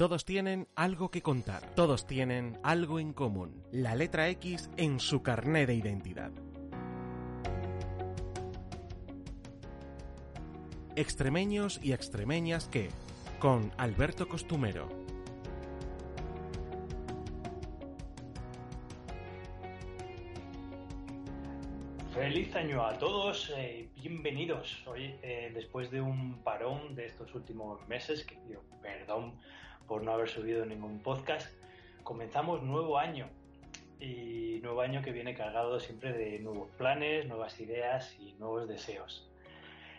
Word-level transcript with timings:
Todos 0.00 0.24
tienen 0.24 0.66
algo 0.76 1.10
que 1.10 1.20
contar, 1.20 1.74
todos 1.74 2.06
tienen 2.06 2.58
algo 2.62 3.00
en 3.00 3.12
común, 3.12 3.62
la 3.70 3.94
letra 3.94 4.30
X 4.30 4.70
en 4.78 4.98
su 4.98 5.22
carné 5.22 5.66
de 5.66 5.74
identidad. 5.74 6.32
Extremeños 10.96 11.80
y 11.82 11.92
extremeñas 11.92 12.66
que, 12.66 12.88
con 13.40 13.72
Alberto 13.76 14.26
Costumero. 14.26 14.88
Feliz 22.14 22.56
año 22.56 22.86
a 22.86 22.96
todos, 22.96 23.52
eh, 23.54 23.90
bienvenidos. 23.96 24.82
Hoy, 24.86 25.14
eh, 25.20 25.50
después 25.52 25.90
de 25.90 26.00
un 26.00 26.42
parón 26.42 26.94
de 26.94 27.04
estos 27.04 27.34
últimos 27.34 27.86
meses, 27.86 28.24
que 28.24 28.36
pido 28.36 28.62
perdón 28.80 29.34
por 29.90 30.04
no 30.04 30.12
haber 30.12 30.28
subido 30.28 30.64
ningún 30.64 31.00
podcast, 31.00 31.52
comenzamos 32.04 32.62
nuevo 32.62 32.96
año. 32.96 33.28
Y 33.98 34.60
nuevo 34.62 34.82
año 34.82 35.02
que 35.02 35.10
viene 35.10 35.34
cargado 35.34 35.80
siempre 35.80 36.12
de 36.12 36.38
nuevos 36.38 36.70
planes, 36.78 37.26
nuevas 37.26 37.58
ideas 37.58 38.16
y 38.20 38.34
nuevos 38.34 38.68
deseos. 38.68 39.28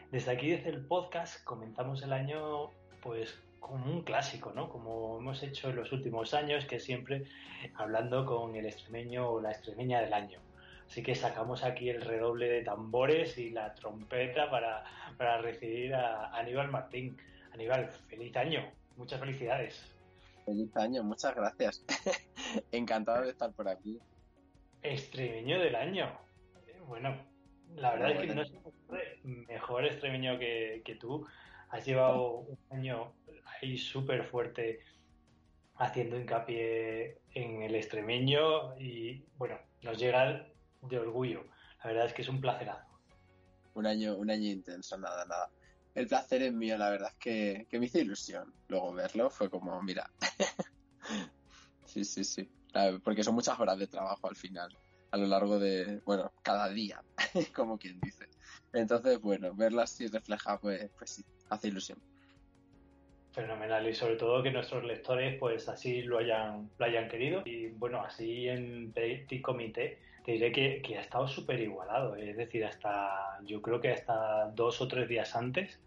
Desde 0.09 0.31
aquí, 0.31 0.49
desde 0.49 0.69
el 0.69 0.85
podcast, 0.85 1.43
comenzamos 1.43 2.01
el 2.03 2.13
año 2.13 2.69
pues 3.01 3.37
como 3.59 3.85
un 3.91 4.03
clásico, 4.03 4.53
¿no? 4.55 4.69
Como 4.69 5.19
hemos 5.19 5.43
hecho 5.43 5.71
en 5.71 5.75
los 5.75 5.91
últimos 5.91 6.33
años, 6.33 6.63
que 6.63 6.79
siempre 6.79 7.25
hablando 7.75 8.25
con 8.25 8.55
el 8.55 8.67
extremeño 8.67 9.29
o 9.29 9.41
la 9.41 9.51
extremeña 9.51 9.99
del 9.99 10.13
año. 10.13 10.39
Así 10.87 11.03
que 11.03 11.15
sacamos 11.15 11.65
aquí 11.65 11.89
el 11.89 12.01
redoble 12.01 12.47
de 12.47 12.61
tambores 12.61 13.37
y 13.37 13.49
la 13.49 13.73
trompeta 13.73 14.49
para, 14.49 14.85
para 15.17 15.41
recibir 15.41 15.93
a 15.95 16.33
Aníbal 16.33 16.71
Martín. 16.71 17.17
Aníbal, 17.53 17.89
feliz 18.07 18.33
año, 18.37 18.63
muchas 18.97 19.19
felicidades. 19.19 19.83
Feliz 20.45 20.75
año, 20.77 21.03
muchas 21.03 21.35
gracias. 21.35 21.85
Encantado 22.71 23.23
de 23.23 23.31
estar 23.31 23.51
por 23.53 23.67
aquí. 23.67 23.99
Extremeño 24.81 25.59
del 25.59 25.75
año. 25.75 26.11
Bueno, 26.87 27.15
la 27.75 27.91
verdad 27.91 28.11
es 28.11 28.19
que 28.21 28.35
no 28.35 28.41
es 28.41 28.51
mejor 29.23 29.85
extremeño 29.85 30.39
que, 30.39 30.81
que 30.83 30.95
tú. 30.95 31.25
Has 31.69 31.85
llevado 31.85 32.39
un 32.39 32.57
año 32.71 33.13
ahí 33.61 33.77
súper 33.77 34.23
fuerte 34.25 34.79
haciendo 35.75 36.17
hincapié 36.17 37.21
en 37.33 37.63
el 37.63 37.75
extremeño 37.75 38.77
y 38.77 39.23
bueno, 39.37 39.57
nos 39.81 39.97
llega 39.97 40.47
de 40.81 40.99
orgullo. 40.99 41.45
La 41.83 41.91
verdad 41.91 42.05
es 42.05 42.13
que 42.13 42.21
es 42.21 42.29
un 42.29 42.41
placerazo. 42.41 42.87
Un 43.73 43.87
año, 43.87 44.15
un 44.15 44.29
año 44.29 44.49
intenso, 44.49 44.97
nada, 44.97 45.25
nada. 45.25 45.49
El 45.93 46.07
placer 46.07 46.41
es 46.43 46.53
mío, 46.53 46.77
la 46.77 46.89
verdad 46.89 47.09
es 47.11 47.17
que, 47.17 47.79
me 47.79 47.85
hizo 47.85 47.99
ilusión. 47.99 48.53
Luego 48.67 48.93
verlo 48.93 49.29
fue 49.29 49.49
como, 49.49 49.81
mira. 49.81 50.09
sí, 51.85 52.05
sí, 52.05 52.23
sí. 52.23 52.49
Porque 53.03 53.23
son 53.23 53.35
muchas 53.35 53.59
horas 53.59 53.77
de 53.77 53.87
trabajo 53.87 54.29
al 54.29 54.35
final, 54.35 54.77
a 55.11 55.17
lo 55.17 55.27
largo 55.27 55.59
de, 55.59 56.01
bueno, 56.05 56.31
cada 56.41 56.69
día, 56.69 57.03
como 57.53 57.77
quien 57.77 57.99
dice. 57.99 58.27
Entonces, 58.71 59.19
bueno, 59.19 59.53
verlo 59.53 59.81
así 59.81 60.07
refleja, 60.07 60.57
pues, 60.59 60.89
pues 60.97 61.09
sí, 61.09 61.25
hace 61.49 61.67
ilusión. 61.67 62.01
Fenomenal 63.33 63.87
y 63.87 63.93
sobre 63.93 64.15
todo 64.15 64.43
que 64.43 64.51
nuestros 64.51 64.83
lectores 64.83 65.39
pues 65.39 65.69
así 65.69 66.01
lo 66.01 66.17
hayan, 66.17 66.69
lo 66.77 66.85
hayan 66.85 67.07
querido 67.07 67.43
y 67.45 67.67
bueno, 67.67 68.01
así 68.01 68.49
en 68.49 68.91
Petit 68.91 69.41
Comité 69.41 69.99
te 70.23 70.33
diré 70.33 70.51
que, 70.51 70.97
ha 70.97 71.01
estado 71.01 71.27
súper 71.27 71.59
igualado, 71.59 72.15
es 72.15 72.37
decir, 72.37 72.65
hasta 72.65 73.39
yo 73.43 73.61
creo 73.61 73.79
que 73.81 73.91
hasta 73.91 74.47
dos 74.51 74.81
o 74.81 74.87
tres 74.87 75.07
días 75.07 75.35
antes, 75.35 75.79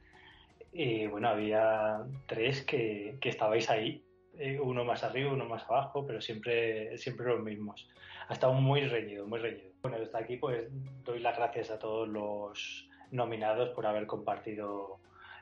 y 0.72 1.06
bueno, 1.06 1.28
había 1.28 2.04
tres 2.26 2.62
que, 2.62 3.16
que 3.20 3.28
estabais 3.28 3.70
ahí, 3.70 4.04
eh, 4.38 4.58
uno 4.60 4.84
más 4.84 5.04
arriba, 5.04 5.32
uno 5.32 5.44
más 5.44 5.64
abajo, 5.64 6.04
pero 6.06 6.20
siempre, 6.20 6.98
siempre 6.98 7.26
los 7.26 7.40
mismos. 7.40 7.88
Ha 8.28 8.32
estado 8.32 8.52
muy 8.54 8.80
reñido, 8.86 9.26
muy 9.26 9.38
reñido. 9.38 9.70
Bueno, 9.80 9.98
desde 9.98 10.18
aquí 10.18 10.36
pues 10.36 10.66
doy 11.04 11.20
las 11.20 11.36
gracias 11.36 11.70
a 11.70 11.78
todos 11.78 12.08
los 12.08 12.88
nominados 13.10 13.70
por 13.70 13.86
haber 13.86 14.06
compartido 14.06 14.98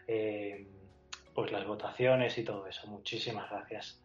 eh, 0.06 0.66
pues 1.34 1.52
las 1.52 1.66
votaciones 1.66 2.36
y 2.36 2.44
todo 2.44 2.66
eso. 2.66 2.86
Muchísimas 2.88 3.50
gracias. 3.50 4.01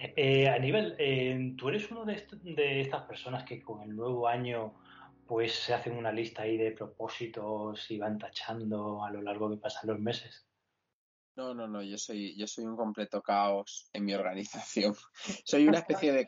Eh, 0.00 0.48
Aníbal, 0.48 0.94
eh, 0.98 1.54
tú 1.56 1.68
eres 1.68 1.90
uno 1.90 2.04
de, 2.04 2.80
estas 2.80 3.02
personas 3.02 3.44
que 3.44 3.62
con 3.62 3.82
el 3.82 3.94
nuevo 3.94 4.28
año 4.28 4.74
pues 5.26 5.54
se 5.54 5.74
hacen 5.74 5.96
una 5.96 6.12
lista 6.12 6.42
ahí 6.42 6.56
de 6.56 6.70
propósitos 6.70 7.90
y 7.90 7.98
van 7.98 8.18
tachando 8.18 9.02
a 9.04 9.10
lo 9.10 9.22
largo 9.22 9.50
que 9.50 9.56
pasan 9.56 9.88
los 9.88 9.98
meses. 9.98 10.46
No, 11.34 11.52
no, 11.52 11.66
no, 11.66 11.82
yo 11.82 11.98
soy, 11.98 12.36
yo 12.36 12.46
soy 12.46 12.64
un 12.64 12.76
completo 12.76 13.20
caos 13.22 13.90
en 13.92 14.04
mi 14.04 14.14
organización. 14.14 14.94
soy 15.44 15.66
una 15.66 15.78
especie 15.78 16.12
de 16.12 16.26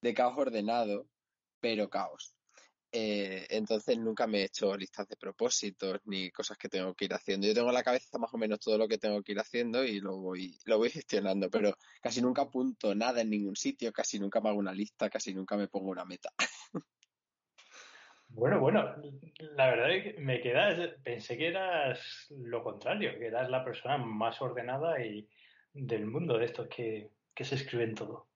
de 0.00 0.14
caos 0.14 0.34
ordenado, 0.36 1.08
pero 1.60 1.90
caos. 1.90 2.36
Eh, 2.96 3.48
entonces 3.50 3.98
nunca 3.98 4.28
me 4.28 4.38
he 4.38 4.44
hecho 4.44 4.76
listas 4.76 5.08
de 5.08 5.16
propósitos 5.16 5.98
ni 6.04 6.30
cosas 6.30 6.56
que 6.56 6.68
tengo 6.68 6.94
que 6.94 7.06
ir 7.06 7.12
haciendo. 7.12 7.44
Yo 7.44 7.52
tengo 7.52 7.66
en 7.70 7.74
la 7.74 7.82
cabeza 7.82 8.18
más 8.18 8.32
o 8.32 8.38
menos 8.38 8.60
todo 8.60 8.78
lo 8.78 8.86
que 8.86 8.98
tengo 8.98 9.20
que 9.20 9.32
ir 9.32 9.40
haciendo 9.40 9.82
y 9.82 9.98
lo 9.98 10.16
voy, 10.16 10.56
lo 10.64 10.78
voy 10.78 10.90
gestionando, 11.04 11.50
pero 11.50 11.74
casi 12.00 12.22
nunca 12.22 12.42
apunto 12.42 12.94
nada 12.94 13.22
en 13.22 13.30
ningún 13.30 13.56
sitio, 13.56 13.92
casi 13.92 14.20
nunca 14.20 14.40
me 14.40 14.50
hago 14.50 14.60
una 14.60 14.72
lista, 14.72 15.10
casi 15.10 15.34
nunca 15.34 15.56
me 15.56 15.66
pongo 15.66 15.90
una 15.90 16.04
meta. 16.04 16.30
Bueno, 18.36 18.58
bueno, 18.58 18.96
la 19.38 19.68
verdad 19.68 19.92
es 19.92 20.02
que 20.02 20.20
me 20.20 20.40
quedas, 20.40 20.76
pensé 21.04 21.38
que 21.38 21.46
eras 21.46 22.26
lo 22.30 22.64
contrario, 22.64 23.16
que 23.16 23.28
eras 23.28 23.48
la 23.48 23.64
persona 23.64 23.96
más 23.96 24.42
ordenada 24.42 25.00
y 25.04 25.28
del 25.72 26.06
mundo 26.06 26.36
de 26.36 26.46
estos 26.46 26.66
que, 26.66 27.10
que 27.32 27.44
se 27.44 27.54
escriben 27.54 27.94
todo. 27.94 28.26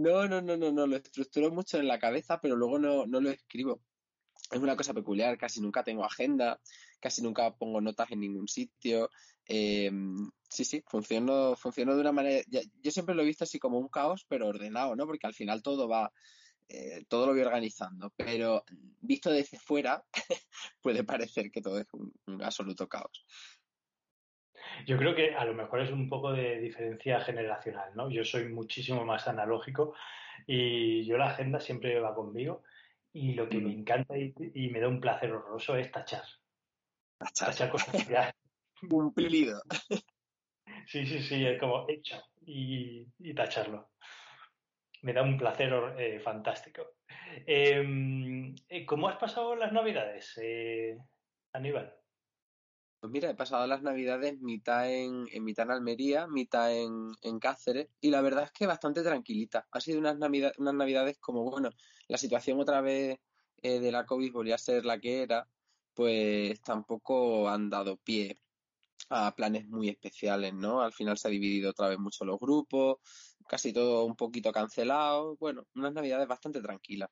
No, 0.00 0.26
no, 0.26 0.40
no, 0.40 0.56
no, 0.56 0.72
no, 0.72 0.86
lo 0.86 0.96
estructuro 0.96 1.50
mucho 1.50 1.78
en 1.78 1.86
la 1.86 1.98
cabeza, 1.98 2.40
pero 2.40 2.56
luego 2.56 2.78
no, 2.78 3.04
no 3.06 3.20
lo 3.20 3.28
escribo. 3.30 3.82
Es 4.50 4.58
una 4.58 4.74
cosa 4.74 4.94
peculiar, 4.94 5.36
casi 5.36 5.60
nunca 5.60 5.84
tengo 5.84 6.06
agenda, 6.06 6.58
casi 7.00 7.22
nunca 7.22 7.54
pongo 7.54 7.82
notas 7.82 8.10
en 8.10 8.20
ningún 8.20 8.48
sitio. 8.48 9.10
Eh, 9.44 9.90
sí, 10.48 10.64
sí, 10.64 10.82
funciono, 10.86 11.54
funciono 11.54 11.94
de 11.94 12.00
una 12.00 12.12
manera. 12.12 12.42
Yo 12.82 12.90
siempre 12.90 13.14
lo 13.14 13.20
he 13.22 13.26
visto 13.26 13.44
así 13.44 13.58
como 13.58 13.78
un 13.78 13.88
caos, 13.88 14.24
pero 14.26 14.48
ordenado, 14.48 14.96
¿no? 14.96 15.04
Porque 15.06 15.26
al 15.26 15.34
final 15.34 15.62
todo 15.62 15.86
va, 15.86 16.10
eh, 16.68 17.04
todo 17.06 17.26
lo 17.26 17.32
voy 17.32 17.42
organizando, 17.42 18.10
pero 18.16 18.64
visto 19.02 19.30
desde 19.30 19.58
fuera 19.58 20.02
puede 20.80 21.04
parecer 21.04 21.50
que 21.50 21.60
todo 21.60 21.78
es 21.78 21.86
un 21.92 22.42
absoluto 22.42 22.88
caos. 22.88 23.26
Yo 24.86 24.96
creo 24.96 25.14
que 25.14 25.34
a 25.34 25.44
lo 25.44 25.54
mejor 25.54 25.80
es 25.80 25.90
un 25.90 26.08
poco 26.08 26.32
de 26.32 26.58
diferencia 26.58 27.20
generacional, 27.20 27.90
¿no? 27.94 28.10
Yo 28.10 28.24
soy 28.24 28.48
muchísimo 28.48 29.04
más 29.04 29.28
analógico 29.28 29.94
y 30.46 31.04
yo 31.04 31.18
la 31.18 31.30
agenda 31.30 31.60
siempre 31.60 31.98
va 32.00 32.14
conmigo 32.14 32.62
y 33.12 33.34
lo 33.34 33.48
que 33.48 33.58
me 33.58 33.72
encanta 33.72 34.16
y, 34.16 34.34
y 34.54 34.68
me 34.70 34.80
da 34.80 34.88
un 34.88 35.00
placer 35.00 35.32
horroroso 35.32 35.76
es 35.76 35.90
tachar. 35.90 36.24
Tachar, 37.18 37.48
tachar 37.48 37.70
cosas 37.70 38.08
ya. 38.08 38.34
Cumplido. 38.88 39.60
Sí, 40.86 41.06
sí, 41.06 41.20
sí, 41.20 41.46
es 41.46 41.58
como 41.60 41.86
hecho 41.88 42.22
y, 42.46 43.06
y 43.18 43.34
tacharlo. 43.34 43.90
Me 45.02 45.12
da 45.12 45.22
un 45.22 45.36
placer 45.38 45.72
eh, 45.98 46.20
fantástico. 46.20 46.94
Eh, 47.46 48.54
¿Cómo 48.86 49.08
has 49.08 49.16
pasado 49.16 49.54
las 49.56 49.72
navidades, 49.72 50.38
eh, 50.42 50.98
Aníbal? 51.52 51.99
Pues 53.00 53.10
mira, 53.10 53.30
he 53.30 53.34
pasado 53.34 53.66
las 53.66 53.82
navidades 53.82 54.38
mitad 54.40 54.90
en, 54.92 55.24
mitad 55.42 55.64
en 55.64 55.72
Almería, 55.72 56.26
mitad 56.26 56.70
en, 56.70 57.12
en, 57.22 57.38
Cáceres, 57.38 57.88
y 57.98 58.10
la 58.10 58.20
verdad 58.20 58.44
es 58.44 58.52
que 58.52 58.66
bastante 58.66 59.02
tranquilita. 59.02 59.66
Ha 59.72 59.80
sido 59.80 59.98
unas, 59.98 60.18
navidad, 60.18 60.52
unas 60.58 60.74
navidades 60.74 61.18
como, 61.18 61.50
bueno, 61.50 61.70
la 62.08 62.18
situación 62.18 62.60
otra 62.60 62.82
vez 62.82 63.18
eh, 63.62 63.80
de 63.80 63.90
la 63.90 64.04
COVID 64.04 64.32
volvía 64.32 64.56
a 64.56 64.58
ser 64.58 64.84
la 64.84 64.98
que 64.98 65.22
era, 65.22 65.48
pues 65.94 66.60
tampoco 66.60 67.48
han 67.48 67.70
dado 67.70 67.96
pie 67.96 68.38
a 69.08 69.34
planes 69.34 69.66
muy 69.66 69.88
especiales, 69.88 70.52
¿no? 70.52 70.82
Al 70.82 70.92
final 70.92 71.16
se 71.16 71.28
ha 71.28 71.30
dividido 71.30 71.70
otra 71.70 71.88
vez 71.88 71.98
mucho 71.98 72.26
los 72.26 72.38
grupos, 72.38 72.98
casi 73.48 73.72
todo 73.72 74.04
un 74.04 74.14
poquito 74.14 74.52
cancelado. 74.52 75.36
Bueno, 75.36 75.64
unas 75.74 75.94
navidades 75.94 76.28
bastante 76.28 76.60
tranquilas. 76.60 77.08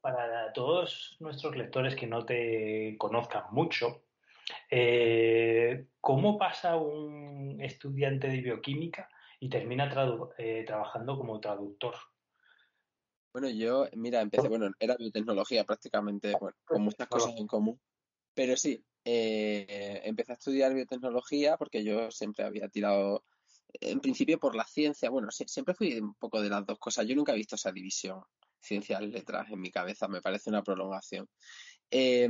Para 0.00 0.52
todos 0.52 1.16
nuestros 1.18 1.56
lectores 1.56 1.96
que 1.96 2.06
no 2.06 2.24
te 2.24 2.96
conozcan 2.98 3.44
mucho, 3.50 4.04
eh, 4.70 5.86
¿Cómo 6.00 6.38
pasa 6.38 6.76
un 6.76 7.60
estudiante 7.60 8.28
de 8.28 8.40
bioquímica 8.40 9.08
y 9.38 9.48
termina 9.48 9.90
eh, 10.38 10.64
trabajando 10.66 11.16
como 11.16 11.40
traductor? 11.40 11.94
Bueno, 13.32 13.48
yo, 13.48 13.86
mira, 13.94 14.20
empecé, 14.20 14.48
bueno, 14.48 14.70
era 14.78 14.96
biotecnología 14.96 15.64
prácticamente, 15.64 16.34
bueno, 16.38 16.56
con 16.64 16.82
muchas 16.82 17.08
cosas 17.08 17.34
en 17.36 17.46
común, 17.46 17.80
pero 18.34 18.56
sí, 18.56 18.84
eh, 19.04 20.02
empecé 20.04 20.32
a 20.32 20.34
estudiar 20.34 20.74
biotecnología 20.74 21.56
porque 21.56 21.82
yo 21.82 22.10
siempre 22.10 22.44
había 22.44 22.68
tirado, 22.68 23.24
en 23.80 24.00
principio 24.00 24.38
por 24.38 24.54
la 24.54 24.64
ciencia, 24.64 25.08
bueno, 25.08 25.30
siempre 25.30 25.74
fui 25.74 25.98
un 25.98 26.14
poco 26.14 26.42
de 26.42 26.50
las 26.50 26.66
dos 26.66 26.78
cosas, 26.78 27.06
yo 27.06 27.16
nunca 27.16 27.32
he 27.32 27.36
visto 27.36 27.56
esa 27.56 27.72
división, 27.72 28.22
ciencias, 28.60 29.00
letras, 29.02 29.50
en 29.50 29.60
mi 29.60 29.70
cabeza, 29.70 30.08
me 30.08 30.20
parece 30.20 30.50
una 30.50 30.62
prolongación. 30.62 31.28
Eh, 31.94 32.26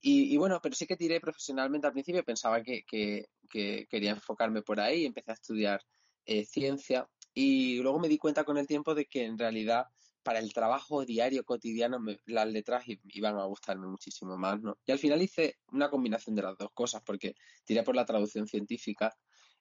y, 0.00 0.36
bueno, 0.36 0.60
pero 0.62 0.76
sí 0.76 0.86
que 0.86 0.96
tiré 0.96 1.20
profesionalmente 1.20 1.88
al 1.88 1.92
principio, 1.92 2.24
pensaba 2.24 2.62
que, 2.62 2.84
que, 2.84 3.26
que, 3.50 3.86
quería 3.90 4.12
enfocarme 4.12 4.62
por 4.62 4.78
ahí, 4.78 5.04
empecé 5.04 5.32
a 5.32 5.34
estudiar 5.34 5.82
eh, 6.24 6.44
ciencia. 6.44 7.08
Y 7.34 7.78
luego 7.80 7.98
me 7.98 8.08
di 8.08 8.16
cuenta 8.16 8.44
con 8.44 8.58
el 8.58 8.66
tiempo 8.68 8.94
de 8.94 9.06
que 9.06 9.24
en 9.24 9.36
realidad 9.36 9.86
para 10.22 10.38
el 10.38 10.52
trabajo 10.52 11.04
diario, 11.04 11.44
cotidiano, 11.44 11.98
las 12.26 12.46
letras 12.46 12.84
iban 12.86 13.36
a 13.38 13.44
gustarme 13.44 13.88
muchísimo 13.88 14.36
más. 14.38 14.60
Y 14.86 14.92
al 14.92 15.00
final 15.00 15.20
hice 15.20 15.56
una 15.72 15.90
combinación 15.90 16.36
de 16.36 16.42
las 16.42 16.56
dos 16.56 16.70
cosas, 16.72 17.02
porque 17.04 17.34
tiré 17.64 17.82
por 17.82 17.96
la 17.96 18.04
traducción 18.04 18.46
científica, 18.46 19.12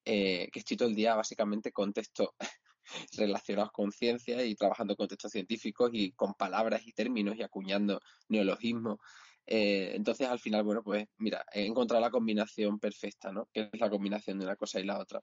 eh, 0.05 0.49
que 0.51 0.59
estoy 0.59 0.77
todo 0.77 0.88
el 0.88 0.95
día 0.95 1.15
básicamente 1.15 1.71
con 1.71 1.93
textos 1.93 2.29
relacionados 3.17 3.71
con 3.71 3.91
ciencia 3.91 4.45
y 4.45 4.55
trabajando 4.55 4.95
con 4.95 5.07
textos 5.07 5.31
científicos 5.31 5.89
y 5.93 6.11
con 6.11 6.35
palabras 6.35 6.83
y 6.85 6.93
términos 6.93 7.35
y 7.38 7.41
acuñando 7.41 7.99
neologismos. 8.29 8.99
Eh, 9.53 9.98
entonces, 9.98 10.30
al 10.30 10.39
final, 10.39 10.63
bueno, 10.63 10.81
pues 10.81 11.06
mira, 11.18 11.44
he 11.51 11.65
encontrado 11.65 12.01
la 12.01 12.09
combinación 12.09 12.80
perfecta, 12.80 13.33
¿no? 13.33 13.50
Que 13.51 13.69
es 13.69 13.81
la 13.81 13.89
combinación 13.89 14.39
de 14.39 14.45
una 14.45 14.56
cosa 14.56 14.80
y 14.80 14.86
la 14.86 14.98
otra. 14.98 15.19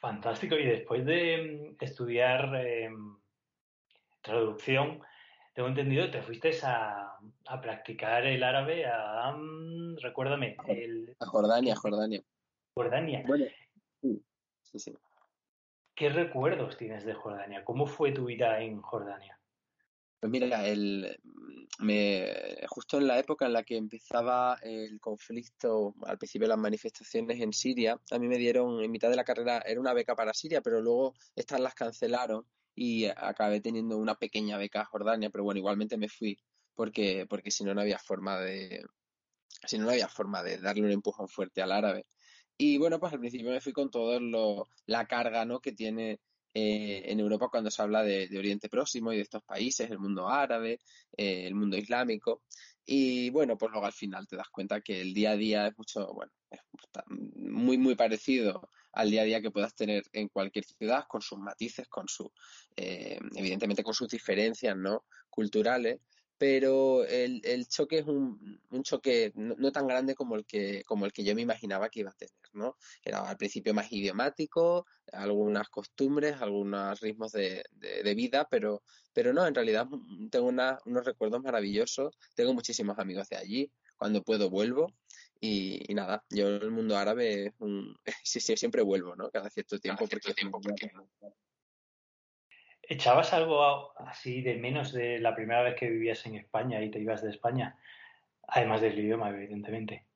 Fantástico. 0.00 0.54
Y 0.54 0.64
después 0.64 1.04
de 1.04 1.74
mm, 1.78 1.84
estudiar 1.84 2.54
em, 2.66 3.18
traducción, 4.22 5.02
tengo 5.52 5.68
entendido, 5.68 6.10
te 6.10 6.22
fuiste 6.22 6.50
a, 6.62 7.18
practicar 7.60 8.24
el 8.24 8.42
árabe 8.42 8.86
a, 8.86 9.34
mm, 9.36 9.98
recuérdame, 9.98 10.56
a 11.20 11.26
Jordania, 11.26 11.76
Jordania. 11.76 12.22
Jordania. 12.74 13.22
Bueno, 13.26 13.44
sí, 14.00 14.78
sí, 14.78 14.96
¿Qué 15.94 16.08
recuerdos 16.08 16.78
tienes 16.78 17.04
de 17.04 17.12
Jordania? 17.12 17.66
¿Cómo 17.66 17.86
fue 17.86 18.12
tu 18.12 18.24
vida 18.24 18.62
en 18.62 18.80
Jordania? 18.80 19.38
Pues 20.20 20.30
mira, 20.30 20.66
el, 20.66 21.18
me, 21.78 22.26
justo 22.68 22.98
en 22.98 23.06
la 23.06 23.18
época 23.18 23.46
en 23.46 23.52
la 23.52 23.62
que 23.62 23.76
empezaba 23.76 24.58
el 24.62 24.98
conflicto, 25.00 25.94
al 26.04 26.18
principio 26.18 26.48
las 26.48 26.58
manifestaciones 26.58 27.40
en 27.40 27.52
Siria, 27.52 28.00
a 28.10 28.18
mí 28.18 28.26
me 28.26 28.38
dieron 28.38 28.82
en 28.82 28.90
mitad 28.90 29.10
de 29.10 29.16
la 29.16 29.24
carrera, 29.24 29.62
era 29.66 29.80
una 29.80 29.92
beca 29.92 30.16
para 30.16 30.32
Siria, 30.32 30.62
pero 30.62 30.80
luego 30.80 31.14
estas 31.34 31.60
las 31.60 31.74
cancelaron 31.74 32.46
y 32.74 33.06
acabé 33.06 33.60
teniendo 33.60 33.98
una 33.98 34.14
pequeña 34.14 34.58
beca 34.58 34.82
a 34.82 34.86
Jordania, 34.86 35.30
pero 35.30 35.44
bueno, 35.44 35.58
igualmente 35.58 35.96
me 35.96 36.08
fui 36.08 36.38
porque, 36.74 37.26
porque 37.28 37.50
si 37.50 37.64
no, 37.64 37.74
no 37.74 37.80
había 37.80 37.98
forma 37.98 38.38
de, 38.38 38.84
si 39.66 39.78
no, 39.78 39.84
no 39.84 39.90
había 39.90 40.08
forma 40.08 40.42
de 40.42 40.58
darle 40.58 40.82
un 40.82 40.92
empujón 40.92 41.28
fuerte 41.28 41.62
al 41.62 41.72
árabe. 41.72 42.06
Y 42.58 42.78
bueno, 42.78 42.98
pues 42.98 43.12
al 43.12 43.20
principio 43.20 43.50
me 43.50 43.60
fui 43.60 43.72
con 43.72 43.90
toda 43.90 44.18
la 44.86 45.06
carga 45.06 45.44
¿no? 45.44 45.60
que 45.60 45.72
tiene 45.72 46.20
eh, 46.58 47.12
en 47.12 47.20
Europa 47.20 47.48
cuando 47.50 47.70
se 47.70 47.82
habla 47.82 48.02
de, 48.02 48.30
Oriente 48.38 48.70
Próximo 48.70 49.12
y 49.12 49.16
de 49.16 49.22
estos 49.24 49.42
países, 49.42 49.90
el 49.90 49.98
mundo 49.98 50.26
árabe, 50.26 50.80
eh, 51.14 51.46
el 51.46 51.54
mundo 51.54 51.76
islámico. 51.76 52.44
Y 52.86 53.28
bueno, 53.28 53.58
pues 53.58 53.70
luego 53.72 53.84
al 53.84 53.92
final 53.92 54.26
te 54.26 54.36
das 54.36 54.48
cuenta 54.48 54.80
que 54.80 55.02
el 55.02 55.12
día 55.12 55.32
a 55.32 55.36
día 55.36 55.66
es 55.66 55.76
mucho, 55.76 56.10
bueno, 56.14 56.32
es 56.50 56.60
muy, 57.06 57.76
muy 57.76 57.94
parecido 57.94 58.70
al 58.92 59.10
día 59.10 59.20
a 59.20 59.24
día 59.26 59.42
que 59.42 59.50
puedas 59.50 59.74
tener 59.74 60.04
en 60.14 60.28
cualquier 60.28 60.64
ciudad, 60.64 61.04
con 61.06 61.20
sus 61.20 61.38
matices, 61.38 61.88
con 61.88 62.08
su, 62.08 62.32
eh, 62.74 63.18
evidentemente 63.34 63.84
con 63.84 63.92
sus 63.92 64.08
diferencias, 64.08 64.74
¿no? 64.78 65.04
Culturales, 65.28 66.00
pero 66.38 67.04
el, 67.04 67.40
el 67.44 67.66
choque 67.66 67.98
es 67.98 68.06
un, 68.06 68.60
un 68.70 68.82
choque 68.82 69.32
no, 69.34 69.72
tan 69.72 69.86
grande 69.86 70.14
como 70.14 70.36
el 70.36 70.44
que 70.44 70.82
como 70.84 71.06
el 71.06 71.12
que 71.12 71.24
yo 71.24 71.34
me 71.34 71.42
imaginaba 71.42 71.88
que 71.88 72.00
iba 72.00 72.10
a 72.10 72.14
tener, 72.14 72.34
¿no? 72.52 72.76
Era 73.02 73.28
al 73.28 73.36
principio 73.36 73.72
más 73.74 73.90
idiomático, 73.92 74.86
algunas 75.12 75.68
costumbres, 75.68 76.40
algunos 76.40 77.00
ritmos 77.00 77.32
de, 77.32 77.64
de, 77.72 78.14
vida, 78.14 78.46
pero, 78.50 78.82
pero 79.12 79.32
no, 79.32 79.46
en 79.46 79.54
realidad 79.54 79.86
tengo 80.30 80.46
unos 80.48 81.04
recuerdos 81.04 81.42
maravillosos, 81.42 82.18
tengo 82.34 82.52
muchísimos 82.52 82.98
amigos 82.98 83.28
de 83.28 83.36
allí, 83.36 83.72
cuando 83.96 84.22
puedo 84.22 84.50
vuelvo 84.50 84.92
y, 85.40 85.94
nada, 85.94 86.24
yo 86.30 86.48
el 86.48 86.70
mundo 86.70 86.96
árabe 86.96 87.54
sí, 88.24 88.40
sí, 88.40 88.56
siempre 88.56 88.82
vuelvo, 88.82 89.16
¿no? 89.16 89.30
Cada 89.30 89.50
cierto 89.50 89.78
tiempo. 89.78 90.06
porque, 90.08 90.32
tiempo 90.34 90.60
¿Echabas 92.88 93.32
algo 93.32 93.92
así 93.98 94.42
de 94.42 94.56
menos 94.56 94.92
de 94.92 95.18
la 95.18 95.34
primera 95.34 95.62
vez 95.62 95.74
que 95.74 95.90
vivías 95.90 96.24
en 96.26 96.36
España 96.36 96.82
y 96.82 96.90
te 96.90 97.00
ibas 97.00 97.22
de 97.22 97.30
España? 97.30 97.76
Además 98.46 98.80
del 98.80 98.98
idioma, 98.98 99.30
evidentemente. 99.30 100.06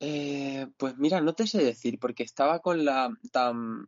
Eh, 0.00 0.66
pues 0.76 0.98
mira, 0.98 1.20
no 1.20 1.34
te 1.34 1.46
sé 1.46 1.62
decir, 1.62 1.98
porque 1.98 2.24
estaba 2.24 2.60
con 2.60 2.84
la 2.84 3.10
tan 3.32 3.86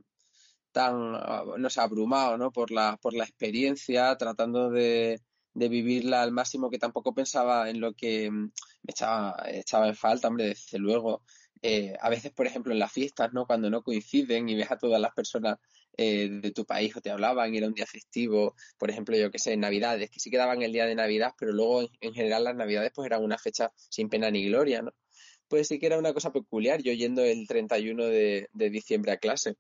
tan 0.72 1.12
no 1.60 1.70
sé, 1.70 1.81
abrumado, 1.81 2.38
¿no? 2.38 2.52
Por 2.52 2.70
la, 2.70 2.99
por 3.02 3.14
la 3.14 3.25
experiencia, 3.25 4.16
tratando 4.16 4.70
de, 4.70 5.20
vivirla 5.55 6.22
al 6.22 6.31
máximo, 6.31 6.70
que 6.70 6.78
tampoco 6.78 7.12
pensaba 7.14 7.69
en 7.69 7.81
lo 7.81 7.94
que 7.94 8.31
me 8.31 8.50
echaba, 8.87 9.43
echaba 9.49 9.88
en 9.88 9.96
falta, 9.96 10.28
hombre, 10.28 10.44
desde 10.46 10.78
luego. 10.78 11.22
Eh, 11.62 11.96
a 12.00 12.08
veces, 12.08 12.31
por 12.32 12.46
ejemplo, 12.46 12.72
en 12.72 12.78
las 12.78 12.93
fiestas, 12.93 13.32
¿no? 13.32 13.46
Cuando 13.46 13.69
no 13.69 13.82
coinciden 13.82 14.49
y 14.49 14.55
ves 14.55 14.70
a 14.70 14.78
todas 14.78 15.00
las 15.00 15.12
personas 15.14 15.58
eh, 15.99 16.29
de 16.31 16.53
tu 16.53 16.65
país 16.65 16.97
o 16.97 17.00
te 17.00 17.11
hablaban 17.11 17.55
era 17.55 17.67
un 17.67 17.75
día 17.75 17.87
festivo, 17.87 18.55
por 18.79 18.89
ejemplo, 18.89 19.17
yo 19.17 19.31
que 19.33 19.39
sé, 19.41 19.56
Navidades, 19.56 20.11
que 20.11 20.21
sí 20.21 20.31
quedaban 20.31 20.62
el 20.62 20.73
día 20.73 20.87
de 20.87 20.95
Navidad, 20.95 21.33
pero 21.39 21.53
luego 21.53 21.91
en, 22.00 22.15
general 22.15 22.45
las 22.45 22.55
Navidades 22.56 22.93
pues 22.95 23.06
eran 23.06 23.25
una 23.25 23.37
fecha 23.37 23.73
sin 23.91 24.09
pena 24.09 24.31
ni 24.31 24.47
gloria, 24.49 24.81
¿no? 24.83 24.93
Pues 25.49 25.69
sí 25.69 25.79
que 25.79 25.87
era 25.87 25.99
una 25.99 26.15
cosa 26.15 26.33
peculiar, 26.33 26.83
yo 26.83 26.93
yendo 26.93 27.25
el 27.25 27.49
31 27.49 28.05
de, 28.06 28.49
de 28.53 28.71
diciembre 28.71 29.12
a 29.12 29.17
clase. 29.19 29.56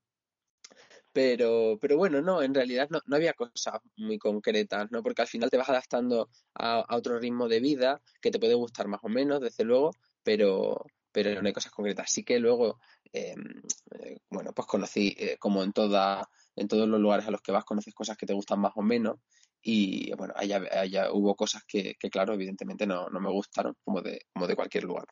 Pero, 1.12 1.78
pero 1.80 1.96
bueno, 1.96 2.22
no, 2.22 2.42
en 2.42 2.54
realidad 2.54 2.88
no, 2.90 3.00
no, 3.06 3.16
había 3.16 3.32
cosas 3.32 3.80
muy 3.96 4.18
concretas, 4.18 4.90
¿no? 4.92 5.02
Porque 5.02 5.22
al 5.22 5.28
final 5.28 5.50
te 5.50 5.56
vas 5.56 5.68
adaptando 5.68 6.28
a, 6.54 6.84
otro 6.94 7.18
ritmo 7.18 7.48
de 7.48 7.58
vida 7.58 8.00
que 8.20 8.30
te 8.30 8.38
puede 8.38 8.54
gustar 8.54 8.86
más 8.86 9.00
o 9.02 9.08
menos, 9.08 9.40
desde 9.40 9.64
luego, 9.64 9.90
pero, 10.22 10.84
pero 11.24 11.42
no 11.42 11.48
hay 11.48 11.52
cosas 11.52 11.72
concretas. 11.72 12.04
Así 12.04 12.22
que 12.22 12.38
luego, 12.38 12.78
em, 13.12 13.60
eh, 13.98 14.18
bueno, 14.30 14.52
pues 14.52 14.68
conocí, 14.68 15.16
eh, 15.18 15.36
como 15.38 15.64
en 15.64 15.72
toda, 15.72 16.28
en 16.54 16.68
todos 16.68 16.88
los 16.88 17.00
lugares 17.00 17.26
a 17.26 17.32
los 17.32 17.42
que 17.42 17.50
vas, 17.50 17.64
conoces 17.64 17.92
cosas 17.92 18.16
que 18.16 18.26
te 18.26 18.34
gustan 18.34 18.60
más 18.60 18.72
o 18.76 18.82
menos. 18.82 19.16
Y 19.60 20.14
bueno, 20.14 20.32
allá, 20.36 20.62
allá 20.70 21.10
hubo 21.12 21.34
cosas 21.34 21.64
que, 21.66 21.96
que 21.98 22.08
claro, 22.08 22.34
evidentemente 22.34 22.86
no, 22.86 23.08
no 23.08 23.18
me 23.18 23.30
gustaron, 23.30 23.74
como 23.82 24.00
de, 24.00 24.20
como 24.32 24.46
de 24.46 24.54
cualquier 24.54 24.84
lugar. 24.84 25.06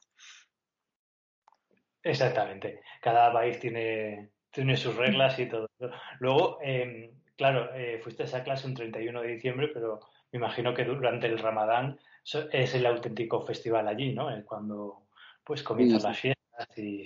Exactamente. 2.05 2.83
Cada 3.03 3.33
país 3.33 3.59
tiene, 3.59 4.31
tiene 4.53 4.77
sus 4.77 4.95
reglas 4.95 5.37
y 5.41 5.47
todo. 5.47 5.69
Luego, 6.21 6.61
em, 6.63 7.21
claro, 7.37 7.75
eh, 7.75 7.99
fuiste 8.01 8.23
a 8.23 8.27
esa 8.27 8.45
clase 8.45 8.69
un 8.69 8.75
31 8.75 9.23
de 9.23 9.29
diciembre, 9.29 9.71
pero 9.75 9.99
me 10.31 10.37
imagino 10.39 10.73
que 10.73 10.85
durante 10.85 11.27
el 11.27 11.41
Ramadán 11.41 11.99
es 12.53 12.75
el 12.75 12.87
auténtico 12.87 13.41
festival 13.41 13.89
allí, 13.89 14.13
¿no? 14.13 14.29
Cuando 14.45 15.06
pues 15.47 15.63
comienzan 15.63 16.03
las 16.03 16.19
fiestas 16.19 16.69
y, 16.77 17.05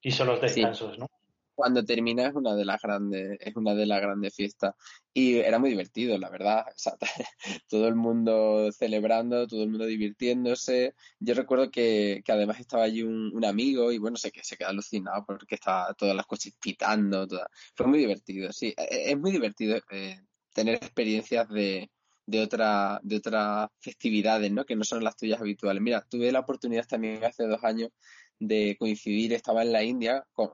y 0.00 0.10
son 0.10 0.28
los 0.28 0.40
descansos, 0.40 0.98
¿no? 0.98 1.08
Cuando 1.54 1.84
termina 1.84 2.26
es 2.26 2.34
una 2.34 2.54
de 2.54 2.66
las 2.66 2.82
grandes, 2.82 3.38
es 3.40 3.56
una 3.56 3.74
de 3.74 3.86
las 3.86 4.00
grandes 4.00 4.34
fiestas. 4.34 4.74
Y 5.14 5.36
era 5.36 5.58
muy 5.58 5.70
divertido, 5.70 6.18
la 6.18 6.28
verdad. 6.28 6.66
todo 7.68 7.88
el 7.88 7.94
mundo 7.94 8.70
celebrando, 8.72 9.46
todo 9.46 9.62
el 9.62 9.70
mundo 9.70 9.86
divirtiéndose. 9.86 10.94
Yo 11.18 11.32
recuerdo 11.34 11.70
que, 11.70 12.20
que 12.24 12.32
además 12.32 12.60
estaba 12.60 12.82
allí 12.82 13.02
un, 13.02 13.34
un, 13.34 13.44
amigo 13.46 13.90
y 13.90 13.96
bueno, 13.98 14.18
sé 14.18 14.30
que 14.32 14.44
se 14.44 14.58
quedó 14.58 14.68
alucinado 14.68 15.24
porque 15.26 15.54
estaba 15.54 15.94
todas 15.94 16.14
las 16.14 16.26
coches 16.26 16.54
pitando. 16.60 17.26
Fue 17.74 17.86
muy 17.86 18.00
divertido, 18.00 18.52
sí. 18.52 18.74
E, 18.76 18.82
e, 18.90 19.10
es 19.12 19.18
muy 19.18 19.32
divertido 19.32 19.78
eh, 19.90 20.20
tener 20.52 20.74
experiencias 20.74 21.48
de, 21.48 21.90
de 22.26 22.40
otra, 22.40 23.00
de 23.02 23.16
otras 23.16 23.68
festividades, 23.80 24.50
¿no? 24.50 24.64
Que 24.64 24.76
no 24.76 24.84
son 24.84 25.04
las 25.04 25.16
tuyas 25.16 25.40
habituales. 25.40 25.82
Mira, 25.82 26.04
tuve 26.08 26.32
la 26.32 26.40
oportunidad 26.40 26.86
también 26.86 27.24
hace 27.24 27.46
dos 27.46 27.62
años 27.64 27.90
de 28.38 28.76
coincidir, 28.78 29.32
estaba 29.32 29.62
en 29.62 29.72
la 29.72 29.82
India 29.82 30.26
con, 30.32 30.50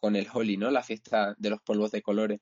con 0.00 0.16
el 0.16 0.28
Holi, 0.32 0.56
¿no? 0.56 0.70
La 0.70 0.82
fiesta 0.82 1.34
de 1.38 1.50
los 1.50 1.60
polvos 1.62 1.90
de 1.90 2.02
colores. 2.02 2.40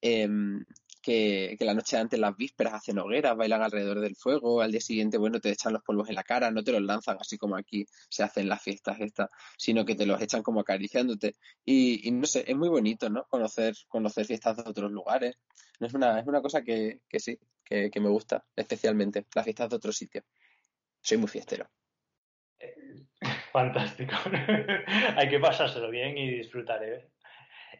Em, 0.00 0.64
que, 1.02 1.56
que, 1.58 1.64
la 1.64 1.74
noche 1.74 1.96
antes, 1.96 2.18
las 2.20 2.36
vísperas, 2.36 2.74
hacen 2.74 2.98
hogueras, 2.98 3.36
bailan 3.36 3.62
alrededor 3.62 4.00
del 4.00 4.16
fuego, 4.16 4.60
al 4.60 4.70
día 4.70 4.80
siguiente, 4.80 5.16
bueno, 5.18 5.40
te 5.40 5.50
echan 5.50 5.72
los 5.72 5.82
polvos 5.82 6.08
en 6.10 6.14
la 6.14 6.22
cara, 6.22 6.50
no 6.50 6.62
te 6.62 6.72
los 6.72 6.82
lanzan 6.82 7.16
así 7.18 7.38
como 7.38 7.56
aquí 7.56 7.86
se 8.10 8.22
hacen 8.22 8.48
las 8.48 8.62
fiestas 8.62 9.00
estas, 9.00 9.30
sino 9.56 9.84
que 9.84 9.94
te 9.94 10.06
los 10.06 10.20
echan 10.20 10.42
como 10.42 10.60
acariciándote. 10.60 11.36
Y, 11.64 12.06
y 12.06 12.12
no 12.12 12.26
sé, 12.26 12.44
es 12.46 12.56
muy 12.56 12.68
bonito, 12.68 13.08
¿no? 13.08 13.24
Conocer, 13.30 13.74
conocer 13.88 14.26
fiestas 14.26 14.56
de 14.58 14.64
otros 14.66 14.92
lugares. 14.92 15.36
No 15.80 15.86
es 15.86 15.94
una, 15.94 16.20
es 16.20 16.26
una 16.26 16.42
cosa 16.42 16.62
que, 16.62 17.00
que 17.08 17.18
sí, 17.18 17.38
que, 17.70 17.90
que 17.90 18.00
me 18.00 18.08
gusta, 18.08 18.44
especialmente, 18.56 19.24
las 19.34 19.44
fiestas 19.44 19.70
de 19.70 19.76
otro 19.76 19.92
sitio. 19.92 20.22
Soy 21.00 21.18
muy 21.18 21.28
fiestero. 21.28 21.66
Fantástico. 23.52 24.14
Hay 25.16 25.28
que 25.28 25.38
pasárselo 25.38 25.90
bien 25.90 26.18
y 26.18 26.28
disfrutar. 26.28 26.82
¿eh? 26.82 27.08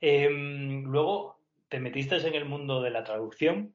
Em, 0.00 0.84
luego 0.84 1.40
te 1.68 1.80
metiste 1.80 2.16
en 2.16 2.34
el 2.34 2.44
mundo 2.44 2.80
de 2.80 2.90
la 2.90 3.02
traducción. 3.02 3.74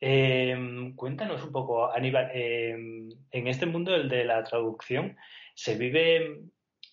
Em, 0.00 0.94
cuéntanos 0.94 1.42
un 1.42 1.50
poco, 1.50 1.92
Aníbal, 1.92 2.30
em, 2.32 3.08
en 3.32 3.46
este 3.48 3.66
mundo 3.66 3.94
el 3.94 4.08
de 4.08 4.24
la 4.24 4.44
traducción 4.44 5.16
se 5.54 5.76
vive, 5.76 6.40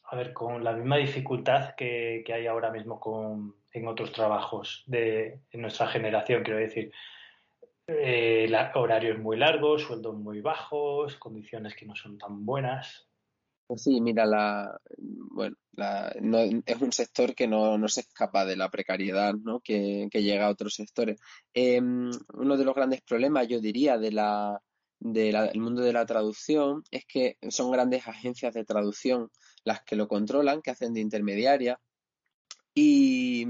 a 0.05 0.15
ver, 0.15 0.33
con 0.33 0.63
la 0.63 0.73
misma 0.73 0.97
dificultad 0.97 1.75
que, 1.75 2.23
hay 2.33 2.47
ahora 2.47 2.71
mismo 2.71 2.99
con, 2.99 3.55
en 3.71 3.87
otros 3.87 4.11
trabajos 4.11 4.83
de 4.87 5.41
nuestra 5.53 5.87
generación, 5.87 6.43
quiero 6.43 6.59
decir. 6.59 6.91
Eh, 7.87 8.51
horarios 8.73 9.19
muy 9.19 9.37
largos, 9.37 9.83
sueldos 9.83 10.15
muy 10.15 10.41
bajos, 10.41 11.15
condiciones 11.17 11.75
que 11.75 11.85
no 11.85 11.95
son 11.95 12.17
tan 12.17 12.45
buenas. 12.45 13.07
Pues 13.67 13.83
sí, 13.83 13.99
mira, 14.01 14.25
la, 14.25 14.79
bueno, 14.97 15.55
la, 15.73 16.15
no, 16.21 16.39
es 16.39 16.81
un 16.81 16.91
sector 16.91 17.33
que 17.33 17.47
no, 17.47 17.77
no, 17.77 17.87
se 17.87 18.01
escapa 18.01 18.45
de 18.45 18.55
la 18.55 18.69
precariedad 18.69 19.33
¿no? 19.33 19.59
que, 19.59 20.07
que 20.11 20.21
llega 20.21 20.45
a 20.45 20.51
otros 20.51 20.75
sectores. 20.75 21.19
Eh, 21.53 21.79
uno 21.79 22.57
de 22.57 22.65
los 22.65 22.75
grandes 22.75 23.01
problemas, 23.01 23.47
yo 23.47 23.59
diría, 23.59 23.97
de 23.97 24.11
la, 24.11 24.61
del 24.99 25.59
mundo 25.59 25.81
de 25.81 25.93
la 25.93 26.05
traducción 26.05 26.83
es 26.91 27.05
que 27.05 27.37
son 27.49 27.71
grandes 27.71 28.07
agencias 28.07 28.53
de 28.53 28.65
traducción 28.65 29.29
las 29.63 29.83
que 29.83 29.95
lo 29.95 30.07
controlan, 30.07 30.61
que 30.61 30.71
hacen 30.71 30.93
de 30.93 31.01
intermediaria 31.01 31.79
y 32.73 33.47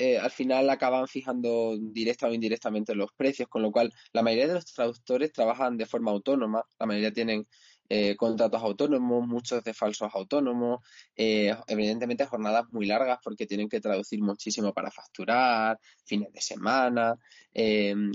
eh, 0.00 0.18
al 0.18 0.30
final 0.30 0.70
acaban 0.70 1.06
fijando 1.06 1.76
directa 1.78 2.26
o 2.26 2.32
indirectamente 2.32 2.94
los 2.94 3.12
precios, 3.12 3.50
con 3.50 3.60
lo 3.60 3.70
cual 3.70 3.92
la 4.14 4.22
mayoría 4.22 4.48
de 4.48 4.54
los 4.54 4.64
traductores 4.64 5.30
trabajan 5.30 5.76
de 5.76 5.84
forma 5.84 6.10
autónoma, 6.10 6.64
la 6.78 6.86
mayoría 6.86 7.12
tienen 7.12 7.46
eh, 7.90 8.16
contratos 8.16 8.62
autónomos, 8.62 9.28
muchos 9.28 9.62
de 9.62 9.74
falsos 9.74 10.10
autónomos, 10.14 10.80
eh, 11.14 11.54
evidentemente 11.66 12.24
jornadas 12.24 12.64
muy 12.70 12.86
largas 12.86 13.18
porque 13.22 13.46
tienen 13.46 13.68
que 13.68 13.78
traducir 13.78 14.22
muchísimo 14.22 14.72
para 14.72 14.90
facturar, 14.90 15.78
fines 16.06 16.32
de 16.32 16.40
semana, 16.40 17.18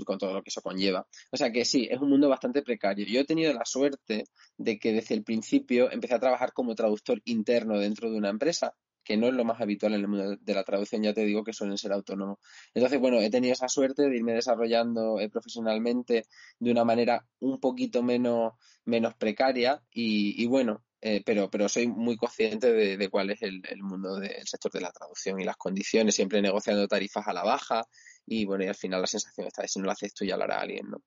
con 0.04 0.18
todo 0.18 0.34
lo 0.34 0.42
que 0.42 0.48
eso 0.48 0.62
conlleva. 0.62 1.06
O 1.30 1.36
sea 1.36 1.52
que 1.52 1.64
sí, 1.64 1.86
es 1.88 2.00
un 2.00 2.08
mundo 2.10 2.28
bastante 2.28 2.62
precario. 2.62 3.06
Yo 3.06 3.20
he 3.20 3.24
tenido 3.24 3.52
la 3.52 3.64
suerte 3.64 4.24
de 4.56 4.78
que 4.80 4.92
desde 4.92 5.14
el 5.14 5.22
principio 5.22 5.92
empecé 5.92 6.14
a 6.14 6.20
trabajar 6.20 6.52
como 6.52 6.74
traductor 6.74 7.22
interno 7.26 7.78
dentro 7.78 8.10
de 8.10 8.16
una 8.16 8.30
empresa 8.30 8.74
que 9.06 9.16
no 9.16 9.28
es 9.28 9.34
lo 9.34 9.44
más 9.44 9.60
habitual 9.60 9.94
en 9.94 10.00
el 10.00 10.08
mundo 10.08 10.36
de 10.36 10.54
la 10.54 10.64
traducción, 10.64 11.02
ya 11.02 11.14
te 11.14 11.24
digo 11.24 11.44
que 11.44 11.52
suelen 11.52 11.78
ser 11.78 11.92
autónomos. 11.92 12.38
Entonces, 12.74 12.98
bueno, 12.98 13.20
he 13.20 13.30
tenido 13.30 13.52
esa 13.52 13.68
suerte 13.68 14.02
de 14.08 14.16
irme 14.16 14.34
desarrollando 14.34 15.20
eh, 15.20 15.30
profesionalmente 15.30 16.26
de 16.58 16.70
una 16.72 16.84
manera 16.84 17.24
un 17.38 17.60
poquito 17.60 18.02
menos, 18.02 18.54
menos 18.84 19.14
precaria 19.14 19.80
y, 19.92 20.44
bueno, 20.46 20.82
eh, 21.00 21.22
pero, 21.24 21.48
pero 21.48 21.68
soy 21.68 21.86
muy 21.86 22.16
consciente 22.16 22.72
de, 22.72 23.08
cuál 23.08 23.30
es 23.30 23.42
el, 23.42 23.62
mundo 23.80 24.18
del 24.18 24.44
sector 24.44 24.72
de 24.72 24.80
la 24.80 24.90
traducción 24.90 25.40
y 25.40 25.44
las 25.44 25.56
condiciones, 25.56 26.16
siempre 26.16 26.42
negociando 26.42 26.88
tarifas 26.88 27.28
a 27.28 27.32
la 27.32 27.44
baja 27.44 27.86
y 28.26 28.44
bueno, 28.44 28.64
y 28.64 28.68
al 28.68 28.74
final 28.74 29.02
la 29.02 29.06
sensación 29.06 29.46
está 29.46 29.62
de 29.62 29.68
si 29.68 29.78
no 29.78 29.84
lo 29.84 29.92
haces 29.92 30.12
tú 30.14 30.24
ya 30.24 30.36
lo 30.36 30.42
hará 30.42 30.60
alguien, 30.60 30.90
¿no? 30.90 30.98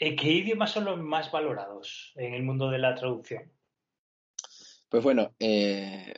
Eh, 0.00 0.16
¿Qué 0.16 0.30
idiomas 0.30 0.70
son 0.70 0.86
los 0.86 0.98
más 0.98 1.30
valorados 1.30 2.12
en 2.16 2.32
el 2.32 2.42
mundo 2.42 2.70
de 2.70 2.78
la 2.78 2.94
traducción? 2.94 3.52
Pues 4.88 5.02
bueno, 5.02 5.34
eh, 5.38 6.14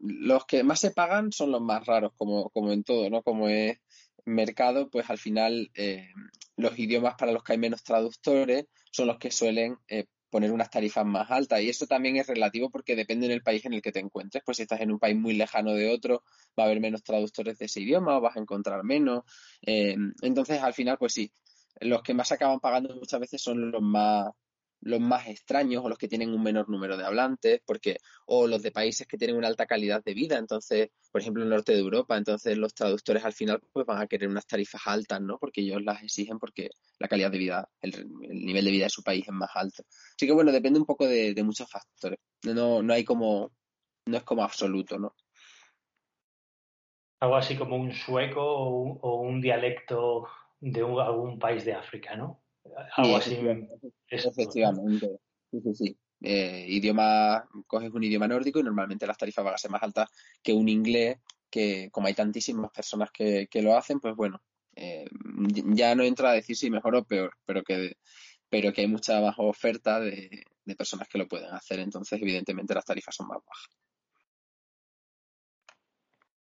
los 0.00 0.44
que 0.46 0.62
más 0.62 0.80
se 0.80 0.90
pagan 0.90 1.32
son 1.32 1.50
los 1.52 1.62
más 1.62 1.86
raros, 1.86 2.12
como, 2.16 2.50
como 2.50 2.72
en 2.72 2.84
todo, 2.84 3.08
¿no? 3.08 3.22
Como 3.22 3.48
es 3.48 3.78
mercado, 4.24 4.90
pues 4.90 5.08
al 5.08 5.18
final 5.18 5.70
eh, 5.74 6.08
los 6.56 6.78
idiomas 6.78 7.14
para 7.14 7.32
los 7.32 7.42
que 7.42 7.52
hay 7.52 7.58
menos 7.58 7.82
traductores 7.82 8.66
son 8.90 9.06
los 9.06 9.18
que 9.18 9.30
suelen 9.30 9.78
eh, 9.88 10.06
poner 10.30 10.52
unas 10.52 10.68
tarifas 10.68 11.06
más 11.06 11.30
altas. 11.30 11.62
Y 11.62 11.70
eso 11.70 11.86
también 11.86 12.16
es 12.16 12.26
relativo 12.26 12.70
porque 12.70 12.96
depende 12.96 13.28
del 13.28 13.42
país 13.42 13.64
en 13.64 13.72
el 13.72 13.82
que 13.82 13.92
te 13.92 14.00
encuentres. 14.00 14.42
Pues 14.44 14.58
si 14.58 14.64
estás 14.64 14.80
en 14.80 14.90
un 14.90 14.98
país 14.98 15.16
muy 15.16 15.34
lejano 15.34 15.72
de 15.72 15.88
otro, 15.88 16.22
va 16.58 16.64
a 16.64 16.66
haber 16.66 16.80
menos 16.80 17.02
traductores 17.02 17.56
de 17.58 17.66
ese 17.66 17.80
idioma 17.80 18.18
o 18.18 18.20
vas 18.20 18.36
a 18.36 18.40
encontrar 18.40 18.82
menos. 18.84 19.22
entonces, 19.62 20.60
al 20.60 20.74
final, 20.74 20.98
pues 20.98 21.14
sí, 21.14 21.32
los 21.80 22.02
que 22.02 22.14
más 22.14 22.32
acaban 22.32 22.60
pagando 22.60 22.94
muchas 22.96 23.20
veces 23.20 23.40
son 23.40 23.70
los 23.70 23.82
más 23.82 24.30
los 24.86 25.00
más 25.00 25.26
extraños 25.26 25.84
o 25.84 25.88
los 25.88 25.98
que 25.98 26.08
tienen 26.08 26.32
un 26.32 26.42
menor 26.42 26.68
número 26.68 26.96
de 26.96 27.04
hablantes, 27.04 27.60
porque, 27.66 27.98
o 28.26 28.46
los 28.46 28.62
de 28.62 28.70
países 28.70 29.06
que 29.06 29.18
tienen 29.18 29.36
una 29.36 29.48
alta 29.48 29.66
calidad 29.66 30.02
de 30.04 30.14
vida, 30.14 30.38
entonces, 30.38 30.90
por 31.10 31.20
ejemplo, 31.20 31.42
el 31.42 31.48
norte 31.48 31.72
de 31.72 31.80
Europa, 31.80 32.16
entonces 32.16 32.56
los 32.56 32.72
traductores 32.72 33.24
al 33.24 33.32
final 33.32 33.60
pues 33.72 33.84
van 33.84 34.00
a 34.00 34.06
querer 34.06 34.28
unas 34.28 34.46
tarifas 34.46 34.82
altas, 34.86 35.20
¿no? 35.20 35.38
Porque 35.38 35.60
ellos 35.60 35.82
las 35.82 36.02
exigen 36.02 36.38
porque 36.38 36.70
la 37.00 37.08
calidad 37.08 37.32
de 37.32 37.38
vida, 37.38 37.68
el, 37.80 38.08
nivel 38.10 38.64
de 38.64 38.70
vida 38.70 38.84
de 38.84 38.90
su 38.90 39.02
país 39.02 39.26
es 39.26 39.32
más 39.32 39.50
alto. 39.54 39.82
Así 40.16 40.26
que 40.26 40.32
bueno, 40.32 40.52
depende 40.52 40.78
un 40.78 40.86
poco 40.86 41.06
de, 41.06 41.34
muchos 41.42 41.68
factores. 41.68 42.18
No, 42.44 42.82
no 42.82 42.92
hay 42.92 43.04
como, 43.04 43.50
no 44.06 44.16
es 44.16 44.22
como 44.22 44.44
absoluto, 44.44 44.98
¿no? 44.98 45.14
Algo 47.20 47.36
así 47.36 47.56
como 47.56 47.76
un 47.76 47.92
sueco 47.92 48.42
o 48.44 49.20
un, 49.20 49.40
dialecto 49.40 50.28
de 50.60 50.80
algún 50.80 51.38
país 51.38 51.64
de 51.64 51.74
África, 51.74 52.14
¿no? 52.14 52.45
Algo 52.96 53.16
así. 53.16 53.38
Efectivamente. 54.08 55.18
Sí, 55.50 55.60
sí, 55.60 55.74
sí. 55.74 55.98
Eh, 56.22 56.64
idioma, 56.68 57.46
coges 57.66 57.92
un 57.92 58.04
idioma 58.04 58.26
nórdico 58.26 58.58
y 58.58 58.62
normalmente 58.62 59.06
las 59.06 59.18
tarifas 59.18 59.44
van 59.44 59.54
a 59.54 59.58
ser 59.58 59.70
más 59.70 59.82
altas 59.82 60.10
que 60.42 60.52
un 60.52 60.68
inglés, 60.68 61.18
que 61.50 61.90
como 61.90 62.06
hay 62.06 62.14
tantísimas 62.14 62.70
personas 62.70 63.10
que, 63.10 63.48
lo 63.62 63.76
hacen, 63.76 64.00
pues 64.00 64.16
bueno, 64.16 64.40
eh, 64.74 65.06
ya 65.66 65.94
no 65.94 66.02
entra 66.02 66.30
a 66.30 66.34
decir 66.34 66.56
si 66.56 66.70
mejor 66.70 66.96
o 66.96 67.04
peor, 67.04 67.32
pero 67.44 67.62
que, 67.62 67.96
pero 68.48 68.72
que 68.72 68.82
hay 68.82 68.88
mucha 68.88 69.20
más 69.20 69.34
oferta 69.38 70.00
de, 70.00 70.44
personas 70.76 71.08
que 71.08 71.18
lo 71.18 71.28
pueden 71.28 71.52
hacer, 71.52 71.80
entonces 71.80 72.20
evidentemente 72.20 72.74
las 72.74 72.84
tarifas 72.84 73.14
son 73.14 73.28
más 73.28 73.38
bajas. 73.46 73.68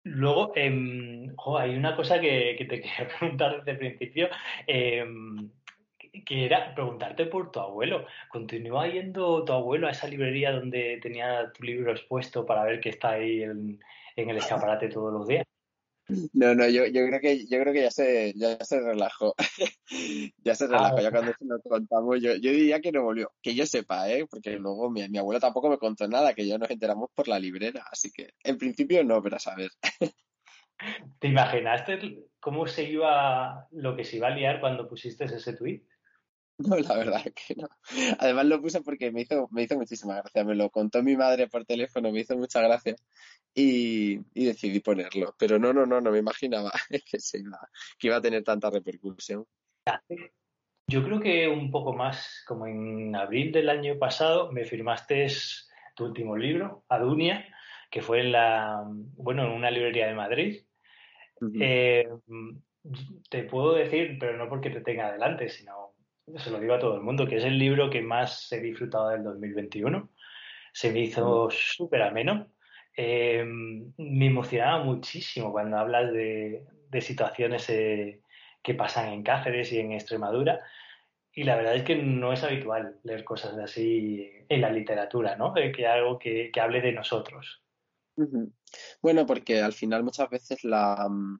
Luego, 0.05 0.51
em, 0.55 1.33
hay 1.57 1.75
una 1.75 1.95
cosa 1.95 2.19
que, 2.19 2.57
te 2.59 2.67
quería 2.81 3.07
preguntar 3.07 3.63
desde 3.63 3.71
el 3.71 3.77
principio. 3.77 4.29
Eh, 4.67 5.05
que 6.25 6.45
era 6.45 6.73
preguntarte 6.75 7.25
por 7.25 7.51
tu 7.51 7.59
abuelo. 7.59 8.05
¿Continúa 8.29 8.87
yendo 8.87 9.43
tu 9.43 9.51
abuelo 9.51 9.87
a 9.87 9.91
esa 9.91 10.07
librería 10.07 10.51
donde 10.51 10.99
tenía 11.01 11.51
tu 11.51 11.63
libro 11.63 11.91
expuesto 11.91 12.45
para 12.45 12.63
ver 12.63 12.79
que 12.79 12.89
está 12.89 13.11
ahí 13.11 13.43
en, 13.43 13.79
el 14.15 14.37
escaparate 14.37 14.89
todos 14.89 15.11
los 15.11 15.27
días? 15.27 15.45
No, 16.33 16.53
no, 16.53 16.67
yo, 16.67 16.85
yo 16.85 17.07
creo 17.07 17.19
que 17.21 17.47
yo 17.47 17.59
creo 17.61 17.73
que 17.73 17.81
ya 17.81 17.91
se, 17.91 18.33
ya 18.35 18.57
se 18.63 18.79
relajó. 18.81 19.33
ya 20.43 20.53
se 20.53 20.67
relajó, 20.67 20.99
ya 20.99 21.07
ah. 21.07 21.11
cuando 21.11 21.33
lo 21.39 21.61
contamos, 21.61 22.21
yo, 22.21 22.35
yo 22.35 22.51
diría 22.51 22.81
que 22.81 22.91
no 22.91 23.03
volvió. 23.03 23.31
Que 23.41 23.55
yo 23.55 23.65
sepa, 23.65 24.09
¿eh? 24.09 24.25
Porque 24.29 24.59
luego 24.59 24.91
mi, 24.91 25.07
mi 25.07 25.17
abuelo 25.17 25.39
tampoco 25.39 25.69
me 25.69 25.77
contó 25.77 26.07
nada, 26.07 26.33
que 26.33 26.45
ya 26.45 26.57
nos 26.57 26.69
enteramos 26.69 27.09
por 27.15 27.27
la 27.27 27.39
librera, 27.39 27.85
así 27.89 28.11
que 28.11 28.33
en 28.43 28.57
principio 28.57 29.03
no, 29.03 29.23
pero 29.23 29.37
a 29.37 29.39
saber. 29.39 29.71
¿Te 31.19 31.29
imaginaste 31.29 32.25
cómo 32.39 32.67
se 32.67 32.83
iba, 32.83 33.67
lo 33.71 33.95
que 33.95 34.03
se 34.03 34.17
iba 34.17 34.27
a 34.27 34.35
liar 34.35 34.59
cuando 34.59 34.87
pusiste 34.87 35.23
ese 35.23 35.53
tweet? 35.53 35.81
No, 36.69 36.77
la 36.77 36.95
verdad 36.95 37.23
que 37.23 37.55
no. 37.55 37.67
Además 38.19 38.45
lo 38.45 38.61
puse 38.61 38.81
porque 38.81 39.11
me 39.11 39.21
hizo, 39.21 39.47
me 39.51 39.63
hizo 39.63 39.75
muchísima 39.75 40.15
gracia. 40.15 40.43
Me 40.43 40.55
lo 40.55 40.69
contó 40.69 41.01
mi 41.01 41.17
madre 41.17 41.47
por 41.47 41.65
teléfono, 41.65 42.11
me 42.11 42.21
hizo 42.21 42.37
mucha 42.37 42.61
gracia 42.61 42.95
y, 43.53 44.17
decidí 44.33 44.79
ponerlo. 44.79 45.35
Pero 45.37 45.59
no, 45.59 45.73
no, 45.73 45.85
no, 45.85 45.99
no 46.01 46.11
me 46.11 46.19
imaginaba 46.19 46.71
que, 47.11 47.19
se 47.19 47.39
iba, 47.39 47.59
que 47.97 48.07
iba 48.07 48.17
a 48.17 48.21
tener 48.21 48.43
tanta 48.43 48.69
repercusión. 48.69 49.45
Yo 50.87 51.03
creo 51.03 51.19
que 51.19 51.47
un 51.47 51.71
poco 51.71 51.93
más, 51.93 52.43
como 52.47 52.67
en 52.67 53.15
abril 53.15 53.51
del 53.51 53.69
año 53.69 53.97
pasado, 53.97 54.51
me 54.51 54.65
firmaste 54.65 55.27
tu 55.95 56.05
último 56.05 56.37
libro, 56.37 56.83
Adunia, 56.89 57.45
que 57.89 58.01
fue 58.01 58.21
en 58.21 58.31
la, 58.31 58.83
bueno, 58.85 59.45
en 59.45 59.51
una 59.51 59.71
librería 59.71 60.07
de 60.07 60.15
Madrid. 60.15 60.63
Eh, 61.59 62.07
te 63.29 63.43
puedo 63.43 63.73
decir, 63.73 64.17
pero 64.19 64.37
no 64.37 64.49
porque 64.49 64.69
te 64.69 64.81
tenga 64.81 65.07
adelante, 65.07 65.49
sino 65.49 65.92
se 66.37 66.51
lo 66.51 66.59
digo 66.59 66.73
a 66.73 66.79
todo 66.79 66.95
el 66.95 67.01
mundo, 67.01 67.27
que 67.27 67.37
es 67.37 67.43
el 67.43 67.57
libro 67.57 67.89
que 67.89 68.01
más 68.01 68.51
he 68.51 68.59
disfrutado 68.59 69.09
del 69.09 69.23
2021. 69.23 70.09
Se 70.71 70.91
me 70.91 71.01
hizo 71.01 71.49
súper 71.49 72.01
ameno. 72.01 72.47
Eh, 72.95 73.43
me 73.45 74.27
emocionaba 74.27 74.83
muchísimo 74.83 75.51
cuando 75.51 75.77
hablas 75.77 76.11
de, 76.13 76.65
situaciones 77.01 77.69
eh, 77.69 78.21
que 78.61 78.75
pasan 78.75 79.09
en 79.09 79.23
Cáceres 79.23 79.71
y 79.73 79.79
en 79.79 79.91
Extremadura. 79.91 80.61
Y 81.35 81.43
la 81.43 81.55
verdad 81.55 81.75
es 81.75 81.83
que 81.83 81.95
no 81.95 82.31
es 82.31 82.43
habitual 82.43 82.99
leer 83.03 83.23
cosas 83.23 83.57
así 83.57 84.29
en 84.47 84.61
la 84.61 84.71
literatura, 84.71 85.35
¿no? 85.35 85.53
que 85.53 85.87
algo 85.87 86.19
que, 86.19 86.51
hable 86.61 86.81
de 86.81 86.91
nosotros. 86.91 87.63
Bueno, 89.01 89.25
porque 89.25 89.59
al 89.59 89.73
final 89.73 90.03
muchas 90.03 90.29
veces 90.29 90.63
la, 90.63 91.07
mm, 91.09 91.39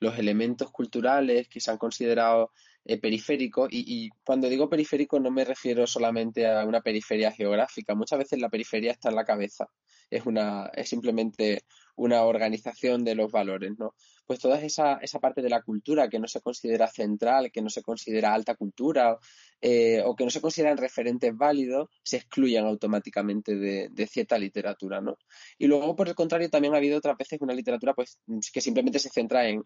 los 0.00 0.18
elementos 0.18 0.70
culturales 0.70 1.48
que 1.48 1.60
se 1.60 1.70
han 1.70 1.78
considerado 1.78 2.52
eh, 2.86 2.98
periférico 3.00 3.66
y, 3.70 4.10
cuando 4.24 4.48
digo 4.48 4.68
periférico 4.68 5.18
no 5.18 5.30
me 5.30 5.44
refiero 5.44 5.86
solamente 5.86 6.46
a 6.46 6.64
una 6.64 6.82
periferia 6.82 7.32
geográfica, 7.32 7.94
muchas 7.94 8.18
veces 8.18 8.40
la 8.40 8.50
periferia 8.50 8.92
está 8.92 9.08
en 9.08 9.16
la 9.16 9.24
cabeza, 9.24 9.68
es, 10.10 10.26
una, 10.26 10.70
es 10.74 10.88
simplemente 10.88 11.64
una 11.96 12.24
organización 12.24 13.04
de 13.04 13.14
los 13.14 13.32
valores, 13.32 13.72
¿no? 13.78 13.94
Pues 14.26 14.38
toda 14.38 14.60
esa, 14.60 14.94
esa 14.96 15.18
parte 15.18 15.42
de 15.42 15.48
la 15.48 15.62
cultura 15.62 16.08
que 16.08 16.18
no 16.18 16.26
se 16.26 16.40
considera 16.40 16.88
central, 16.88 17.50
que 17.50 17.62
no 17.62 17.70
se 17.70 17.82
considera 17.82 18.34
alta 18.34 18.54
cultura 18.54 19.16
eh, 19.66 20.02
o 20.04 20.14
que 20.14 20.24
no 20.24 20.30
se 20.30 20.42
consideran 20.42 20.76
referentes 20.76 21.34
válidos, 21.34 21.88
se 22.02 22.18
excluyen 22.18 22.66
automáticamente 22.66 23.56
de, 23.56 24.06
cierta 24.06 24.36
literatura, 24.36 25.00
¿no? 25.00 25.16
Y 25.56 25.66
luego, 25.66 25.96
por 25.96 26.06
el 26.06 26.14
contrario, 26.14 26.50
también 26.50 26.74
ha 26.74 26.76
habido 26.76 26.98
otras 26.98 27.16
veces 27.16 27.40
una 27.40 27.54
literatura 27.54 27.94
pues, 27.94 28.18
que 28.52 28.60
simplemente 28.60 28.98
se 28.98 29.08
centra 29.08 29.48
en, 29.48 29.62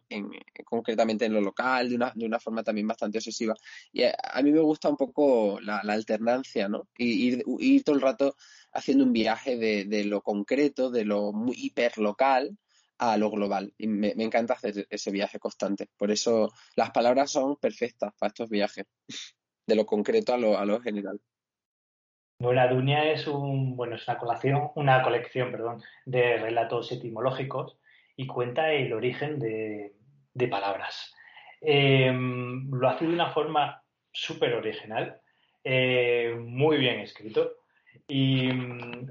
concretamente 0.64 1.24
en 1.24 1.32
lo 1.32 1.40
local, 1.40 1.88
de 1.88 1.96
una, 1.96 2.12
de 2.14 2.24
una 2.26 2.38
forma 2.38 2.62
también 2.62 2.86
bastante 2.86 3.18
obsesiva. 3.18 3.54
Y 3.92 4.04
a, 4.04 4.40
mí 4.40 4.52
me 4.52 4.60
gusta 4.60 4.88
un 4.88 4.96
poco 4.96 5.58
la, 5.60 5.78
alternancia, 5.80 6.68
¿no? 6.68 6.88
Y 6.96 7.26
ir, 7.26 7.44
ir 7.58 7.82
todo 7.82 7.96
el 7.96 8.02
rato 8.02 8.36
haciendo 8.72 9.02
un 9.02 9.12
viaje 9.12 9.56
de, 9.56 10.04
lo 10.04 10.22
concreto, 10.22 10.90
de 10.92 11.04
lo 11.06 11.32
muy 11.32 11.56
hiperlocal 11.58 12.56
a 12.98 13.16
lo 13.16 13.32
global. 13.32 13.74
Y 13.76 13.88
me, 13.88 14.12
encanta 14.16 14.54
hacer 14.54 14.86
ese 14.90 15.10
viaje 15.10 15.40
constante. 15.40 15.88
Por 15.96 16.12
eso 16.12 16.52
las 16.76 16.92
palabras 16.92 17.32
son 17.32 17.56
perfectas 17.56 18.12
para 18.16 18.28
estos 18.28 18.48
viajes, 18.48 18.86
de 19.68 19.76
lo 19.76 19.86
concreto 19.86 20.34
a 20.34 20.38
lo, 20.38 20.58
a 20.58 20.64
lo 20.64 20.80
general. 20.80 21.20
Buena 22.40 22.68
Dunia 22.68 23.12
es 23.12 23.26
un 23.26 23.76
bueno 23.76 23.96
es 23.96 24.08
una 24.08 24.18
colección, 24.18 24.70
una 24.76 25.02
colección 25.02 25.50
perdón, 25.52 25.82
de 26.06 26.38
relatos 26.38 26.90
etimológicos 26.90 27.76
y 28.16 28.26
cuenta 28.26 28.72
el 28.72 28.92
origen 28.92 29.38
de, 29.38 29.92
palabras. 30.48 31.12
Eh, 31.60 32.12
lo 32.12 32.88
hace 32.88 33.06
de 33.06 33.12
una 33.12 33.30
forma 33.30 33.82
súper 34.12 34.54
original, 34.54 35.20
eh, 35.64 36.34
muy 36.38 36.78
bien 36.78 37.00
escrito. 37.00 37.56
Y, 38.06 38.48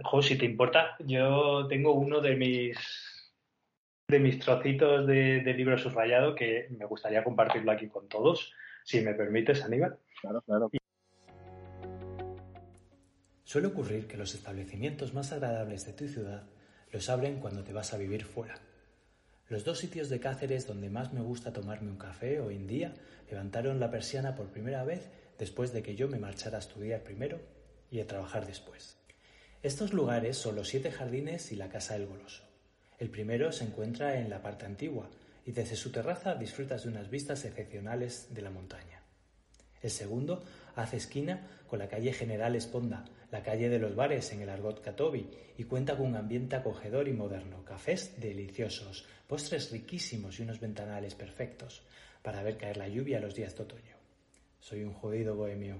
jo, 0.03 0.21
si 0.21 0.37
te 0.37 0.45
importa, 0.45 0.95
yo 0.99 1.67
tengo 1.67 1.93
uno 1.93 2.21
de 2.21 2.35
mis 2.35 2.77
de 4.07 4.19
mis 4.19 4.39
trocitos 4.39 5.05
de 5.05 5.53
libro 5.53 5.77
subrayado 5.77 6.33
que 6.33 6.67
me 6.69 6.85
gustaría 6.85 7.25
compartirlo 7.25 7.73
aquí 7.73 7.89
con 7.89 8.07
todos, 8.07 8.53
si 8.87 9.01
me 9.01 9.13
permites, 9.13 9.61
Aníbal. 9.63 9.99
Claro, 10.21 10.41
claro. 10.43 10.71
Suele 13.43 13.67
ocurrir 13.67 14.07
que 14.07 14.15
los 14.15 14.33
establecimientos 14.33 15.13
más 15.13 15.33
agradables 15.33 15.85
de 15.85 15.91
tu 15.91 16.07
ciudad 16.07 16.43
los 16.93 17.09
abren 17.09 17.41
cuando 17.41 17.65
te 17.65 17.73
vas 17.73 17.93
a 17.93 17.97
vivir 17.97 18.23
fuera. 18.23 18.55
Los 19.49 19.65
dos 19.65 19.79
sitios 19.79 20.07
de 20.07 20.21
Cáceres 20.21 20.67
donde 20.67 20.89
más 20.89 21.11
me 21.11 21.19
gusta 21.19 21.51
tomarme 21.51 21.91
un 21.91 21.97
café 21.97 22.39
hoy 22.39 22.55
en 22.55 22.67
día 22.67 22.93
levantaron 23.29 23.81
la 23.81 23.91
persiana 23.91 24.35
por 24.35 24.47
primera 24.47 24.85
vez 24.85 25.09
después 25.37 25.73
de 25.73 25.83
que 25.83 25.95
yo 25.95 26.07
me 26.07 26.19
marchara 26.19 26.55
a 26.55 26.61
estudiar 26.61 27.03
primero 27.03 27.41
y 27.91 27.99
a 27.99 28.07
trabajar 28.07 28.47
después. 28.47 28.97
Estos 29.63 29.91
lugares 29.91 30.37
son 30.37 30.55
los 30.55 30.69
Siete 30.69 30.91
Jardines 30.91 31.51
y 31.51 31.57
la 31.57 31.67
Casa 31.67 31.95
del 31.95 32.07
Goloso. 32.07 32.43
El 32.99 33.09
primero 33.09 33.51
se 33.51 33.65
encuentra 33.65 34.17
en 34.17 34.29
la 34.29 34.41
parte 34.41 34.65
antigua 34.65 35.09
y 35.47 35.53
desde 35.53 35.77
su 35.77 35.91
terraza 35.91 36.35
disfrutas 36.35 36.83
de 36.83 36.89
unas 36.89 37.09
vistas 37.09 37.45
excepcionales 37.45 38.27
de 38.31 38.41
la 38.41 38.49
montaña. 38.49 39.01
El 39.81 39.89
segundo 39.89 40.43
hace 40.75 40.97
esquina 40.97 41.47
con 41.67 41.79
la 41.79 41.87
calle 41.87 42.11
General 42.11 42.53
Esponda, 42.53 43.05
la 43.31 43.43
calle 43.43 43.69
de 43.69 43.79
los 43.79 43.95
bares 43.95 44.33
en 44.33 44.41
el 44.41 44.49
Argot 44.49 44.81
Catobi, 44.81 45.29
y 45.57 45.63
cuenta 45.63 45.95
con 45.95 46.07
un 46.07 46.15
ambiente 46.17 46.57
acogedor 46.57 47.07
y 47.07 47.13
moderno, 47.13 47.63
cafés 47.63 48.19
deliciosos, 48.19 49.05
postres 49.25 49.71
riquísimos 49.71 50.37
y 50.37 50.43
unos 50.43 50.59
ventanales 50.59 51.15
perfectos 51.15 51.81
para 52.21 52.43
ver 52.43 52.57
caer 52.57 52.75
la 52.75 52.89
lluvia 52.89 53.21
los 53.21 53.33
días 53.33 53.55
de 53.55 53.63
otoño. 53.63 53.95
Soy 54.59 54.83
un 54.83 54.93
jodido 54.93 55.35
bohemio. 55.35 55.77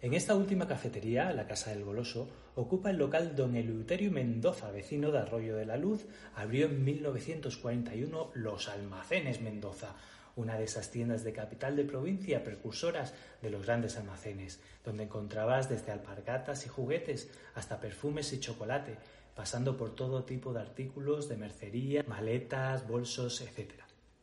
En 0.00 0.14
esta 0.14 0.36
última 0.36 0.68
cafetería, 0.68 1.32
la 1.32 1.48
Casa 1.48 1.70
del 1.70 1.82
Goloso, 1.82 2.28
ocupa 2.54 2.90
el 2.90 2.98
local 2.98 3.34
don 3.34 3.56
Eleuterio 3.56 4.12
Mendoza, 4.12 4.70
vecino 4.70 5.10
de 5.10 5.18
Arroyo 5.18 5.56
de 5.56 5.66
la 5.66 5.76
Luz, 5.76 6.06
abrió 6.36 6.66
en 6.66 6.84
1941 6.84 8.30
Los 8.34 8.68
Almacenes 8.68 9.40
Mendoza, 9.40 9.96
una 10.36 10.56
de 10.56 10.66
esas 10.66 10.92
tiendas 10.92 11.24
de 11.24 11.32
capital 11.32 11.74
de 11.74 11.82
provincia 11.82 12.44
precursoras 12.44 13.12
de 13.42 13.50
los 13.50 13.66
grandes 13.66 13.96
almacenes, 13.96 14.60
donde 14.84 15.02
encontrabas 15.02 15.68
desde 15.68 15.90
alpargatas 15.90 16.64
y 16.64 16.68
juguetes 16.68 17.28
hasta 17.56 17.80
perfumes 17.80 18.32
y 18.32 18.38
chocolate, 18.38 18.98
pasando 19.34 19.76
por 19.76 19.96
todo 19.96 20.22
tipo 20.22 20.52
de 20.52 20.60
artículos 20.60 21.28
de 21.28 21.38
mercería, 21.38 22.04
maletas, 22.06 22.86
bolsos, 22.86 23.40
etc. 23.40 23.72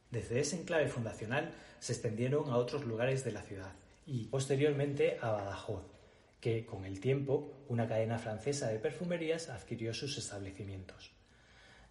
Desde 0.09 0.39
ese 0.39 0.55
enclave 0.55 0.87
fundacional 0.87 1.51
se 1.81 1.91
extendieron 1.91 2.49
a 2.49 2.55
otros 2.55 2.85
lugares 2.85 3.25
de 3.25 3.33
la 3.33 3.41
ciudad 3.41 3.73
y 4.05 4.27
posteriormente 4.27 5.17
a 5.21 5.31
Badajoz, 5.31 5.83
que 6.39 6.65
con 6.65 6.85
el 6.85 6.99
tiempo 6.99 7.65
una 7.69 7.87
cadena 7.87 8.19
francesa 8.19 8.69
de 8.69 8.79
perfumerías 8.79 9.49
adquirió 9.49 9.93
sus 9.93 10.17
establecimientos. 10.17 11.11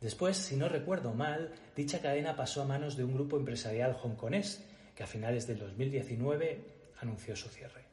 Después, 0.00 0.36
si 0.36 0.56
no 0.56 0.68
recuerdo 0.68 1.14
mal, 1.14 1.52
dicha 1.74 2.00
cadena 2.00 2.36
pasó 2.36 2.62
a 2.62 2.66
manos 2.66 2.96
de 2.96 3.04
un 3.04 3.14
grupo 3.14 3.36
empresarial 3.36 3.96
hongkonés 4.00 4.64
que 4.94 5.02
a 5.02 5.06
finales 5.06 5.46
del 5.46 5.58
2019 5.58 6.60
anunció 7.00 7.34
su 7.34 7.48
cierre. 7.48 7.84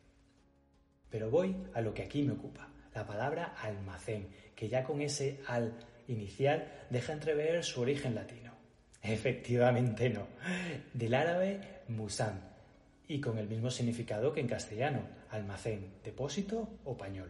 Pero 1.10 1.30
voy 1.30 1.56
a 1.74 1.82
lo 1.82 1.94
que 1.94 2.04
aquí 2.04 2.24
me 2.24 2.34
ocupa, 2.34 2.70
la 2.94 3.06
palabra 3.06 3.56
almacén, 3.62 4.28
que 4.56 4.70
ya 4.70 4.84
con 4.84 5.02
ese 5.02 5.40
al 5.48 5.74
inicial 6.08 6.86
deja 6.90 7.14
entrever 7.14 7.64
su 7.64 7.82
origen 7.82 8.14
latino. 8.14 8.52
Efectivamente 9.02 10.10
no, 10.10 10.28
del 10.94 11.14
árabe 11.14 11.60
musan, 11.88 12.51
y 13.12 13.20
con 13.20 13.38
el 13.38 13.50
mismo 13.50 13.70
significado 13.70 14.32
que 14.32 14.40
en 14.40 14.48
castellano, 14.48 15.02
almacén, 15.30 15.92
depósito 16.02 16.70
o 16.86 16.96
pañol. 16.96 17.30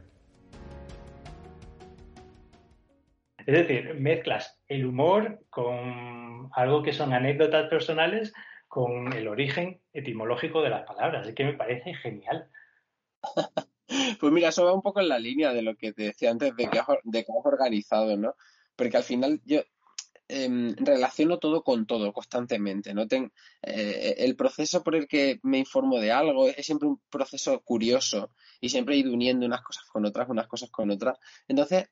Es 3.39 3.47
decir, 3.47 3.95
mezclas 3.95 4.61
el 4.67 4.85
humor 4.85 5.43
con 5.49 6.51
algo 6.53 6.83
que 6.83 6.93
son 6.93 7.13
anécdotas 7.13 7.67
personales 7.67 8.31
con 8.67 9.11
el 9.13 9.27
origen 9.27 9.81
etimológico 9.91 10.61
de 10.61 10.69
las 10.69 10.83
palabras. 10.85 11.27
Es 11.27 11.33
que 11.33 11.45
me 11.45 11.53
parece 11.53 11.93
genial. 11.95 12.49
Pues 14.21 14.31
mira, 14.31 14.47
eso 14.49 14.63
va 14.63 14.73
un 14.73 14.81
poco 14.81 15.01
en 15.01 15.09
la 15.09 15.19
línea 15.19 15.51
de 15.51 15.61
lo 15.61 15.75
que 15.75 15.91
te 15.91 16.03
decía 16.03 16.31
antes 16.31 16.55
de 16.55 16.69
que 16.69 16.79
has, 16.79 16.87
de 17.03 17.25
organizado, 17.27 18.15
¿no? 18.15 18.35
Porque 18.77 18.95
al 18.95 19.03
final 19.03 19.41
yo 19.43 19.63
em, 20.31 20.75
relaciono 20.77 21.39
todo 21.39 21.63
con 21.63 21.85
todo 21.85 22.13
constantemente. 22.13 22.91
Eh, 23.61 24.15
el 24.17 24.35
proceso 24.35 24.83
por 24.83 24.95
el 24.95 25.07
que 25.07 25.39
me 25.43 25.59
informo 25.59 25.99
de 25.99 26.11
algo 26.11 26.47
es 26.47 26.65
siempre 26.65 26.87
un 26.87 27.01
proceso 27.09 27.61
curioso 27.61 28.31
y 28.59 28.69
siempre 28.69 28.95
he 28.95 28.99
ido 28.99 29.13
uniendo 29.13 29.45
unas 29.45 29.61
cosas 29.61 29.83
con 29.85 30.05
otras, 30.05 30.29
unas 30.29 30.47
cosas 30.47 30.69
con 30.69 30.89
otras. 30.89 31.17
Entonces, 31.47 31.89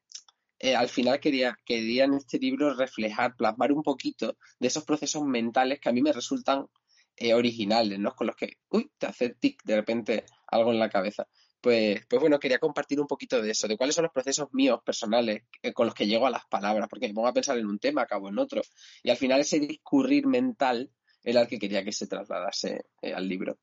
eh, 0.59 0.75
al 0.75 0.89
final 0.89 1.19
quería, 1.19 1.57
quería 1.65 2.05
en 2.05 2.15
este 2.15 2.37
libro 2.39 2.73
reflejar, 2.73 3.35
plasmar 3.35 3.71
un 3.71 3.83
poquito 3.83 4.37
de 4.59 4.67
esos 4.67 4.83
procesos 4.85 5.23
mentales 5.23 5.79
que 5.79 5.89
a 5.89 5.93
mí 5.93 6.01
me 6.01 6.13
resultan 6.13 6.67
eh, 7.15 7.33
originales, 7.33 7.99
¿no? 7.99 8.15
Con 8.15 8.27
los 8.27 8.35
que, 8.35 8.57
uy, 8.69 8.91
te 8.97 9.07
hace 9.07 9.29
tic 9.31 9.61
de 9.63 9.75
repente 9.75 10.25
algo 10.47 10.71
en 10.71 10.79
la 10.79 10.89
cabeza. 10.89 11.27
Pues, 11.61 12.05
pues 12.07 12.21
bueno, 12.21 12.39
quería 12.39 12.59
compartir 12.59 13.01
un 13.01 13.07
poquito 13.07 13.41
de 13.41 13.51
eso, 13.51 13.67
de 13.67 13.75
cuáles 13.75 13.95
son 13.95 14.03
los 14.03 14.13
procesos 14.13 14.47
míos 14.53 14.79
personales 14.85 15.43
eh, 15.61 15.73
con 15.73 15.87
los 15.87 15.95
que 15.95 16.07
llego 16.07 16.25
a 16.25 16.29
las 16.29 16.45
palabras, 16.45 16.87
porque 16.89 17.07
me 17.07 17.13
pongo 17.13 17.27
a 17.27 17.33
pensar 17.33 17.57
en 17.57 17.67
un 17.67 17.79
tema, 17.79 18.03
acabo 18.03 18.29
en 18.29 18.39
otro. 18.39 18.61
Y 19.03 19.09
al 19.09 19.17
final 19.17 19.41
ese 19.41 19.59
discurrir 19.59 20.25
mental 20.25 20.89
era 21.23 21.41
el 21.41 21.47
que 21.47 21.59
quería 21.59 21.83
que 21.83 21.91
se 21.91 22.07
trasladase 22.07 22.85
al 23.13 23.27
libro. 23.27 23.57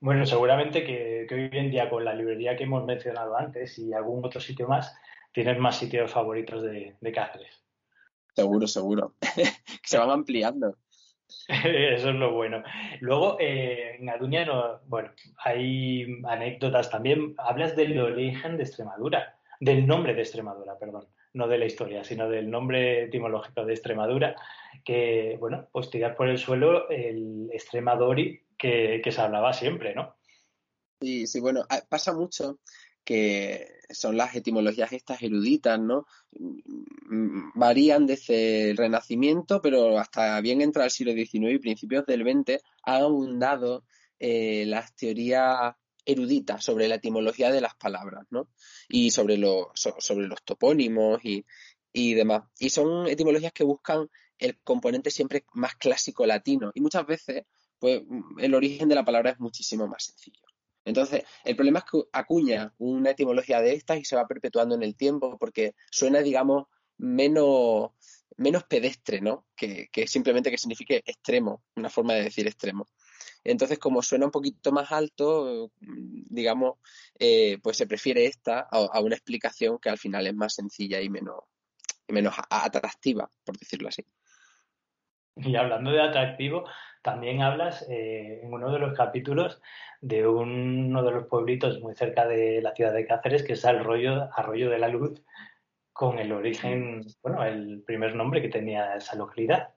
Bueno, 0.00 0.26
seguramente 0.26 0.84
que, 0.84 1.26
hoy 1.30 1.50
en 1.52 1.70
día 1.70 1.88
con 1.88 2.04
la 2.04 2.14
librería 2.14 2.56
que 2.56 2.64
hemos 2.64 2.84
mencionado 2.84 3.36
antes 3.36 3.78
y 3.78 3.92
algún 3.92 4.24
otro 4.24 4.40
sitio 4.40 4.68
más, 4.68 4.94
tienes 5.32 5.58
más 5.58 5.78
sitios 5.78 6.12
favoritos 6.12 6.62
de, 6.62 6.96
Cáceres. 7.14 7.64
Seguro, 8.34 8.66
seguro. 8.66 9.14
se 9.82 9.98
van 9.98 10.10
ampliando. 10.10 10.76
Eso 11.48 12.10
es 12.10 12.14
lo 12.14 12.32
bueno. 12.32 12.62
Luego, 13.00 13.36
eh, 13.40 13.96
en 13.98 14.08
Aduña, 14.08 14.44
no, 14.44 14.80
bueno, 14.86 15.10
hay 15.38 16.06
anécdotas 16.24 16.90
también. 16.90 17.34
Hablas 17.38 17.76
del 17.76 17.98
origen 17.98 18.56
de 18.56 18.64
Extremadura, 18.64 19.38
del 19.60 19.86
nombre 19.86 20.14
de 20.14 20.22
Extremadura, 20.22 20.78
perdón, 20.78 21.06
no 21.34 21.48
de 21.48 21.58
la 21.58 21.66
historia, 21.66 22.04
sino 22.04 22.28
del 22.28 22.50
nombre 22.50 23.04
etimológico 23.04 23.64
de 23.64 23.74
Extremadura, 23.74 24.36
que, 24.84 25.36
bueno, 25.38 25.68
pues 25.72 25.90
tiras 25.90 26.16
por 26.16 26.28
el 26.28 26.38
suelo 26.38 26.88
el 26.88 27.50
Extremadori 27.52 28.42
que, 28.56 29.02
se 29.04 29.20
hablaba 29.20 29.52
siempre, 29.52 29.94
¿no? 29.94 30.16
Sí, 31.00 31.26
sí, 31.26 31.40
bueno, 31.40 31.64
pasa 31.88 32.14
mucho 32.14 32.58
que 33.06 33.78
son 33.88 34.16
las 34.16 34.34
etimologías 34.34 34.92
estas 34.92 35.22
eruditas, 35.22 35.80
¿no? 35.80 36.06
Varían 37.54 38.04
desde 38.04 38.70
el 38.70 38.76
Renacimiento, 38.76 39.62
pero 39.62 39.98
hasta 39.98 40.40
bien 40.40 40.60
entra 40.60 40.84
el 40.84 40.90
siglo 40.90 41.12
XIX 41.12 41.54
y 41.54 41.58
principios 41.58 42.04
del 42.04 42.22
XX 42.22 42.60
han 42.82 43.02
abundado 43.02 43.84
eh, 44.18 44.64
las 44.66 44.94
teorías 44.96 45.74
eruditas 46.04 46.64
sobre 46.64 46.88
la 46.88 46.96
etimología 46.96 47.52
de 47.52 47.60
las 47.60 47.76
palabras, 47.76 48.26
¿no? 48.30 48.48
Y 48.88 49.12
sobre, 49.12 49.40
sobre 49.74 50.26
los 50.26 50.42
topónimos 50.44 51.24
y, 51.24 51.46
y 51.92 52.14
demás. 52.14 52.42
Y 52.58 52.70
son 52.70 53.06
etimologías 53.06 53.52
que 53.52 53.64
buscan 53.64 54.08
el 54.38 54.58
componente 54.58 55.10
siempre 55.10 55.44
más 55.54 55.76
clásico 55.76 56.26
latino. 56.26 56.72
Y 56.74 56.80
muchas 56.80 57.06
veces, 57.06 57.44
pues, 57.78 58.02
el 58.38 58.54
origen 58.54 58.88
de 58.88 58.96
la 58.96 59.04
palabra 59.04 59.30
es 59.30 59.38
muchísimo 59.38 59.86
más 59.86 60.04
sencillo. 60.06 60.45
Entonces, 60.86 61.24
el 61.44 61.56
problema 61.56 61.80
es 61.80 61.84
que 61.84 61.98
acuña 62.12 62.72
una 62.78 63.10
etimología 63.10 63.60
de 63.60 63.74
estas 63.74 63.98
y 63.98 64.04
se 64.04 64.14
va 64.14 64.28
perpetuando 64.28 64.76
en 64.76 64.84
el 64.84 64.94
tiempo 64.94 65.36
porque 65.36 65.74
suena, 65.90 66.20
digamos, 66.20 66.68
menos, 66.96 67.90
menos 68.36 68.62
pedestre, 68.64 69.20
¿no? 69.20 69.46
Que, 69.56 69.88
simplemente 70.06 70.48
que 70.48 70.58
signifique 70.58 71.02
extremo, 71.04 71.64
una 71.74 71.90
forma 71.90 72.14
de 72.14 72.22
decir 72.22 72.46
extremo. 72.46 72.86
Entonces, 73.42 73.80
como 73.80 74.00
suena 74.00 74.26
un 74.26 74.30
poquito 74.30 74.70
más 74.70 74.92
alto, 74.92 75.72
digamos, 75.80 76.78
eh, 77.18 77.58
pues 77.60 77.76
se 77.76 77.88
prefiere 77.88 78.26
esta 78.26 78.60
a, 78.60 79.00
una 79.00 79.16
explicación 79.16 79.78
que 79.78 79.90
al 79.90 79.98
final 79.98 80.28
es 80.28 80.34
más 80.34 80.54
sencilla 80.54 81.00
y 81.00 81.08
menos, 81.08 81.40
y 82.06 82.12
menos 82.12 82.34
atractiva, 82.48 83.28
por 83.44 83.58
decirlo 83.58 83.88
así. 83.88 84.04
Y 85.34 85.56
hablando 85.56 85.90
de 85.90 86.00
atractivo, 86.00 86.64
también 87.06 87.40
hablas 87.40 87.86
eh, 87.88 88.40
en 88.42 88.52
uno 88.52 88.72
de 88.72 88.80
los 88.80 88.92
capítulos 88.92 89.62
de 90.00 90.26
uno 90.26 91.04
de 91.04 91.12
los 91.12 91.28
pueblitos 91.28 91.80
muy 91.80 91.94
cerca 91.94 92.26
de 92.26 92.60
la 92.60 92.74
ciudad 92.74 92.92
de 92.92 93.06
Cáceres, 93.06 93.44
que 93.44 93.52
es 93.52 93.64
Arroyo, 93.64 94.28
Arroyo 94.34 94.68
de 94.68 94.78
la 94.80 94.88
Luz, 94.88 95.22
con 95.92 96.18
el 96.18 96.32
origen, 96.32 97.06
bueno, 97.22 97.44
el 97.44 97.84
primer 97.86 98.16
nombre 98.16 98.42
que 98.42 98.48
tenía 98.48 98.96
esa 98.96 99.14
localidad. 99.14 99.68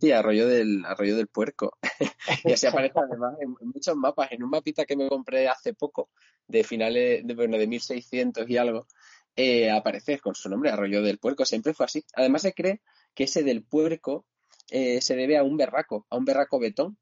Sí, 0.00 0.10
Arroyo 0.10 0.48
del, 0.48 0.84
Arroyo 0.84 1.16
del 1.16 1.28
Puerco. 1.28 1.78
y 2.44 2.52
así 2.52 2.66
aparece 2.66 2.98
además 2.98 3.36
en, 3.40 3.54
muchos 3.60 3.94
mapas. 3.94 4.32
En 4.32 4.42
un 4.42 4.50
mapita 4.50 4.84
que 4.84 4.96
me 4.96 5.08
compré 5.08 5.48
hace 5.48 5.74
poco, 5.74 6.10
de 6.48 6.64
finales 6.64 7.24
de, 7.24 7.34
bueno, 7.34 7.56
de 7.56 7.68
1600 7.68 8.50
y 8.50 8.56
algo, 8.56 8.88
eh, 9.36 9.70
aparece 9.70 10.18
con 10.18 10.34
su 10.34 10.48
nombre, 10.48 10.70
Arroyo 10.70 11.02
del 11.02 11.18
Puerco. 11.18 11.44
Siempre 11.44 11.72
fue 11.72 11.86
así. 11.86 12.04
Además 12.14 12.42
se 12.42 12.52
cree 12.52 12.80
que 13.14 13.24
ese 13.24 13.44
del 13.44 13.62
Puerco 13.62 14.26
eh, 14.72 15.02
se 15.02 15.14
debe 15.16 15.36
a 15.36 15.42
un 15.42 15.56
berraco, 15.58 16.06
a 16.08 16.16
un 16.16 16.24
berraco 16.24 16.58
betón 16.58 16.96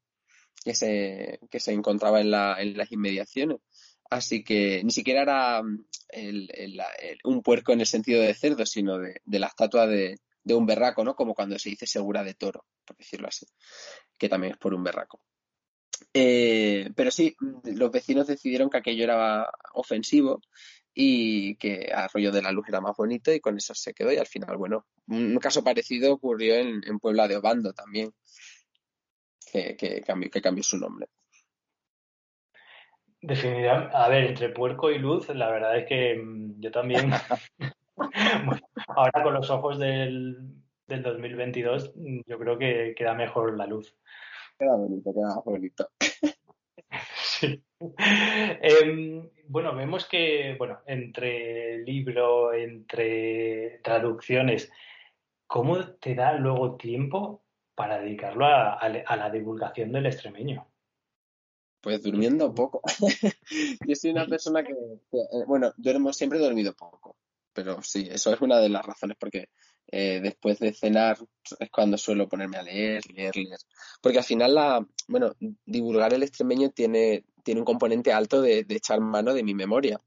que 0.63 0.75
se, 0.75 1.39
que 1.49 1.59
se 1.61 1.71
encontraba 1.71 2.19
en, 2.19 2.29
la, 2.29 2.61
en 2.61 2.77
las 2.77 2.91
inmediaciones. 2.91 3.59
Así 4.09 4.43
que 4.43 4.83
ni 4.83 4.91
siquiera 4.91 5.21
era 5.21 5.63
mm, 5.63 5.85
un 7.23 7.41
puerco 7.41 7.71
en 7.71 7.79
el 7.79 7.87
sentido 7.87 8.21
de 8.21 8.33
cerdo, 8.33 8.65
sino 8.65 8.97
de, 8.97 9.21
de 9.23 9.39
la 9.39 9.47
estatua 9.47 9.87
de, 9.87 10.19
de 10.43 10.53
un 10.53 10.65
berraco, 10.65 11.05
¿no? 11.05 11.15
Como 11.15 11.33
cuando 11.33 11.57
se 11.57 11.69
dice 11.69 11.87
segura 11.87 12.23
de 12.23 12.33
toro, 12.33 12.65
por 12.85 12.97
decirlo 12.97 13.29
así, 13.29 13.45
que 14.17 14.27
también 14.27 14.53
es 14.53 14.59
por 14.59 14.73
un 14.73 14.83
berraco. 14.83 15.21
Eh, 16.13 16.89
pero 16.93 17.09
sí, 17.09 17.35
los 17.63 17.91
vecinos 17.91 18.27
decidieron 18.27 18.69
que 18.69 18.79
aquello 18.79 19.05
era 19.05 19.49
ofensivo 19.73 20.41
y 20.93 21.55
que 21.55 21.91
Arroyo 21.93 22.31
de 22.31 22.41
la 22.41 22.51
Luz 22.51 22.67
era 22.67 22.81
más 22.81 22.95
bonito 22.97 23.31
y 23.33 23.39
con 23.39 23.57
eso 23.57 23.73
se 23.73 23.93
quedó 23.93 24.11
y 24.11 24.17
al 24.17 24.27
final, 24.27 24.57
bueno, 24.57 24.85
un 25.07 25.37
caso 25.37 25.63
parecido 25.63 26.13
ocurrió 26.13 26.55
en, 26.55 26.99
Puebla 26.99 27.27
de 27.27 27.37
Obando 27.37 27.73
también, 27.73 28.11
que, 29.51 29.75
que, 29.75 30.01
cambió, 30.01 30.29
que 30.29 30.41
cambió 30.41 30.63
su 30.63 30.77
nombre. 30.77 31.07
Definitivamente, 33.21 33.95
a 33.95 34.09
ver, 34.09 34.25
entre 34.25 34.49
puerco 34.49 34.89
y 34.89 34.97
luz, 34.97 35.29
la 35.29 35.51
verdad 35.51 35.77
es 35.77 35.87
que 35.87 36.15
mm, 36.15 36.59
yo 36.59 36.71
también 36.71 37.11
ahora 38.87 39.23
con 39.23 39.33
los 39.33 39.49
ojos 39.51 39.77
del, 39.77 40.37
del 40.87 41.03
2022, 41.03 41.93
yo 42.25 42.39
creo 42.39 42.57
que 42.57 42.95
queda 42.97 43.13
mejor 43.13 43.55
la 43.57 43.67
luz. 43.67 43.95
Queda 44.57 44.75
bonito, 44.75 45.13
queda 45.13 45.41
bonito. 45.45 45.89
sí. 47.23 47.63
Em, 47.79 49.29
bueno, 49.47 49.75
vemos 49.75 50.05
que, 50.05 50.55
bueno, 50.57 50.79
entre 50.85 51.79
libro, 51.79 52.53
entre 52.53 53.79
traducciones, 53.83 54.71
¿cómo 55.47 55.95
te 55.95 56.15
da 56.15 56.33
luego 56.33 56.77
tiempo 56.77 57.43
para 57.75 57.99
dedicarlo 57.99 58.45
a, 58.45 58.87
la 58.89 59.29
divulgación 59.29 59.91
del 59.91 60.05
extremeño? 60.05 60.67
Pues 61.81 62.03
durmiendo 62.03 62.53
poco. 62.53 62.81
Yo 63.87 63.95
soy 63.95 64.11
una 64.11 64.27
persona 64.27 64.63
que, 64.63 64.71
eh, 64.73 65.45
bueno, 65.47 65.73
duermo, 65.77 66.13
siempre 66.13 66.37
he 66.37 66.41
dormido 66.41 66.73
poco 66.73 67.17
pero 67.53 67.81
sí, 67.81 68.07
eso 68.11 68.33
es 68.33 68.41
una 68.41 68.59
de 68.59 68.69
las 68.69 68.85
razones 68.85 69.17
porque 69.19 69.49
eh, 69.91 70.21
después 70.23 70.59
de 70.59 70.73
cenar 70.73 71.17
es 71.59 71.69
cuando 71.69 71.97
suelo 71.97 72.29
ponerme 72.29 72.57
a 72.57 72.63
leer, 72.63 73.03
leer, 73.13 73.35
leer. 73.35 73.59
Porque 74.01 74.19
al 74.19 74.23
final, 74.23 74.55
la, 74.55 74.87
bueno, 75.07 75.35
divulgar 75.65 76.13
el 76.13 76.23
extremeño 76.23 76.69
tiene, 76.69 77.25
tiene 77.43 77.59
un 77.59 77.65
componente 77.65 78.13
alto 78.13 78.41
de, 78.41 78.65
echar 78.69 79.01
mano 79.01 79.33
de 79.33 79.43
mi 79.43 79.53
memoria, 79.53 79.99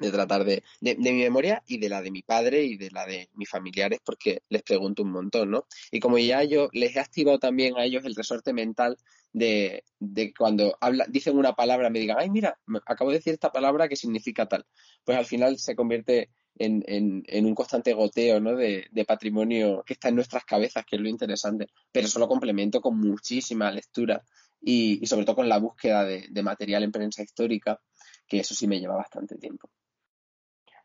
de 0.00 0.10
tratar 0.10 0.44
de, 0.44 0.64
de, 0.80 0.96
mi 0.96 1.12
memoria 1.12 1.62
y 1.68 1.78
de 1.78 1.88
la 1.88 2.02
de 2.02 2.10
mi 2.10 2.22
padre 2.22 2.64
y 2.64 2.76
de 2.76 2.90
la 2.90 3.06
de 3.06 3.30
mis 3.34 3.48
familiares, 3.48 4.00
porque 4.04 4.42
les 4.48 4.64
pregunto 4.64 5.04
un 5.04 5.12
montón, 5.12 5.52
¿no? 5.52 5.66
Y 5.92 6.00
como 6.00 6.18
ya 6.18 6.42
yo 6.42 6.68
les 6.72 6.96
he 6.96 7.00
activado 7.00 7.38
también 7.38 7.78
a 7.78 7.84
ellos 7.84 8.04
el 8.04 8.16
resorte 8.16 8.52
mental 8.52 8.96
de, 9.32 9.84
de 10.00 10.34
cuando 10.34 10.76
habla, 10.80 11.06
dicen 11.08 11.38
una 11.38 11.54
palabra, 11.54 11.90
me 11.90 12.00
digan, 12.00 12.16
ay, 12.18 12.28
mira, 12.28 12.58
acabo 12.86 13.10
de 13.10 13.18
decir 13.18 13.34
esta 13.34 13.52
palabra 13.52 13.88
que 13.88 13.94
significa 13.94 14.46
tal. 14.46 14.66
Pues 15.04 15.16
al 15.16 15.26
final 15.26 15.58
se 15.58 15.76
convierte 15.76 16.30
en, 16.58 17.46
un 17.46 17.54
constante 17.54 17.92
goteo 17.92 18.40
¿no? 18.40 18.56
de, 18.56 19.04
patrimonio 19.06 19.82
que 19.84 19.94
está 19.94 20.08
en 20.08 20.16
nuestras 20.16 20.44
cabezas, 20.44 20.84
que 20.84 20.96
es 20.96 21.02
lo 21.02 21.08
interesante, 21.08 21.68
pero 21.92 22.06
eso 22.06 22.18
lo 22.18 22.28
complemento 22.28 22.80
con 22.80 22.98
muchísima 22.98 23.70
lectura 23.70 24.22
y, 24.60 25.04
sobre 25.06 25.24
todo 25.24 25.36
con 25.36 25.48
la 25.48 25.58
búsqueda 25.58 26.04
de, 26.04 26.42
material 26.42 26.82
en 26.82 26.92
prensa 26.92 27.22
histórica, 27.22 27.80
que 28.26 28.40
eso 28.40 28.54
sí 28.54 28.66
me 28.66 28.80
lleva 28.80 28.96
bastante 28.96 29.36
tiempo. 29.36 29.68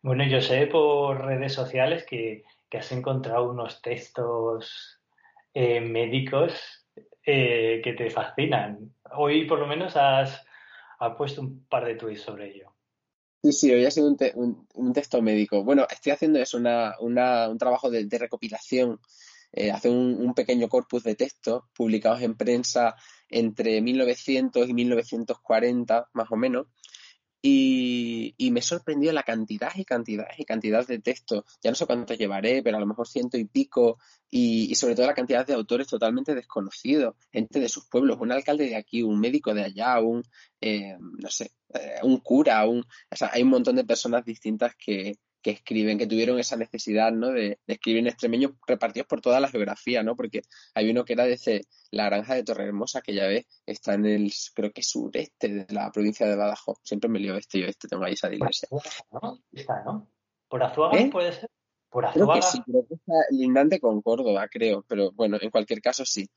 Bueno, 0.02 0.24
yo 0.26 0.42
sé 0.42 0.68
por 0.68 1.26
redes 1.26 1.54
sociales 1.54 2.06
que, 2.06 2.44
has 2.74 2.92
encontrado 2.94 3.52
unos 3.52 3.82
textos 3.82 5.02
eh, 5.54 5.82
médicos 5.82 6.88
eh, 7.26 7.82
que 7.84 7.94
te 7.94 8.10
fascinan. 8.10 8.94
Hoy 9.12 9.46
por 9.46 9.60
lo 9.60 9.68
menos 9.68 9.98
has, 9.98 10.46
has 11.00 11.16
puesto 11.18 11.42
un 11.42 11.66
par 11.68 11.84
de 11.84 11.96
tweets 11.96 12.22
sobre 12.22 12.50
ello. 12.50 12.71
Sí, 13.43 13.54
sí, 13.54 13.71
hoy 13.71 13.86
ha 13.86 13.91
sido 13.91 14.08
un, 14.36 14.93
texto 14.93 15.21
médico. 15.21 15.63
Bueno, 15.63 15.88
estoy 15.89 16.12
haciendo 16.12 16.38
eso, 16.39 16.58
una, 16.58 16.95
un 16.99 17.58
trabajo 17.58 17.89
de, 17.89 18.08
recopilación. 18.19 18.99
Eh, 19.51 19.71
hace 19.71 19.89
un, 19.89 20.34
pequeño 20.36 20.69
corpus 20.69 21.04
de 21.04 21.15
textos 21.15 21.63
publicados 21.73 22.21
en 22.21 22.36
prensa 22.36 22.95
entre 23.30 23.82
1900 23.82 24.69
y 24.69 24.73
1940, 24.73 26.10
más 26.13 26.32
o 26.32 26.36
menos, 26.36 26.67
y, 27.41 28.51
me 28.51 28.62
sorprendió 28.62 29.12
la 29.13 29.23
cantidad 29.23 29.71
y 29.75 29.86
cantidad 29.86 30.27
y 30.38 30.45
cantidad 30.45 30.86
de 30.86 30.99
textos. 30.99 31.43
Ya 31.63 31.71
no 31.71 31.75
sé 31.75 31.86
cuántos 31.86 32.17
llevaré, 32.17 32.62
pero 32.62 32.77
a 32.77 32.80
lo 32.80 32.86
mejor 32.86 33.08
ciento 33.08 33.38
y 33.38 33.45
pico. 33.45 33.97
Y, 34.30 34.75
sobre 34.75 34.95
todo 34.95 35.08
la 35.08 35.13
cantidad 35.13 35.45
de 35.45 35.54
autores 35.54 35.88
totalmente 35.88 36.36
desconocidos, 36.36 37.15
gente 37.32 37.60
de 37.60 37.69
sus 37.69 37.86
pueblos, 37.86 38.17
un 38.19 38.32
alcalde 38.32 38.65
de 38.65 38.75
aquí, 38.75 39.01
un 39.04 39.19
médico 39.19 39.54
de 39.54 39.63
allá, 39.63 39.99
un, 39.99 40.23
eh, 40.60 40.95
no 40.99 41.30
sé, 41.30 41.51
eh, 41.73 41.99
un 42.04 42.17
cura, 42.17 42.65
un, 42.67 42.80
o 42.80 43.15
sea, 43.15 43.32
hay 43.34 43.43
un 43.43 43.49
montón 43.49 43.75
de 43.75 43.84
personas 43.86 44.23
distintas 44.25 44.75
que, 44.75 45.17
que 45.41 45.51
escriben, 45.51 45.97
que 45.97 46.08
tuvieron 46.08 46.39
esa 46.39 46.56
necesidad, 46.56 47.12
¿no? 47.12 47.30
De, 47.30 47.60
escribir 47.67 47.99
en 47.99 48.08
extremeño 48.08 48.56
repartidos 48.67 49.08
por 49.08 49.21
toda 49.21 49.39
la 49.39 49.47
geografía, 49.47 50.04
¿no? 50.04 50.15
Porque 50.15 50.41
hay 50.73 50.89
uno 50.89 51.04
que 51.06 51.13
era 51.13 51.25
desde 51.25 51.65
la 51.91 52.06
granja 52.06 52.36
de 52.36 52.43
Torrehermosa, 52.43 53.01
que 53.01 53.13
ya 53.13 53.27
ves, 53.27 53.45
está 53.65 53.95
en 53.95 54.06
el, 54.06 54.32
creo 54.54 54.71
que 54.71 54.84
sureste 54.84 55.49
de 55.49 55.73
la 55.73 55.91
provincia 55.91 56.27
de 56.27 56.36
Badajoz. 56.36 56.80
Siempre 56.84 57.10
me 57.10 57.19
lío 57.19 57.36
este 57.36 57.60
y 57.60 57.63
este, 57.63 57.88
tengo 57.88 58.04
ahí 58.06 58.13
esa. 58.13 58.30
Está, 58.30 59.84
¿no? 59.84 60.08
¿Por 60.47 60.63
Azuaga 60.63 60.99
¿Eh? 60.99 61.10
puede 61.12 61.34
ser? 61.34 61.49
¿Por 61.89 62.06
Azuaga? 62.06 62.34
Creo 62.34 62.36
que 62.36 62.41
sí, 62.41 62.62
creo 62.63 62.86
que 62.88 62.95
está 62.95 63.13
lindante 63.32 63.80
con 63.80 64.01
Córdoba, 64.01 64.47
creo, 64.49 64.84
pero 64.88 65.12
bueno, 65.12 65.38
en 65.41 65.49
cualquier 65.49 65.82
caso 65.82 66.06
sí. 66.06 66.30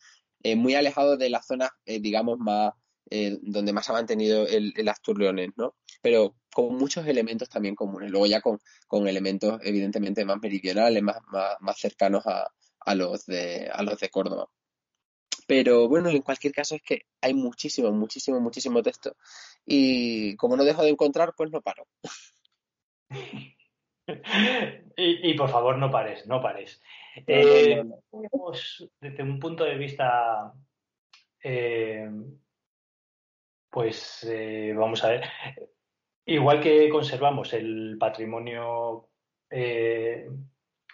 Eh, 0.42 0.56
muy 0.56 0.74
alejado 0.74 1.16
de 1.16 1.30
la 1.30 1.42
zona, 1.42 1.70
eh, 1.86 2.00
digamos, 2.00 2.38
más 2.38 2.74
eh, 3.10 3.38
donde 3.42 3.72
más 3.72 3.88
ha 3.90 3.92
mantenido 3.92 4.46
el, 4.46 4.72
el 4.76 4.88
Asturleones, 4.88 5.50
¿no? 5.56 5.74
Pero 6.00 6.36
con 6.52 6.76
muchos 6.76 7.06
elementos 7.06 7.48
también 7.48 7.74
comunes. 7.74 8.10
Luego 8.10 8.26
ya 8.26 8.40
con, 8.40 8.58
con 8.86 9.06
elementos 9.08 9.60
evidentemente 9.62 10.24
más 10.24 10.40
meridionales, 10.40 11.02
más, 11.02 11.18
más, 11.60 11.78
cercanos 11.78 12.26
a, 12.26 12.48
a, 12.80 12.94
los 12.94 13.26
de, 13.26 13.68
a 13.72 13.82
los 13.82 13.98
de 13.98 14.08
Córdoba. 14.08 14.48
Pero 15.46 15.88
bueno, 15.88 16.08
en 16.08 16.22
cualquier 16.22 16.54
caso 16.54 16.74
es 16.74 16.82
que 16.82 17.02
hay 17.20 17.34
muchísimo, 17.34 17.92
muchísimo, 17.92 18.40
muchísimo 18.40 18.82
texto. 18.82 19.16
Y 19.66 20.36
como 20.36 20.56
no 20.56 20.64
dejo 20.64 20.82
de 20.82 20.90
encontrar, 20.90 21.34
pues 21.36 21.50
no 21.50 21.60
paro. 21.60 21.86
y, 24.96 25.30
y, 25.30 25.34
por 25.34 25.50
favor, 25.50 25.76
no 25.76 25.90
pares, 25.90 26.26
no 26.26 26.40
pares. 26.40 26.80
Eh, 27.26 27.82
desde 29.00 29.22
un 29.22 29.38
punto 29.38 29.64
de 29.64 29.76
vista 29.76 30.52
eh, 31.42 32.10
pues 33.74 34.24
eh, 34.30 34.72
vamos 34.72 35.02
a 35.02 35.08
ver. 35.08 35.24
Igual 36.26 36.60
que 36.60 36.88
conservamos 36.88 37.52
el 37.54 37.96
patrimonio 37.98 39.08
eh, 39.50 40.30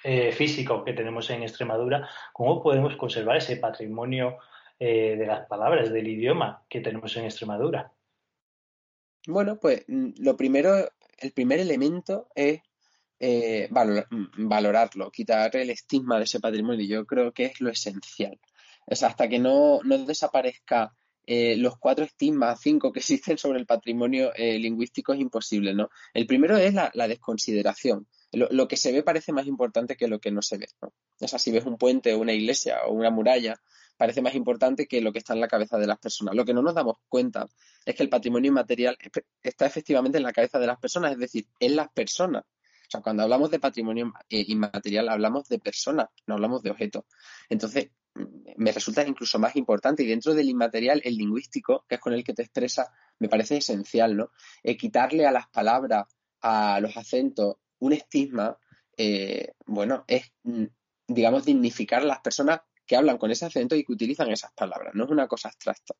eh, 0.02 0.32
físico 0.32 0.82
que 0.82 0.94
tenemos 0.94 1.28
en 1.28 1.42
Extremadura, 1.42 2.08
¿cómo 2.32 2.62
podemos 2.62 2.96
conservar 2.96 3.36
ese 3.36 3.58
patrimonio 3.58 4.38
de 4.78 5.26
las 5.26 5.46
palabras, 5.46 5.92
del 5.92 6.08
idioma 6.08 6.64
que 6.66 6.80
tenemos 6.80 7.14
en 7.18 7.26
Extremadura? 7.26 7.92
Bueno, 9.26 9.60
pues 9.60 9.84
mm, 9.86 10.12
lo 10.20 10.34
primero, 10.38 10.88
el 11.18 11.32
primer 11.32 11.60
elemento 11.60 12.28
es 12.34 12.62
mm, 13.20 14.48
valorarlo, 14.48 15.10
quitar 15.10 15.54
el 15.54 15.68
estigma 15.68 16.16
de 16.16 16.24
ese 16.24 16.40
patrimonio. 16.40 16.86
Yo 16.86 17.04
creo 17.04 17.32
que 17.32 17.44
es 17.44 17.60
lo 17.60 17.68
esencial. 17.68 18.40
Es 18.86 19.02
hasta 19.02 19.28
que 19.28 19.38
no, 19.38 19.80
no 19.84 19.98
desaparezca 19.98 20.94
eh, 21.32 21.56
los 21.56 21.78
cuatro 21.78 22.04
estigmas, 22.04 22.58
cinco 22.60 22.90
que 22.90 22.98
existen 22.98 23.38
sobre 23.38 23.60
el 23.60 23.64
patrimonio 23.64 24.32
eh, 24.34 24.58
lingüístico 24.58 25.12
es 25.12 25.20
imposible, 25.20 25.72
¿no? 25.74 25.88
El 26.12 26.26
primero 26.26 26.56
es 26.56 26.74
la, 26.74 26.90
desconsideración. 27.06 28.08
Lo, 28.32 28.66
que 28.66 28.76
se 28.76 28.90
ve 28.90 29.04
parece 29.04 29.30
más 29.30 29.46
importante 29.46 29.94
que 29.94 30.08
lo 30.08 30.18
que 30.18 30.32
no 30.32 30.42
se 30.42 30.58
ve, 30.58 30.66
¿no? 30.82 30.92
O 31.20 31.28
sea, 31.28 31.38
si 31.38 31.52
ves 31.52 31.64
un 31.66 31.78
puente 31.78 32.16
una 32.16 32.32
iglesia 32.32 32.78
o 32.84 32.94
una 32.94 33.10
muralla, 33.10 33.60
parece 33.96 34.22
más 34.22 34.34
importante 34.34 34.88
que 34.88 35.00
lo 35.00 35.12
que 35.12 35.20
está 35.20 35.34
en 35.34 35.40
la 35.40 35.46
cabeza 35.46 35.78
de 35.78 35.86
las 35.86 36.00
personas. 36.00 36.34
Lo 36.34 36.44
que 36.44 36.52
no 36.52 36.62
nos 36.62 36.74
damos 36.74 36.96
cuenta 37.08 37.46
es 37.84 37.94
que 37.94 38.02
el 38.02 38.08
patrimonio 38.08 38.48
inmaterial 38.48 38.98
está 39.40 39.66
efectivamente 39.66 40.18
en 40.18 40.24
la 40.24 40.32
cabeza 40.32 40.58
de 40.58 40.66
las 40.66 40.80
personas, 40.80 41.12
es 41.12 41.18
decir, 41.18 41.46
en 41.60 41.76
las 41.76 41.92
personas. 41.92 42.42
O 42.42 42.90
sea, 42.90 43.02
cuando 43.02 43.22
hablamos 43.22 43.52
de 43.52 43.60
patrimonio 43.60 44.12
eh, 44.28 44.46
inmaterial 44.48 45.08
hablamos 45.08 45.48
de 45.48 45.60
personas, 45.60 46.08
no 46.26 46.34
hablamos 46.34 46.64
de 46.64 46.72
objetos. 46.72 47.04
Entonces, 47.48 47.90
me 48.56 48.72
resulta 48.72 49.06
incluso 49.06 49.38
más 49.38 49.56
importante. 49.56 50.02
Y 50.02 50.06
dentro 50.06 50.34
del 50.34 50.48
inmaterial, 50.48 51.00
el 51.04 51.16
lingüístico, 51.16 51.84
que 51.88 51.96
es 51.96 52.00
con 52.00 52.12
el 52.12 52.24
que 52.24 52.34
te 52.34 52.42
expresa, 52.42 52.92
me 53.18 53.28
parece 53.28 53.58
esencial, 53.58 54.16
¿no? 54.16 54.30
Eh, 54.62 54.76
quitarle 54.76 55.26
a 55.26 55.32
las 55.32 55.48
palabras, 55.48 56.06
a 56.40 56.80
los 56.80 56.96
acentos, 56.96 57.56
un 57.78 57.92
estigma, 57.92 58.58
eh, 58.96 59.52
bueno, 59.66 60.04
es, 60.06 60.32
mm, 60.42 60.64
digamos, 61.08 61.44
dignificar 61.44 62.02
a 62.02 62.06
las 62.06 62.20
personas 62.20 62.60
que 62.86 62.96
hablan 62.96 63.18
con 63.18 63.30
ese 63.30 63.46
acento 63.46 63.76
y 63.76 63.84
que 63.84 63.92
utilizan 63.92 64.30
esas 64.30 64.52
palabras, 64.52 64.94
no 64.94 65.04
es 65.04 65.10
una 65.10 65.28
cosa 65.28 65.48
abstracta. 65.48 65.94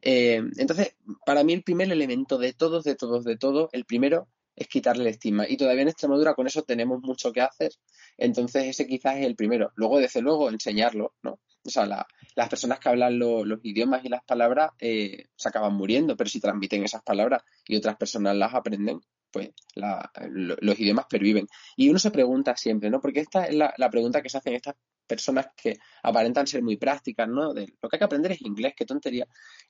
Eh, 0.00 0.42
entonces, 0.56 0.96
para 1.26 1.42
mí 1.42 1.52
el 1.54 1.62
primer 1.62 1.90
elemento 1.90 2.38
de 2.38 2.52
todos, 2.52 2.84
de 2.84 2.94
todos, 2.94 3.24
de 3.24 3.36
todo, 3.36 3.68
el 3.72 3.84
primero 3.84 4.28
es 4.58 4.66
quitarle 4.66 5.04
el 5.04 5.10
estigma. 5.10 5.46
Y 5.48 5.56
todavía 5.56 5.82
en 5.82 5.88
Extremadura 5.88 6.34
con 6.34 6.46
eso 6.46 6.62
tenemos 6.62 7.00
mucho 7.00 7.32
que 7.32 7.40
hacer. 7.40 7.70
Entonces 8.16 8.66
ese 8.66 8.86
quizás 8.86 9.18
es 9.18 9.26
el 9.26 9.36
primero. 9.36 9.70
Luego, 9.76 10.00
desde 10.00 10.20
luego, 10.20 10.50
enseñarlo, 10.50 11.14
¿no? 11.22 11.38
O 11.64 11.70
sea, 11.70 11.86
las 11.86 12.48
personas 12.48 12.80
que 12.80 12.88
hablan 12.88 13.18
los 13.18 13.60
idiomas 13.62 14.04
y 14.04 14.08
las 14.08 14.24
palabras 14.24 14.70
eh, 14.80 15.26
se 15.36 15.48
acaban 15.48 15.74
muriendo, 15.74 16.16
pero 16.16 16.28
si 16.30 16.40
transmiten 16.40 16.82
esas 16.82 17.02
palabras 17.02 17.42
y 17.66 17.76
otras 17.76 17.96
personas 17.96 18.36
las 18.36 18.54
aprenden, 18.54 19.00
pues 19.30 19.50
los 19.74 20.80
idiomas 20.80 21.06
perviven. 21.08 21.46
Y 21.76 21.90
uno 21.90 21.98
se 21.98 22.10
pregunta 22.10 22.56
siempre, 22.56 22.90
¿no? 22.90 23.00
Porque 23.00 23.20
esta 23.20 23.44
es 23.44 23.54
la, 23.54 23.90
pregunta 23.90 24.22
que 24.22 24.30
se 24.30 24.38
hacen 24.38 24.54
estas 24.54 24.74
personas 25.06 25.48
que 25.56 25.78
aparentan 26.02 26.46
ser 26.46 26.62
muy 26.62 26.76
prácticas, 26.76 27.28
¿no? 27.28 27.52
Lo 27.52 27.54
que 27.54 27.88
hay 27.92 27.98
que 27.98 28.04
aprender 28.04 28.32
es 28.32 28.42
inglés, 28.42 28.72
qué 28.76 28.86
tontería. 28.86 29.26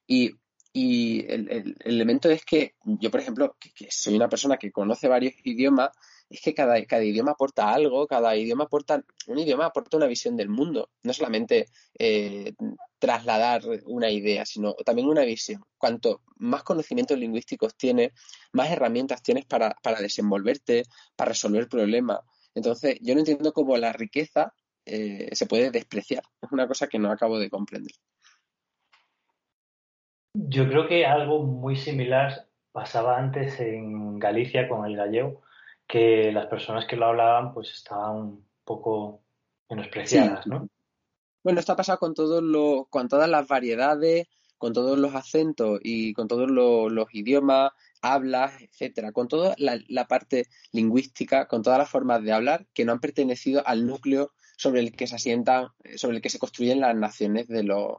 Y 0.06 0.30
y 0.72 1.24
el, 1.30 1.76
elemento 1.84 2.30
es 2.30 2.44
que 2.44 2.74
yo, 2.84 3.10
por 3.10 3.20
ejemplo, 3.20 3.56
que, 3.58 3.88
soy 3.90 4.14
una 4.14 4.28
persona 4.28 4.56
que 4.58 4.70
conoce 4.70 5.08
varios 5.08 5.34
idiomas, 5.44 5.90
es 6.28 6.40
que 6.42 6.54
cada, 6.54 6.84
cada, 6.84 7.04
idioma 7.04 7.32
aporta 7.32 7.72
algo, 7.72 8.06
cada 8.06 8.36
idioma 8.36 8.64
aporta, 8.64 9.02
un 9.26 9.38
idioma 9.38 9.66
aporta 9.66 9.96
una 9.96 10.06
visión 10.06 10.36
del 10.36 10.50
mundo, 10.50 10.90
no 11.02 11.12
solamente 11.12 11.68
eh, 11.98 12.52
trasladar 12.98 13.62
una 13.86 14.10
idea, 14.10 14.44
sino 14.44 14.74
también 14.74 15.08
una 15.08 15.22
visión. 15.22 15.64
Cuanto 15.78 16.22
más 16.36 16.62
conocimientos 16.64 17.18
lingüísticos 17.18 17.74
tienes, 17.76 18.12
más 18.52 18.70
herramientas 18.70 19.22
tienes 19.22 19.46
para, 19.46 19.74
para 19.82 20.00
desenvolverte, 20.00 20.84
para 21.16 21.30
resolver 21.30 21.68
problemas. 21.68 22.20
Entonces, 22.54 22.98
yo 23.00 23.14
no 23.14 23.20
entiendo 23.20 23.52
cómo 23.52 23.76
la 23.76 23.92
riqueza 23.92 24.52
eh, 24.84 25.28
se 25.32 25.46
puede 25.46 25.70
despreciar. 25.70 26.22
Es 26.42 26.50
una 26.52 26.66
cosa 26.66 26.88
que 26.88 26.98
no 26.98 27.10
acabo 27.10 27.38
de 27.38 27.50
comprender. 27.50 27.92
Yo 30.46 30.68
creo 30.68 30.86
que 30.86 31.04
algo 31.04 31.42
muy 31.42 31.76
similar 31.76 32.46
pasaba 32.70 33.18
antes 33.18 33.58
en 33.58 34.18
Galicia 34.18 34.68
con 34.68 34.86
el 34.86 34.96
gallego, 34.96 35.42
que 35.86 36.30
las 36.32 36.46
personas 36.46 36.86
que 36.86 36.96
lo 36.96 37.06
hablaban 37.06 37.52
pues 37.52 37.70
estaban 37.72 38.16
un 38.16 38.46
poco 38.64 39.22
menospreciadas, 39.68 40.46
¿no? 40.46 40.68
Bueno, 41.42 41.60
esto 41.60 41.72
ha 41.72 41.76
pasado 41.76 41.98
con 41.98 42.14
todos 42.14 42.42
los, 42.42 42.88
con 42.88 43.08
todas 43.08 43.28
las 43.28 43.48
variedades, 43.48 44.28
con 44.58 44.72
todos 44.72 44.98
los 44.98 45.14
acentos 45.14 45.80
y 45.82 46.12
con 46.12 46.28
todos 46.28 46.50
los, 46.50 47.14
idiomas, 47.14 47.72
hablas, 48.02 48.60
etcétera, 48.60 49.12
con 49.12 49.28
toda 49.28 49.54
la, 49.56 50.06
parte 50.06 50.46
lingüística, 50.72 51.46
con 51.46 51.62
todas 51.62 51.78
las 51.78 51.88
formas 51.88 52.22
de 52.22 52.32
hablar 52.32 52.66
que 52.74 52.84
no 52.84 52.92
han 52.92 53.00
pertenecido 53.00 53.66
al 53.66 53.86
núcleo 53.86 54.32
sobre 54.56 54.80
el 54.80 54.92
que 54.94 55.06
se 55.06 55.16
asientan, 55.16 55.68
sobre 55.96 56.16
el 56.16 56.22
que 56.22 56.30
se 56.30 56.38
construyen 56.38 56.80
las 56.80 56.94
naciones 56.94 57.48
de 57.48 57.62
los, 57.62 57.98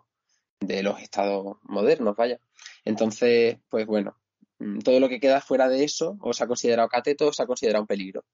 de 0.59 0.83
los 0.83 1.01
estados 1.01 1.57
modernos, 1.63 2.15
vaya. 2.15 2.39
Entonces, 2.85 3.57
pues 3.69 3.85
bueno, 3.85 4.17
mm, 4.59 4.79
todo 4.79 4.99
lo 4.99 5.09
que 5.09 5.19
queda 5.19 5.41
fuera 5.41 5.69
de 5.69 5.83
eso 5.83 6.17
o 6.21 6.33
se 6.33 6.43
ha 6.43 6.47
considerado 6.47 6.89
cateto 6.89 7.27
o 7.27 7.33
se 7.33 7.43
ha 7.43 7.47
considerado 7.47 7.83
un 7.83 7.87
peligro. 7.87 8.25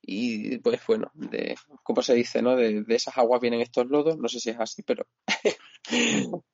Y 0.00 0.58
pues 0.58 0.80
bueno, 0.86 1.10
de, 1.14 1.56
¿cómo 1.82 2.02
se 2.02 2.14
dice, 2.14 2.40
no? 2.40 2.54
De, 2.56 2.84
esas 2.88 3.18
aguas 3.18 3.40
vienen 3.40 3.60
estos 3.60 3.86
lodos, 3.88 4.16
no 4.16 4.28
sé 4.28 4.38
si 4.38 4.50
es 4.50 4.60
así, 4.60 4.82
pero 4.82 5.06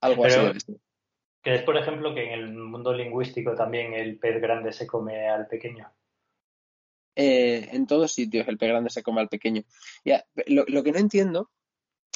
algo 0.00 0.24
así. 0.24 0.80
¿Crees, 1.42 1.62
por 1.62 1.76
ejemplo, 1.76 2.14
que 2.14 2.24
en 2.24 2.32
el 2.32 2.52
mundo 2.52 2.92
lingüístico 2.92 3.54
también 3.54 3.94
el 3.94 4.18
pez 4.18 4.40
grande 4.40 4.72
se 4.72 4.86
come 4.86 5.28
al 5.28 5.46
pequeño? 5.46 5.92
Eh, 7.14 7.68
en 7.72 7.86
todos 7.86 8.12
sitios 8.12 8.48
el 8.48 8.58
pez 8.58 8.70
grande 8.70 8.90
se 8.90 9.02
come 9.02 9.20
al 9.20 9.28
pequeño. 9.28 9.62
Ya, 10.04 10.24
lo, 10.46 10.64
lo 10.66 10.82
que 10.82 10.92
no 10.92 10.98
entiendo 10.98 11.50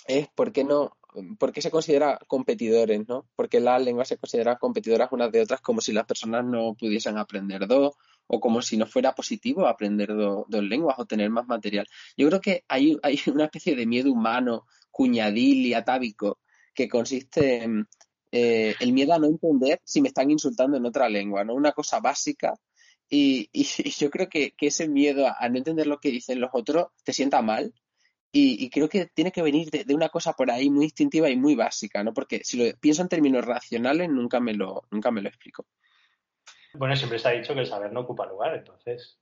es 0.06 0.28
por 0.34 0.52
qué 0.52 0.64
no 0.64 0.96
¿por 1.38 1.52
qué 1.52 1.60
se 1.60 1.70
considera 1.70 2.18
competidores, 2.26 3.06
no? 3.06 3.26
Porque 3.36 3.60
las 3.60 3.82
lenguas 3.82 4.08
se 4.08 4.16
consideran 4.16 4.56
competidoras 4.58 5.12
unas 5.12 5.30
de 5.30 5.42
otras 5.42 5.60
como 5.60 5.80
si 5.80 5.92
las 5.92 6.06
personas 6.06 6.44
no 6.44 6.74
pudiesen 6.74 7.18
aprender 7.18 7.66
dos 7.66 7.94
o 8.26 8.40
como 8.40 8.62
si 8.62 8.76
no 8.76 8.86
fuera 8.86 9.14
positivo 9.14 9.66
aprender 9.66 10.14
dos 10.14 10.46
lenguas 10.62 10.98
o 10.98 11.04
tener 11.04 11.28
más 11.30 11.46
material. 11.46 11.86
Yo 12.16 12.28
creo 12.28 12.40
que 12.40 12.64
hay, 12.68 12.98
una 13.26 13.44
especie 13.44 13.76
de 13.76 13.86
miedo 13.86 14.10
humano, 14.10 14.66
cuñadil 14.90 15.66
y 15.66 15.74
atávico 15.74 16.38
que 16.74 16.88
consiste 16.88 17.62
en 17.62 17.86
eh, 18.30 18.74
el 18.80 18.92
miedo 18.92 19.12
a 19.12 19.18
no 19.18 19.26
entender 19.26 19.80
si 19.84 20.00
me 20.00 20.08
están 20.08 20.30
insultando 20.30 20.78
en 20.78 20.86
otra 20.86 21.08
lengua, 21.08 21.44
¿no? 21.44 21.54
Una 21.54 21.72
cosa 21.72 22.00
básica 22.00 22.54
y, 23.14 23.50
yo 23.98 24.08
creo 24.10 24.30
que, 24.30 24.54
ese 24.58 24.88
miedo 24.88 25.26
a 25.26 25.46
no 25.50 25.58
entender 25.58 25.86
lo 25.86 26.00
que 26.00 26.10
dicen 26.10 26.40
los 26.40 26.50
otros 26.54 26.86
te 27.04 27.12
sienta 27.12 27.42
mal 27.42 27.74
y, 28.34 28.70
creo 28.70 28.88
que 28.88 29.06
tiene 29.06 29.30
que 29.30 29.42
venir 29.42 29.70
de, 29.70 29.94
una 29.94 30.08
cosa 30.08 30.32
por 30.32 30.50
ahí 30.50 30.70
muy 30.70 30.86
instintiva 30.86 31.28
y 31.28 31.36
muy 31.36 31.54
básica, 31.54 32.02
¿no? 32.02 32.14
Porque 32.14 32.42
si 32.44 32.56
lo 32.56 32.74
pienso 32.78 33.02
en 33.02 33.08
términos 33.08 33.44
racionales, 33.44 34.08
nunca 34.08 34.40
me 34.40 34.54
lo, 34.54 34.84
nunca 34.90 35.10
me 35.10 35.20
lo 35.20 35.28
explico. 35.28 35.66
Bueno, 36.72 36.96
siempre 36.96 37.18
se 37.18 37.28
ha 37.28 37.32
dicho 37.32 37.52
que 37.52 37.60
el 37.60 37.66
saber 37.66 37.92
no 37.92 38.00
ocupa 38.00 38.26
lugar, 38.26 38.54
entonces. 38.54 39.18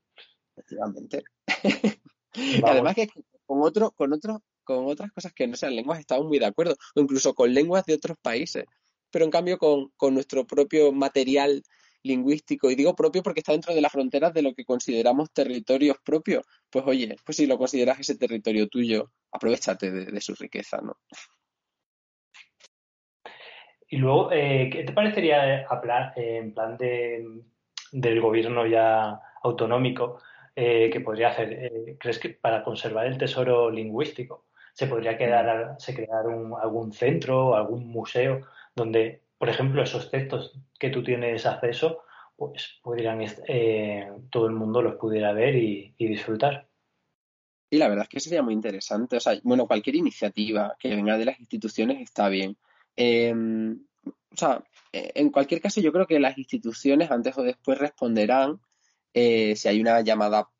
Efectivamente. 0.54 1.24
y 2.34 2.62
además 2.64 2.94
que 2.94 3.08
con 3.44 3.62
otro, 3.62 3.90
con 3.90 4.12
otro, 4.12 4.44
con 4.62 4.86
otras 4.86 5.10
cosas 5.10 5.32
que 5.32 5.48
no 5.48 5.56
sean 5.56 5.74
lenguas 5.74 5.98
estamos 5.98 6.26
muy 6.26 6.38
de 6.38 6.46
acuerdo, 6.46 6.76
o 6.94 7.00
incluso 7.00 7.34
con 7.34 7.52
lenguas 7.52 7.84
de 7.86 7.94
otros 7.94 8.16
países. 8.22 8.64
Pero 9.10 9.24
en 9.24 9.32
cambio 9.32 9.58
con, 9.58 9.88
con 9.96 10.14
nuestro 10.14 10.46
propio 10.46 10.92
material 10.92 11.64
lingüístico, 12.02 12.70
y 12.70 12.74
digo 12.74 12.94
propio 12.94 13.22
porque 13.22 13.40
está 13.40 13.52
dentro 13.52 13.74
de 13.74 13.80
las 13.80 13.92
fronteras 13.92 14.32
de 14.32 14.42
lo 14.42 14.54
que 14.54 14.64
consideramos 14.64 15.30
territorios 15.32 15.96
propios, 16.04 16.44
pues 16.70 16.84
oye, 16.86 17.16
pues 17.24 17.36
si 17.36 17.46
lo 17.46 17.58
consideras 17.58 18.00
ese 18.00 18.16
territorio 18.16 18.68
tuyo, 18.68 19.10
aprovechate 19.32 19.90
de, 19.90 20.20
su 20.20 20.34
riqueza, 20.34 20.80
¿no? 20.82 20.96
Y 23.88 23.96
luego, 23.96 24.30
eh, 24.32 24.70
¿qué 24.72 24.84
te 24.84 24.92
parecería 24.92 25.66
hablar 25.68 26.12
eh, 26.16 26.36
en 26.36 26.54
plan 26.54 26.76
de, 26.76 27.26
del 27.92 28.20
gobierno 28.20 28.66
ya 28.66 29.20
autonómico 29.42 30.20
eh, 30.54 30.90
que 30.92 31.00
podría 31.00 31.30
hacer? 31.30 31.96
¿Crees 31.98 32.18
que 32.18 32.30
para 32.30 32.62
conservar 32.62 33.06
el 33.06 33.18
tesoro 33.18 33.70
lingüístico 33.70 34.46
se 34.72 34.86
podría 34.86 35.18
quedar, 35.18 35.74
se 35.78 35.94
crear 35.94 36.26
un, 36.26 36.54
algún 36.60 36.92
centro 36.92 37.48
o 37.48 37.54
algún 37.54 37.88
museo 37.88 38.42
donde 38.74 39.22
por 39.40 39.48
ejemplo, 39.48 39.82
esos 39.82 40.10
textos 40.10 40.52
que 40.78 40.90
tú 40.90 41.02
tienes 41.02 41.46
acceso, 41.46 42.02
pues 42.36 42.78
podrían, 42.82 43.22
eh, 43.48 44.06
todo 44.28 44.44
el 44.44 44.52
mundo 44.52 44.82
los 44.82 44.96
pudiera 44.96 45.32
ver 45.32 45.56
y, 45.56 45.94
disfrutar. 45.98 46.68
Y 47.70 47.78
la 47.78 47.88
verdad 47.88 48.02
es 48.02 48.10
que 48.10 48.20
sería 48.20 48.42
muy 48.42 48.52
interesante. 48.52 49.16
O 49.16 49.20
sea, 49.20 49.40
bueno, 49.42 49.66
cualquier 49.66 49.96
iniciativa 49.96 50.76
que 50.78 50.94
venga 50.94 51.16
de 51.16 51.24
las 51.24 51.40
instituciones 51.40 52.02
está 52.02 52.28
bien. 52.28 52.58
Em, 52.94 53.82
o 54.04 54.36
sea, 54.36 54.62
en 54.92 55.30
cualquier 55.30 55.62
caso, 55.62 55.80
yo 55.80 55.90
creo 55.90 56.06
que 56.06 56.20
las 56.20 56.36
instituciones 56.36 57.10
antes 57.10 57.38
o 57.38 57.42
después 57.42 57.78
responderán 57.78 58.60
eh, 59.14 59.56
si 59.56 59.68
hay 59.68 59.80
una 59.80 60.02
llamada 60.02 60.50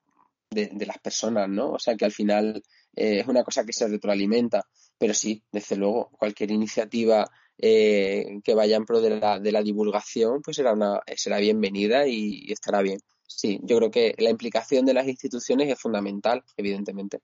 de, 0.49 0.87
las 0.87 0.99
personas, 1.01 1.51
¿no? 1.51 1.73
O 1.73 1.79
sea, 1.79 1.97
que 1.97 2.07
al 2.07 2.13
final 2.13 2.63
eh, 2.97 3.21
es 3.21 3.29
una 3.29 3.45
cosa 3.45 3.67
que 3.67 3.75
se 3.75 3.89
retroalimenta. 3.89 4.67
Pero 4.97 5.13
sí, 5.13 5.45
desde 5.53 5.77
luego, 5.77 6.09
cualquier 6.19 6.51
iniciativa 6.51 7.31
eh, 7.63 8.41
que 8.43 8.55
vaya 8.55 8.77
en 8.77 8.85
pro 8.85 9.01
de 9.01 9.21
la, 9.21 9.39
de 9.39 9.53
la 9.53 9.63
divulgación, 9.63 10.41
pues 10.43 10.57
será, 10.57 10.73
una, 10.73 11.01
será 11.15 11.39
bienvenida 11.39 12.07
y, 12.07 12.51
estará 12.51 12.81
bien. 12.83 13.01
Sí, 13.27 13.61
yo 13.63 13.77
creo 13.77 13.91
que 13.91 14.15
la 14.19 14.31
implicación 14.31 14.87
de 14.87 14.95
las 14.95 15.07
instituciones 15.07 15.69
es 15.69 15.79
fundamental, 15.79 16.43
evidentemente. 16.57 17.21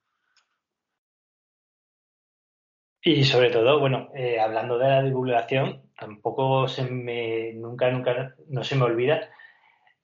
Y 3.02 3.24
sobre 3.24 3.50
todo, 3.50 3.78
bueno, 3.80 4.10
eh, 4.14 4.38
hablando 4.40 4.78
de 4.78 4.88
la 4.88 5.02
divulgación, 5.02 5.82
tampoco 5.98 6.68
se 6.68 6.84
me, 6.84 7.52
nunca, 7.54 7.90
nunca, 7.90 8.34
no 8.48 8.64
se 8.64 8.76
me 8.76 8.84
olvida, 8.84 9.30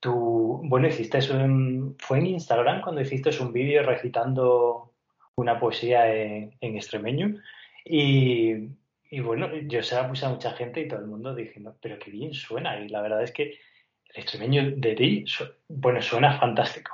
tú, 0.00 0.60
bueno, 0.64 0.88
hiciste 0.88 1.18
en, 1.18 1.96
fue 1.98 2.18
en 2.18 2.26
Instagram 2.26 2.80
cuando 2.82 3.00
hiciste 3.00 3.30
un 3.40 3.52
vídeo 3.52 3.82
recitando 3.82 4.94
una 5.34 5.58
poesía 5.58 6.14
en, 6.14 6.56
en 6.60 6.76
extremeño 6.76 7.40
y 7.84 8.68
y 9.12 9.20
bueno, 9.20 9.46
yo 9.68 9.82
se 9.82 9.94
la 9.94 10.08
puse 10.08 10.24
a 10.24 10.30
mucha 10.30 10.52
gente 10.52 10.80
y 10.80 10.88
todo 10.88 11.00
el 11.00 11.06
mundo 11.06 11.34
diciendo, 11.34 11.76
pero 11.82 11.98
qué 11.98 12.10
bien 12.10 12.32
suena. 12.32 12.80
Y 12.80 12.88
la 12.88 13.02
verdad 13.02 13.22
es 13.22 13.30
que 13.30 13.42
el 13.42 14.22
extremeño 14.22 14.72
de 14.74 14.94
ti, 14.94 15.26
bueno, 15.68 16.00
suena 16.00 16.40
fantástico. 16.40 16.92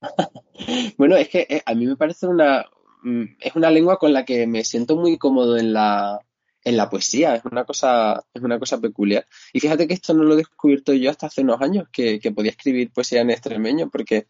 bueno, 0.96 1.16
es 1.16 1.28
que 1.28 1.44
eh, 1.50 1.60
a 1.66 1.74
mí 1.74 1.86
me 1.86 1.96
parece 1.96 2.28
una, 2.28 2.64
mm, 3.02 3.24
es 3.40 3.56
una 3.56 3.68
lengua 3.68 3.98
con 3.98 4.12
la 4.12 4.24
que 4.24 4.46
me 4.46 4.62
siento 4.62 4.94
muy 4.96 5.18
cómodo 5.18 5.56
en 5.56 5.72
la, 5.72 6.20
en 6.62 6.76
la 6.76 6.88
poesía, 6.88 7.34
es 7.34 7.44
una 7.44 7.64
cosa, 7.64 8.24
es 8.32 8.40
una 8.40 8.60
cosa 8.60 8.80
peculiar. 8.80 9.26
Y 9.52 9.58
fíjate 9.58 9.88
que 9.88 9.94
esto 9.94 10.14
no 10.14 10.22
lo 10.22 10.34
he 10.34 10.36
descubierto 10.36 10.92
yo 10.92 11.10
hasta 11.10 11.26
hace 11.26 11.40
unos 11.40 11.60
años, 11.60 11.88
que, 11.90 12.20
que 12.20 12.30
podía 12.30 12.52
escribir 12.52 12.92
poesía 12.92 13.22
en 13.22 13.30
extremeño, 13.30 13.90
porque 13.90 14.28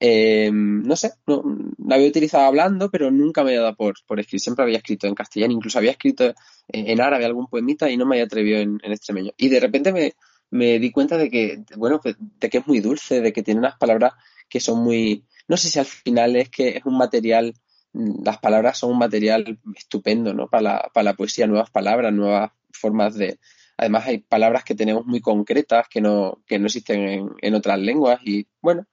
eh, 0.00 0.50
no 0.52 0.96
sé, 0.96 1.12
no, 1.26 1.42
la 1.78 1.96
había 1.96 2.08
utilizado 2.08 2.44
hablando, 2.44 2.90
pero 2.90 3.10
nunca 3.10 3.42
me 3.42 3.50
había 3.50 3.62
dado 3.62 3.76
por, 3.76 3.94
por 4.06 4.20
escribir. 4.20 4.40
Siempre 4.40 4.64
había 4.64 4.78
escrito 4.78 5.06
en 5.06 5.14
castellano, 5.14 5.52
incluso 5.52 5.78
había 5.78 5.92
escrito 5.92 6.34
en, 6.68 7.00
árabe 7.00 7.24
algún 7.24 7.46
poemita 7.46 7.90
y 7.90 7.96
no 7.96 8.06
me 8.06 8.16
había 8.16 8.26
atrevido 8.26 8.58
en, 8.60 8.80
extremeño. 8.82 9.32
Y 9.36 9.48
de 9.48 9.60
repente 9.60 9.92
me, 9.92 10.14
me, 10.50 10.78
di 10.78 10.90
cuenta 10.90 11.16
de 11.16 11.30
que, 11.30 11.64
bueno, 11.76 12.00
de 12.04 12.50
que 12.50 12.58
es 12.58 12.66
muy 12.66 12.80
dulce, 12.80 13.20
de 13.20 13.32
que 13.32 13.42
tiene 13.42 13.60
unas 13.60 13.76
palabras 13.76 14.12
que 14.48 14.60
son 14.60 14.82
muy, 14.82 15.24
no 15.48 15.56
sé 15.56 15.68
si 15.68 15.78
al 15.78 15.86
final 15.86 16.36
es 16.36 16.50
que 16.50 16.76
es 16.76 16.84
un 16.84 16.98
material 16.98 17.54
las 17.94 18.38
palabras 18.38 18.78
son 18.78 18.90
un 18.90 18.98
material 18.98 19.58
estupendo, 19.76 20.34
¿no? 20.34 20.48
Para 20.48 20.62
la, 20.62 20.90
para 20.92 21.04
la 21.04 21.14
poesía, 21.14 21.46
nuevas 21.46 21.70
palabras, 21.70 22.12
nuevas 22.12 22.50
formas 22.72 23.14
de... 23.14 23.38
Además 23.76 24.06
hay 24.06 24.18
palabras 24.18 24.64
que 24.64 24.74
tenemos 24.74 25.06
muy 25.06 25.20
concretas 25.20 25.88
que 25.88 26.00
no, 26.00 26.42
que 26.46 26.58
no 26.58 26.66
existen 26.66 27.30
en, 27.40 27.54
otras 27.54 27.78
lenguas 27.78 28.20
y, 28.24 28.46
bueno, 28.60 28.86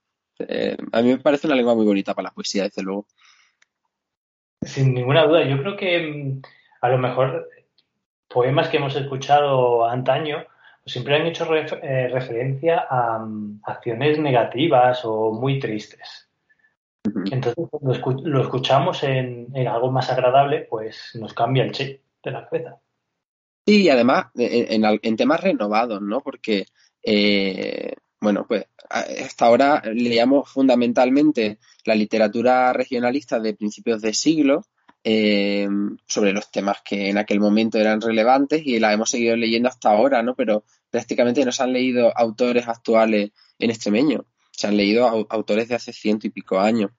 eh, 0.47 0.77
a 0.91 1.01
mí 1.01 1.09
me 1.09 1.17
parece 1.17 1.47
una 1.47 1.55
lengua 1.55 1.75
muy 1.75 1.85
bonita 1.85 2.13
para 2.13 2.29
la 2.29 2.33
poesía, 2.33 2.63
desde 2.63 2.83
luego. 2.83 3.05
Sin 4.61 4.93
ninguna 4.93 5.25
duda, 5.25 5.43
yo 5.43 5.57
creo 5.59 5.75
que 5.75 5.99
mm, 5.99 6.41
a 6.81 6.89
lo 6.89 6.97
mejor 6.97 7.49
poemas 8.27 8.69
que 8.69 8.77
hemos 8.77 8.95
escuchado 8.95 9.85
antaño 9.85 10.45
pues 10.83 10.93
siempre 10.93 11.15
han 11.15 11.27
hecho 11.27 11.45
eh, 11.53 12.07
referencia 12.07 12.87
a 12.89 13.19
mm, 13.19 13.61
acciones 13.63 14.19
negativas 14.19 15.01
o 15.03 15.31
muy 15.31 15.59
tristes. 15.59 16.27
Entonces, 17.03 17.55
cuando 17.99 18.29
lo 18.29 18.41
escuchamos 18.41 19.03
en, 19.03 19.47
algo 19.67 19.91
más 19.91 20.11
agradable, 20.11 20.67
pues 20.69 21.11
nos 21.15 21.33
cambia 21.33 21.63
el 21.63 21.71
chip 21.71 22.01
de 22.23 22.31
la 22.31 22.47
cabeza. 22.47 22.79
Sí, 23.65 23.83
y 23.83 23.89
además 23.89 24.27
en, 24.35 25.15
temas 25.15 25.41
renovados, 25.41 26.01
¿no? 26.01 26.21
Porque, 26.21 26.65
eh, 27.01 27.93
bueno, 28.21 28.45
pues 28.47 28.65
hasta 28.89 29.45
ahora 29.45 29.81
leíamos 29.85 30.49
fundamentalmente 30.49 31.59
la 31.85 31.95
literatura 31.95 32.71
regionalista 32.71 33.39
de 33.39 33.55
principios 33.55 34.01
de 34.01 34.13
siglo, 34.13 34.65
eh, 35.03 35.67
sobre 36.05 36.31
los 36.31 36.51
temas 36.51 36.77
que 36.85 37.09
en 37.09 37.17
aquel 37.17 37.39
momento 37.39 37.79
eran 37.79 38.01
relevantes 38.01 38.61
y 38.63 38.79
la 38.79 38.93
hemos 38.93 39.09
seguido 39.09 39.35
leyendo 39.35 39.67
hasta 39.67 39.89
ahora, 39.89 40.21
¿no? 40.21 40.35
Pero 40.35 40.63
prácticamente 40.91 41.43
no 41.43 41.51
se 41.51 41.63
han 41.63 41.73
leído 41.73 42.15
autores 42.15 42.67
actuales 42.67 43.31
en 43.57 43.71
extremeño, 43.71 44.25
se 44.51 44.67
han 44.67 44.77
leído 44.77 45.07
autores 45.29 45.69
de 45.69 45.75
hace 45.75 45.91
ciento 45.91 46.27
y 46.27 46.29
pico 46.29 46.59
años. 46.59 46.91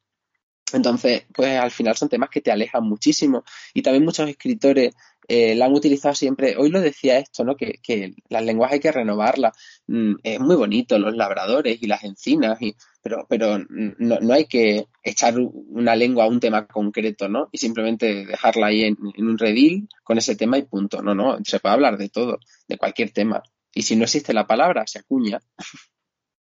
Entonces, 0.74 1.24
pues 1.32 1.58
al 1.58 1.70
final 1.70 1.96
son 1.96 2.08
temas 2.08 2.30
que 2.30 2.40
te 2.40 2.50
alejan 2.50 2.85
muchísimo 2.85 3.44
y 3.74 3.82
también 3.82 4.04
muchos 4.04 4.28
escritores 4.28 4.94
eh, 5.28 5.54
la 5.54 5.66
han 5.66 5.72
utilizado 5.72 6.14
siempre. 6.14 6.56
Hoy 6.56 6.70
lo 6.70 6.80
decía 6.80 7.18
esto, 7.18 7.44
¿no? 7.44 7.56
Que, 7.56 7.78
que 7.82 8.14
las 8.28 8.44
lenguas 8.44 8.72
hay 8.72 8.80
que 8.80 8.92
renovarlas. 8.92 9.56
Mm, 9.87 10.14
es 10.22 10.40
muy 10.40 10.56
bonito 10.56 10.98
los 10.98 11.14
labradores 11.14 11.82
y 11.82 11.87
las 11.87 12.04
encinas, 12.04 12.61
y, 12.61 12.76
pero, 13.00 13.26
pero 13.28 13.58
no, 13.58 14.18
no, 14.20 14.35
hay 14.35 14.46
que 14.46 14.87
echar 15.02 15.35
una 15.38 15.94
lengua 15.96 16.24
a 16.24 16.28
un 16.28 16.40
tema 16.40 16.66
concreto, 16.66 17.28
¿no? 17.28 17.48
Y 17.52 17.58
simplemente 17.58 18.26
dejarla 18.26 18.66
ahí 18.66 18.82
en, 18.82 18.96
en 19.14 19.26
un 19.26 19.38
redil 19.38 19.88
con 20.02 20.18
ese 20.18 20.37
tema 20.37 20.58
y 20.58 20.62
punto. 20.62 21.02
No, 21.02 21.14
no, 21.14 21.38
se 21.44 21.61
puede 21.61 21.74
hablar 21.74 21.96
de 21.98 22.08
todo, 22.08 22.38
de 22.68 22.76
cualquier 22.76 23.11
tema. 23.11 23.42
Y 23.74 23.82
si 23.82 23.96
no 23.96 24.04
existe 24.04 24.35
la 24.35 24.46
palabra, 24.46 24.87
se 24.87 24.98
acuña. 24.98 25.40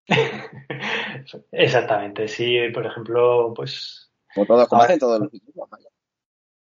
Exactamente, 1.53 2.29
sí, 2.29 2.57
por 2.73 2.87
ejemplo, 2.87 3.53
pues... 3.55 4.10
Como, 4.35 4.47
todo, 4.47 4.67
como 4.69 4.83
hacen 4.83 4.99
todos 4.99 5.21
los 5.21 5.31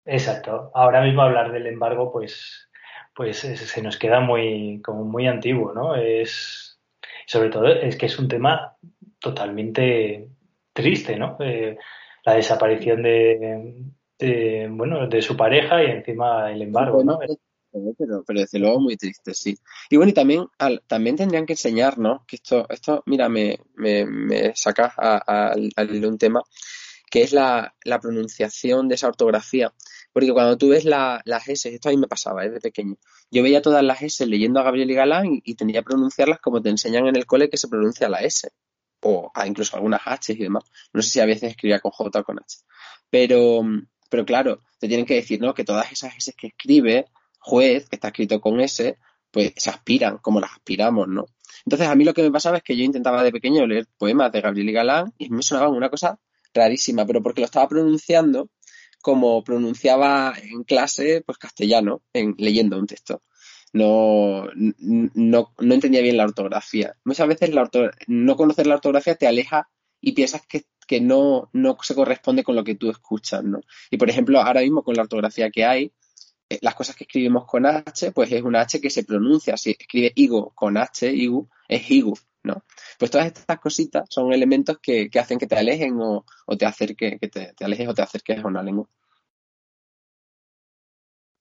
Exacto. 0.06 0.72
Ahora 0.74 1.02
mismo 1.02 1.22
hablar 1.22 1.52
del 1.52 1.68
embargo, 1.68 2.12
pues, 2.12 2.70
pues 3.14 3.40
se 3.40 3.82
nos 3.82 3.98
queda 3.98 4.22
muy, 4.22 4.82
como 4.82 5.04
muy 5.04 5.28
antiguo, 5.28 5.74
¿no? 5.74 5.96
Es, 5.96 6.80
sobre 7.26 7.50
todo 7.50 7.68
es 7.68 7.98
que 7.98 8.06
es 8.06 8.18
un 8.18 8.28
tema 8.28 8.78
totalmente 9.20 10.30
triste, 10.72 11.18
¿no? 11.18 11.36
Eh, 11.40 11.78
la 12.24 12.36
desaparición 12.36 13.04
de, 13.04 14.68
bueno, 14.72 15.08
de 15.08 15.22
su 15.22 15.36
pareja 15.36 15.84
y 15.84 15.88
encima 15.88 16.52
el 16.52 16.62
embargo, 16.62 17.04
¿no? 17.04 17.20
Pero, 17.20 18.24
pero 18.26 18.40
desde 18.40 18.60
luego 18.60 18.80
muy 18.80 18.96
triste, 18.96 19.34
sí. 19.34 19.58
Y 19.90 19.98
bueno, 19.98 20.12
y 20.12 20.14
también, 20.14 20.48
también 20.88 21.16
tendrían 21.16 21.46
que 21.46 21.54
enseñarnos, 21.54 22.26
que 22.26 22.38
esto, 22.38 22.66
esto 22.70 23.04
mira, 23.06 23.28
me, 23.30 23.60
me, 23.76 24.06
me 24.06 24.54
saca 24.56 24.94
al 24.96 26.06
un 26.06 26.18
tema, 26.18 26.42
que 27.10 27.24
es 27.24 27.32
la, 27.32 27.76
la, 27.84 28.00
pronunciación 28.00 28.88
de 28.88 28.96
esa 28.96 29.08
ortografía. 29.08 29.74
Porque 30.14 30.34
cuando 30.34 30.58
tú 30.58 30.70
ves 30.70 30.86
las 30.86 31.48
S, 31.48 31.74
esto 31.74 31.90
a 31.90 31.92
mí 31.92 31.98
me 31.98 32.08
pasaba 32.08 32.44
desde 32.44 32.60
pequeño, 32.60 32.96
yo 33.32 33.44
veía 33.44 33.62
todas 33.62 33.84
las 33.84 34.02
S 34.02 34.26
leyendo 34.26 34.60
a 34.60 34.64
Gabriel 34.64 34.92
y 34.92 34.94
Galán 34.94 35.42
y, 35.44 35.56
tendría 35.56 35.82
que 35.82 35.86
pronunciarlas 35.86 36.40
como 36.40 36.62
te 36.62 36.70
enseñan 36.70 37.08
en 37.08 37.16
el 37.16 37.26
cole 37.26 37.50
que 37.50 37.58
se 37.58 37.68
pronuncia 37.68 38.10
la 38.10 38.20
S, 38.20 38.50
o 39.02 39.32
incluso 39.46 39.76
algunas 39.76 40.02
H 40.06 40.34
y 40.34 40.38
demás. 40.38 40.64
No 40.94 41.02
sé 41.02 41.10
si 41.10 41.20
a 41.20 41.26
veces 41.26 41.52
escribía 41.52 41.80
con 41.80 41.92
J 41.92 42.20
o 42.20 42.24
con 42.24 42.40
H. 42.40 42.58
Pero, 43.10 43.62
pero 44.10 44.26
claro, 44.26 44.64
te 44.80 44.88
tienen 44.88 45.06
que 45.06 45.16
decir, 45.16 45.40
¿no? 45.40 45.54
Que 45.54 45.64
todas 45.64 45.92
esas 45.92 46.16
S 46.18 46.34
que 46.34 46.48
escribe, 46.48 47.06
juez, 47.40 47.88
que 47.88 47.96
está 47.96 48.10
escrito 48.10 48.42
con 48.42 48.60
S, 48.60 48.98
pues 49.32 49.54
se 49.56 49.70
aspiran, 49.70 50.18
como 50.18 50.40
las 50.40 50.52
aspiramos, 50.52 51.08
¿no? 51.08 51.26
Entonces, 51.66 51.88
a 51.88 51.96
mí 51.96 52.04
lo 52.04 52.14
que 52.14 52.24
me 52.24 52.32
pasaba 52.32 52.58
es 52.58 52.64
que 52.64 52.76
yo 52.76 52.84
intentaba 52.84 53.24
de 53.24 53.32
pequeño 53.32 53.66
leer 53.68 53.88
poemas 53.98 54.32
de 54.32 54.42
Gabriel 54.42 54.70
y 54.70 54.74
Galán 54.74 55.14
y 55.18 55.30
me 55.30 55.44
sonaban 55.44 55.74
una 55.74 55.90
cosa 55.90 56.20
rarísima, 56.54 57.06
pero 57.06 57.22
porque 57.22 57.42
lo 57.42 57.46
estaba 57.46 57.68
pronunciando 57.68 58.50
como 59.02 59.44
pronunciaba 59.44 60.34
en 60.42 60.64
clase, 60.64 61.24
pues 61.26 61.38
castellano, 61.38 62.02
en, 62.14 62.36
leyendo 62.38 62.78
un 62.78 62.88
texto. 62.88 63.22
No, 63.74 64.48
no, 64.56 65.54
no 65.60 65.74
entendía 65.74 66.02
bien 66.02 66.18
la 66.18 66.26
ortografía. 66.26 66.96
Muchas 67.04 67.28
veces 67.28 67.54
la 67.54 67.70
no 68.08 68.36
conocer 68.36 68.66
la 68.68 68.76
ortografía 68.76 69.16
te 69.16 69.28
aleja 69.28 69.70
y 70.02 70.14
piensas 70.14 70.42
que, 70.48 70.64
que 70.88 71.02
no, 71.02 71.50
no 71.54 71.78
se 71.82 71.96
corresponde 71.96 72.44
con 72.44 72.56
lo 72.56 72.64
que 72.64 72.76
tú 72.76 72.90
escuchas, 72.90 73.44
¿no? 73.44 73.60
Y 73.92 73.98
por 73.98 74.10
ejemplo, 74.10 74.42
ahora 74.42 74.62
mismo 74.62 74.84
con 74.84 74.96
la 74.96 75.04
ortografía 75.04 75.52
que 75.52 75.66
hay, 75.66 75.94
las 76.62 76.76
cosas 76.76 76.96
que 76.96 77.04
escribimos 77.04 77.46
con 77.46 77.66
H, 77.66 78.12
pues 78.12 78.32
es 78.32 78.42
una 78.42 78.62
H 78.62 78.80
que 78.80 78.90
se 78.90 79.04
pronuncia. 79.04 79.58
Si 79.58 79.72
escribe 79.72 80.12
Igo 80.16 80.52
con 80.56 80.78
H, 80.78 81.12
Igu, 81.12 81.48
es 81.68 81.92
Igu, 81.92 82.18
¿no? 82.44 82.64
Pues 82.98 83.12
todas 83.12 83.28
estas 83.28 83.60
cositas 83.60 84.08
son 84.10 84.32
elementos 84.34 84.80
que, 84.80 85.10
hacen 85.20 85.38
que 85.38 85.48
te 85.48 85.58
alejen 85.58 85.98
o, 86.00 86.26
te 86.58 86.66
acerques, 86.66 87.20
que 87.20 87.28
te, 87.28 87.54
alejes 87.64 87.88
o 87.88 87.94
te 87.94 88.02
acerques 88.02 88.44
a 88.44 88.48
una 88.48 88.64
lengua. 88.64 88.88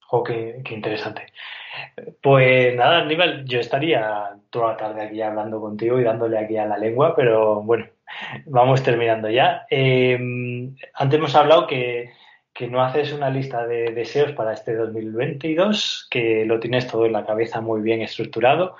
Oh, 0.09 0.23
qué, 0.23 0.61
interesante. 0.69 1.27
Pues 2.21 2.75
nada, 2.75 2.99
Aníbal, 2.99 3.45
yo 3.45 3.59
estaría 3.59 4.37
toda 4.49 4.71
la 4.71 4.77
tarde 4.77 5.03
aquí 5.03 5.21
hablando 5.21 5.59
contigo 5.59 5.99
y 5.99 6.03
dándole 6.03 6.39
aquí 6.39 6.57
a 6.57 6.65
la 6.65 6.77
lengua, 6.77 7.13
pero 7.15 7.61
bueno, 7.61 7.87
vamos 8.45 8.81
terminando 8.83 9.29
ya. 9.29 9.65
Em, 9.69 10.75
antes 10.93 11.19
hemos 11.19 11.35
hablado 11.35 11.67
que, 11.67 12.11
que, 12.57 12.67
no 12.67 12.81
haces 12.81 13.13
una 13.13 13.29
lista 13.29 13.65
de 13.67 13.91
deseos 13.93 14.31
para 14.33 14.53
este 14.53 14.75
2022, 14.75 16.07
que 16.09 16.45
lo 16.45 16.59
tienes 16.59 16.87
todo 16.87 17.05
en 17.05 17.13
la 17.13 17.25
cabeza 17.25 17.61
muy 17.61 17.81
bien 17.81 18.01
estructurado, 18.01 18.75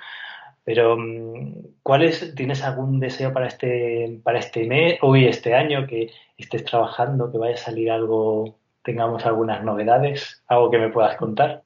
pero 0.64 0.96
mm, 0.98 1.80
¿cuál 1.82 2.02
es, 2.02 2.34
¿tienes 2.34 2.62
algún 2.62 3.00
deseo 3.00 3.32
para 3.32 3.46
este, 3.46 4.20
para 4.22 4.38
este 4.38 4.66
mes, 4.66 4.98
hoy, 5.02 5.26
este 5.26 5.54
año, 5.54 5.86
que 5.86 6.10
estés 6.36 6.64
trabajando, 6.64 7.30
que 7.30 7.38
vaya 7.38 7.54
a 7.54 7.58
salir 7.58 7.90
algo 7.90 8.58
tengamos 8.88 9.26
algunas 9.26 9.62
novedades, 9.62 10.42
algo 10.46 10.70
que 10.70 10.78
me 10.78 10.88
puedas 10.88 11.14
contar. 11.18 11.62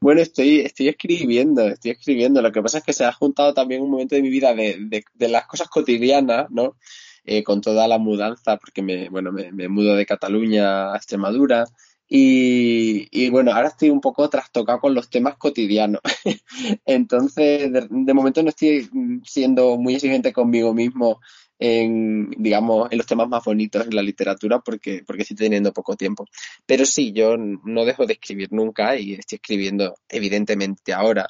Bueno, 0.00 0.22
estoy, 0.22 0.60
estoy 0.60 0.88
escribiendo, 0.88 1.68
estoy 1.68 1.90
escribiendo. 1.90 2.40
Lo 2.40 2.50
que 2.50 2.62
pasa 2.62 2.78
es 2.78 2.84
que 2.84 2.94
se 2.94 3.04
ha 3.04 3.12
juntado 3.12 3.52
también 3.52 3.82
un 3.82 3.90
momento 3.90 4.14
de 4.14 4.22
mi 4.22 4.30
vida 4.30 4.54
de, 4.54 5.04
de, 5.12 5.28
las 5.28 5.46
cosas 5.46 5.68
cotidianas, 5.68 6.50
¿no? 6.50 6.76
Eh, 7.24 7.44
con 7.44 7.60
toda 7.60 7.86
la 7.86 7.98
mudanza, 7.98 8.56
porque 8.56 8.82
me, 8.82 9.08
bueno, 9.08 9.30
me, 9.30 9.68
mudo 9.68 9.94
de 9.94 10.06
Cataluña 10.06 10.92
a 10.92 10.96
Extremadura. 10.96 11.64
Y, 12.08 13.06
y, 13.12 13.30
bueno, 13.30 13.52
ahora 13.52 13.68
estoy 13.68 13.90
un 13.90 14.00
poco 14.00 14.28
trastocado 14.28 14.80
con 14.80 14.94
los 14.94 15.08
temas 15.08 15.36
cotidianos. 15.36 16.02
Entonces, 16.84 17.72
de, 17.72 18.14
momento 18.14 18.42
no 18.42 18.48
estoy 18.50 18.90
siendo 19.24 19.78
muy 19.78 19.94
exigente 19.94 20.32
conmigo 20.32 20.74
mismo 20.74 21.20
en, 21.60 22.30
digamos, 22.38 22.90
en 22.90 22.98
los 22.98 23.06
temas 23.06 23.28
más 23.28 23.44
bonitos 23.44 23.86
en 23.86 23.94
la 23.94 24.02
literatura 24.02 24.58
porque, 24.58 25.04
porque 25.06 25.22
estoy 25.22 25.36
teniendo 25.36 25.72
poco 25.72 25.96
tiempo. 25.96 26.26
Pero 26.66 26.84
sí, 26.84 27.12
yo 27.12 27.36
no 27.36 27.84
dejo 27.84 28.04
de 28.04 28.14
escribir 28.14 28.48
nunca 28.52 28.96
y 28.96 29.14
estoy 29.14 29.36
escribiendo 29.36 29.94
evidentemente 30.08 30.92
ahora. 30.92 31.28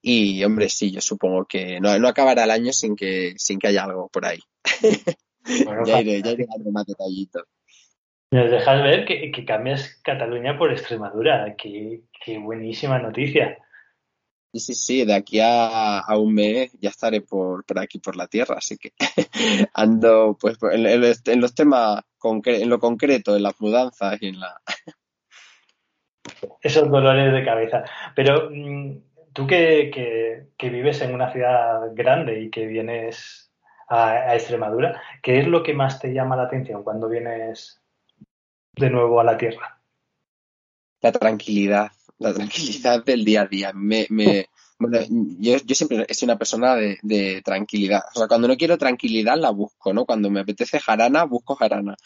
Y 0.00 0.42
hombre, 0.44 0.70
sí, 0.70 0.90
yo 0.90 1.00
supongo 1.02 1.44
que 1.44 1.78
no, 1.80 1.98
no 1.98 2.08
acabará 2.08 2.44
el 2.44 2.50
año 2.50 2.72
sin 2.72 2.96
que, 2.96 3.34
sin 3.36 3.58
que 3.58 3.68
haya 3.68 3.84
algo 3.84 4.08
por 4.08 4.24
ahí. 4.24 4.40
ya 5.86 6.00
iré, 6.00 6.22
ya 6.22 6.32
iré 6.32 6.46
dando 6.48 6.70
más 6.70 6.86
detallitos. 6.86 7.44
Nos 8.30 8.50
dejas 8.50 8.82
ver 8.82 9.04
que, 9.04 9.30
que 9.30 9.44
cambias 9.44 10.00
Cataluña 10.02 10.58
por 10.58 10.72
Extremadura. 10.72 11.54
Qué, 11.56 12.02
qué 12.24 12.38
buenísima 12.38 12.98
noticia. 12.98 13.58
Sí, 14.52 14.60
sí, 14.60 14.74
sí, 14.74 15.04
de 15.04 15.14
aquí 15.14 15.38
a, 15.42 16.02
un 16.18 16.32
mes 16.32 16.72
ya 16.80 16.88
estaré 16.88 17.20
por, 17.20 17.64
por 17.64 17.78
aquí, 17.78 17.98
por 17.98 18.16
la 18.16 18.26
tierra, 18.26 18.56
así 18.56 18.78
que 18.78 18.92
ando 19.74 20.36
pues 20.40 20.56
en, 20.72 21.40
los 21.40 21.54
temas, 21.54 22.02
en 22.22 22.70
lo 22.70 22.78
concreto, 22.78 23.36
en 23.36 23.42
las 23.42 23.60
mudanzas 23.60 24.16
y 24.22 24.28
en 24.28 24.40
la... 24.40 24.60
Esos 26.62 26.90
dolores 26.90 27.32
de 27.32 27.44
cabeza. 27.44 27.84
Pero 28.14 28.50
mm, 28.50 28.98
tú 29.32 29.46
que, 29.46 30.48
que, 30.56 30.70
vives 30.70 31.02
en 31.02 31.14
una 31.14 31.30
ciudad 31.32 31.80
grande 31.92 32.40
y 32.40 32.50
que 32.50 32.66
vienes 32.66 33.45
a, 33.88 34.34
Extremadura, 34.34 35.00
¿qué 35.22 35.38
es 35.38 35.46
lo 35.46 35.62
que 35.62 35.74
más 35.74 36.00
te 36.00 36.12
llama 36.12 36.36
la 36.36 36.44
atención 36.44 36.82
cuando 36.82 37.08
vienes 37.08 37.80
de 38.72 38.90
nuevo 38.90 39.20
a 39.20 39.24
la 39.24 39.36
tierra? 39.36 39.80
La 41.00 41.12
tranquilidad 41.12 41.90
la 42.18 42.34
tranquilidad 42.34 43.04
del 43.04 43.24
día 43.24 43.42
a 43.42 43.46
día. 43.46 43.72
Me, 43.74 44.06
me, 44.10 44.46
bueno, 44.78 44.98
yo, 45.38 45.56
yo 45.64 45.74
siempre 45.74 46.06
he 46.08 46.14
sido 46.14 46.32
una 46.32 46.38
persona 46.38 46.74
de, 46.76 46.98
de, 47.02 47.42
tranquilidad. 47.42 48.02
O 48.14 48.18
sea, 48.18 48.28
cuando 48.28 48.48
no 48.48 48.56
quiero 48.56 48.78
tranquilidad 48.78 49.36
la 49.36 49.50
busco, 49.50 49.92
¿no? 49.92 50.04
Cuando 50.04 50.30
me 50.30 50.40
apetece 50.40 50.80
jarana, 50.80 51.24
busco 51.24 51.54
jarana. 51.54 51.96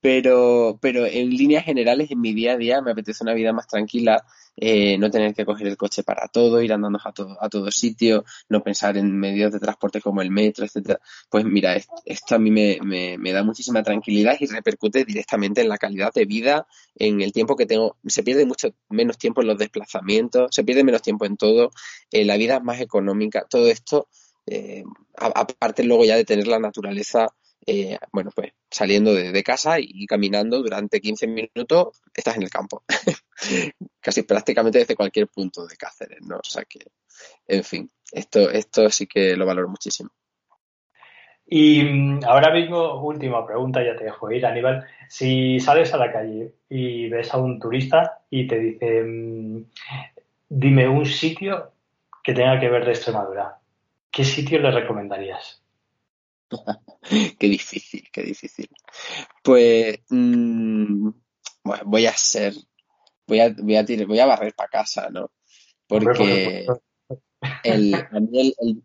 Pero, 0.00 0.78
pero 0.80 1.06
en 1.06 1.30
líneas 1.30 1.64
generales, 1.64 2.10
en 2.10 2.20
mi 2.20 2.32
día 2.32 2.52
a 2.52 2.56
día, 2.56 2.80
me 2.80 2.92
apetece 2.92 3.24
una 3.24 3.34
vida 3.34 3.52
más 3.52 3.66
tranquila, 3.66 4.24
eh, 4.56 4.96
no 4.98 5.10
tener 5.10 5.34
que 5.34 5.44
coger 5.44 5.66
el 5.68 5.76
coche 5.76 6.02
para 6.02 6.28
todo, 6.28 6.60
ir 6.62 6.72
andando 6.72 6.98
a 7.02 7.12
todo, 7.12 7.36
a 7.40 7.48
todo 7.48 7.70
sitio, 7.70 8.24
no 8.48 8.62
pensar 8.62 8.96
en 8.96 9.16
medios 9.16 9.52
de 9.52 9.60
transporte 9.60 10.00
como 10.00 10.22
el 10.22 10.30
metro, 10.30 10.64
etcétera. 10.64 11.00
Pues 11.28 11.44
mira, 11.44 11.76
esto 12.04 12.34
a 12.34 12.38
mí 12.38 12.50
me, 12.50 12.78
me, 12.82 13.18
me, 13.18 13.32
da 13.32 13.42
muchísima 13.42 13.82
tranquilidad 13.82 14.36
y 14.40 14.46
repercute 14.46 15.04
directamente 15.04 15.60
en 15.60 15.68
la 15.68 15.78
calidad 15.78 16.12
de 16.12 16.24
vida, 16.24 16.66
en 16.96 17.20
el 17.20 17.32
tiempo 17.32 17.56
que 17.56 17.66
tengo. 17.66 17.96
Se 18.06 18.22
pierde 18.22 18.46
mucho 18.46 18.74
menos 18.88 19.18
tiempo 19.18 19.42
en 19.42 19.48
los 19.48 19.58
desplazamientos, 19.58 20.48
se 20.52 20.64
pierde 20.64 20.84
menos 20.84 21.02
tiempo 21.02 21.24
en 21.24 21.36
todo, 21.36 21.70
eh, 22.10 22.24
la 22.24 22.36
vida 22.36 22.56
es 22.56 22.62
más 22.62 22.80
económica, 22.80 23.46
todo 23.48 23.68
esto, 23.68 24.08
eh, 24.46 24.84
aparte 25.16 25.84
luego 25.84 26.04
ya 26.04 26.16
de 26.16 26.24
tener 26.24 26.46
la 26.46 26.58
naturaleza 26.58 27.28
eh, 27.66 27.98
bueno, 28.12 28.30
pues 28.34 28.52
saliendo 28.70 29.12
de, 29.14 29.42
casa 29.42 29.76
y 29.78 30.06
caminando 30.06 30.62
durante 30.62 31.00
15 31.00 31.26
minutos, 31.26 32.00
estás 32.14 32.36
en 32.36 32.42
el 32.42 32.50
campo. 32.50 32.82
Casi 34.00 34.22
prácticamente 34.22 34.78
desde 34.78 34.96
cualquier 34.96 35.28
punto 35.28 35.66
de 35.66 35.76
Cáceres, 35.76 36.20
¿no? 36.22 36.36
O 36.36 36.44
sea 36.44 36.64
que, 36.64 36.80
en 37.46 37.64
fin, 37.64 37.90
esto, 38.12 38.50
esto 38.50 38.88
sí 38.90 39.06
que 39.06 39.36
lo 39.36 39.46
valoro 39.46 39.68
muchísimo. 39.68 40.10
Y 41.46 41.82
mm, 41.82 42.20
ahora 42.26 42.52
mismo, 42.52 43.02
última 43.02 43.46
pregunta, 43.46 43.82
ya 43.82 43.96
te 43.96 44.04
dejo 44.04 44.30
ir, 44.30 44.44
Aníbal. 44.44 44.86
Si 45.08 45.58
sales 45.60 45.92
a 45.94 45.96
la 45.96 46.12
calle 46.12 46.52
y 46.68 47.08
ves 47.08 47.32
a 47.32 47.38
un 47.38 47.58
turista 47.58 48.20
y 48.28 48.46
te 48.46 48.58
dice, 48.58 49.02
mm, 49.02 49.64
dime 50.48 50.88
un 50.88 51.06
sitio 51.06 51.72
que 52.22 52.34
tenga 52.34 52.60
que 52.60 52.68
ver 52.68 52.84
de 52.84 52.92
Extremadura, 52.92 53.58
¿qué 54.10 54.24
sitio 54.24 54.58
le 54.58 54.70
recomendarías? 54.70 55.62
qué 57.38 57.48
difícil, 57.48 58.04
qué 58.12 58.22
difícil. 58.22 58.68
Pues 59.42 59.98
mm, 60.08 61.10
voy 61.84 62.06
a 62.06 62.12
ser, 62.12 62.54
voy 63.26 63.40
a, 63.40 63.54
voy 63.56 63.76
a, 63.76 63.84
voy 64.06 64.20
a 64.20 64.26
barrer 64.26 64.54
para 64.54 64.68
casa, 64.68 65.08
¿no? 65.10 65.30
Porque 65.86 66.66
el, 67.64 67.94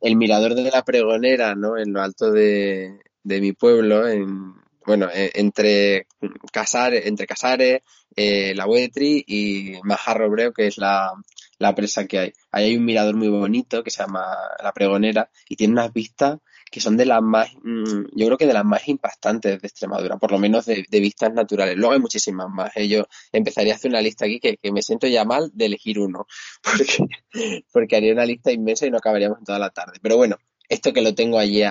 el, 0.02 0.16
mirador 0.16 0.56
de 0.56 0.72
la 0.72 0.84
pregonera, 0.84 1.56
¿no? 1.56 1.78
En 1.78 1.92
lo 1.94 2.02
alto 2.02 2.32
de, 2.32 3.00
de 3.24 3.42
mi 3.42 3.54
pueblo, 3.54 4.08
en, 4.08 4.54
bueno, 4.86 5.10
e, 5.14 5.32
entre 5.36 6.08
Casares, 6.52 7.06
entre 7.06 7.28
Casares, 7.28 7.82
eh, 8.16 8.54
la 8.56 8.68
Huetri 8.68 9.24
y 9.28 9.80
Majarrobreo, 9.84 10.54
que 10.54 10.68
es 10.68 10.78
la, 10.78 11.12
la 11.58 11.76
presa 11.76 12.06
que 12.06 12.20
hay. 12.20 12.34
Ahí 12.52 12.66
hay 12.66 12.78
un 12.78 12.86
mirador 12.86 13.16
muy 13.16 13.30
bonito 13.30 13.84
que 13.84 13.92
se 13.92 14.04
llama 14.04 14.26
La 14.62 14.72
Pregonera 14.72 15.30
y 15.50 15.56
tiene 15.56 15.74
unas 15.74 15.92
vistas 15.94 16.40
que 16.74 16.82
son 16.82 16.98
de 16.98 17.06
las 17.06 17.22
más, 17.22 17.54
mm, 17.62 18.06
yo 18.16 18.26
creo 18.26 18.38
que 18.40 18.48
de 18.48 18.54
las 18.54 18.66
más 18.66 18.88
impactantes 18.88 19.62
de 19.62 19.68
Extremadura, 19.68 20.18
por 20.18 20.32
lo 20.32 20.40
menos 20.40 20.66
de, 20.66 20.84
vistas 20.90 21.32
naturales. 21.32 21.78
Luego 21.78 21.94
hay 21.94 22.00
muchísimas 22.00 22.50
más. 22.50 22.76
¿eh? 22.76 22.88
Yo 22.88 23.06
empezaría 23.32 23.74
a 23.74 23.76
hacer 23.76 23.92
una 23.92 24.02
lista 24.02 24.26
aquí 24.26 24.40
que, 24.40 24.58
me 24.72 24.82
siento 24.82 25.06
ya 25.06 25.24
mal 25.24 25.52
de 25.54 25.68
elegir 25.68 26.00
uno, 26.00 26.26
porque, 27.72 27.96
haría 27.96 28.12
una 28.12 28.26
lista 28.26 28.52
inmensa 28.52 28.88
y 28.88 28.90
no 28.90 28.98
acabaríamos 28.98 29.38
en 29.38 29.46
toda 29.46 29.60
la 29.60 29.70
tarde. 29.70 30.00
Pero 30.02 30.18
bueno, 30.18 30.38
esto 30.68 30.94
que 30.94 31.04
lo 31.04 31.14
tengo 31.14 31.38
allí, 31.38 31.62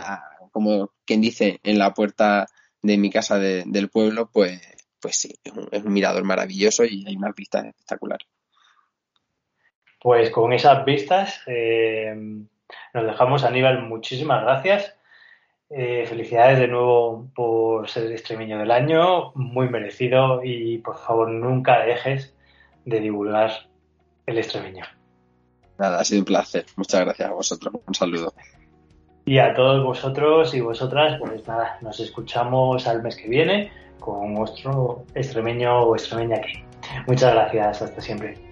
como 0.52 0.92
quien 1.04 1.20
dice, 1.20 1.58
en 1.64 1.80
la 1.80 1.92
puerta 1.94 2.46
de 2.80 2.96
mi 2.96 3.10
casa 3.10 3.40
del 3.40 3.88
pueblo, 3.88 4.30
pues, 4.32 4.60
pues 5.00 5.16
sí, 5.16 5.34
es 5.42 5.82
un, 5.82 5.92
mirador 5.92 6.22
maravilloso 6.22 6.84
y 6.84 7.04
hay 7.08 7.16
unas 7.16 7.34
vistas 7.34 7.66
espectaculares. 7.66 8.28
Pues 10.00 10.30
con 10.30 10.52
esas 10.52 10.84
vistas 10.84 11.40
eh, 11.48 12.14
nos 12.94 13.06
dejamos, 13.06 13.44
Aníbal, 13.44 13.82
muchísimas 13.82 14.42
gracias. 14.42 14.94
Eh, 15.70 16.04
felicidades 16.06 16.58
de 16.58 16.68
nuevo 16.68 17.30
por 17.34 17.88
ser 17.88 18.04
el 18.04 18.12
extremeño 18.12 18.58
del 18.58 18.70
año, 18.70 19.32
muy 19.34 19.70
merecido 19.70 20.42
y 20.44 20.78
por 20.78 20.98
favor 20.98 21.30
nunca 21.30 21.80
dejes 21.80 22.34
de 22.84 23.00
divulgar 23.00 23.50
el 24.26 24.38
extremeño. 24.38 24.84
Nada, 25.78 26.00
ha 26.00 26.04
sido 26.04 26.20
un 26.20 26.26
placer. 26.26 26.66
Muchas 26.76 27.00
gracias 27.00 27.28
a 27.30 27.32
vosotros. 27.32 27.74
Un 27.86 27.94
saludo. 27.94 28.34
Y 29.24 29.38
a 29.38 29.54
todos 29.54 29.82
vosotros 29.82 30.52
y 30.54 30.60
vosotras, 30.60 31.18
pues 31.18 31.46
nada, 31.46 31.78
nos 31.80 32.00
escuchamos 32.00 32.86
al 32.86 33.02
mes 33.02 33.16
que 33.16 33.28
viene 33.28 33.72
con 33.98 34.34
nuestro 34.34 35.04
extremeño 35.14 35.84
o 35.84 35.96
extremeña 35.96 36.36
aquí. 36.36 36.64
Muchas 37.06 37.32
gracias, 37.32 37.82
hasta 37.82 38.00
siempre. 38.00 38.51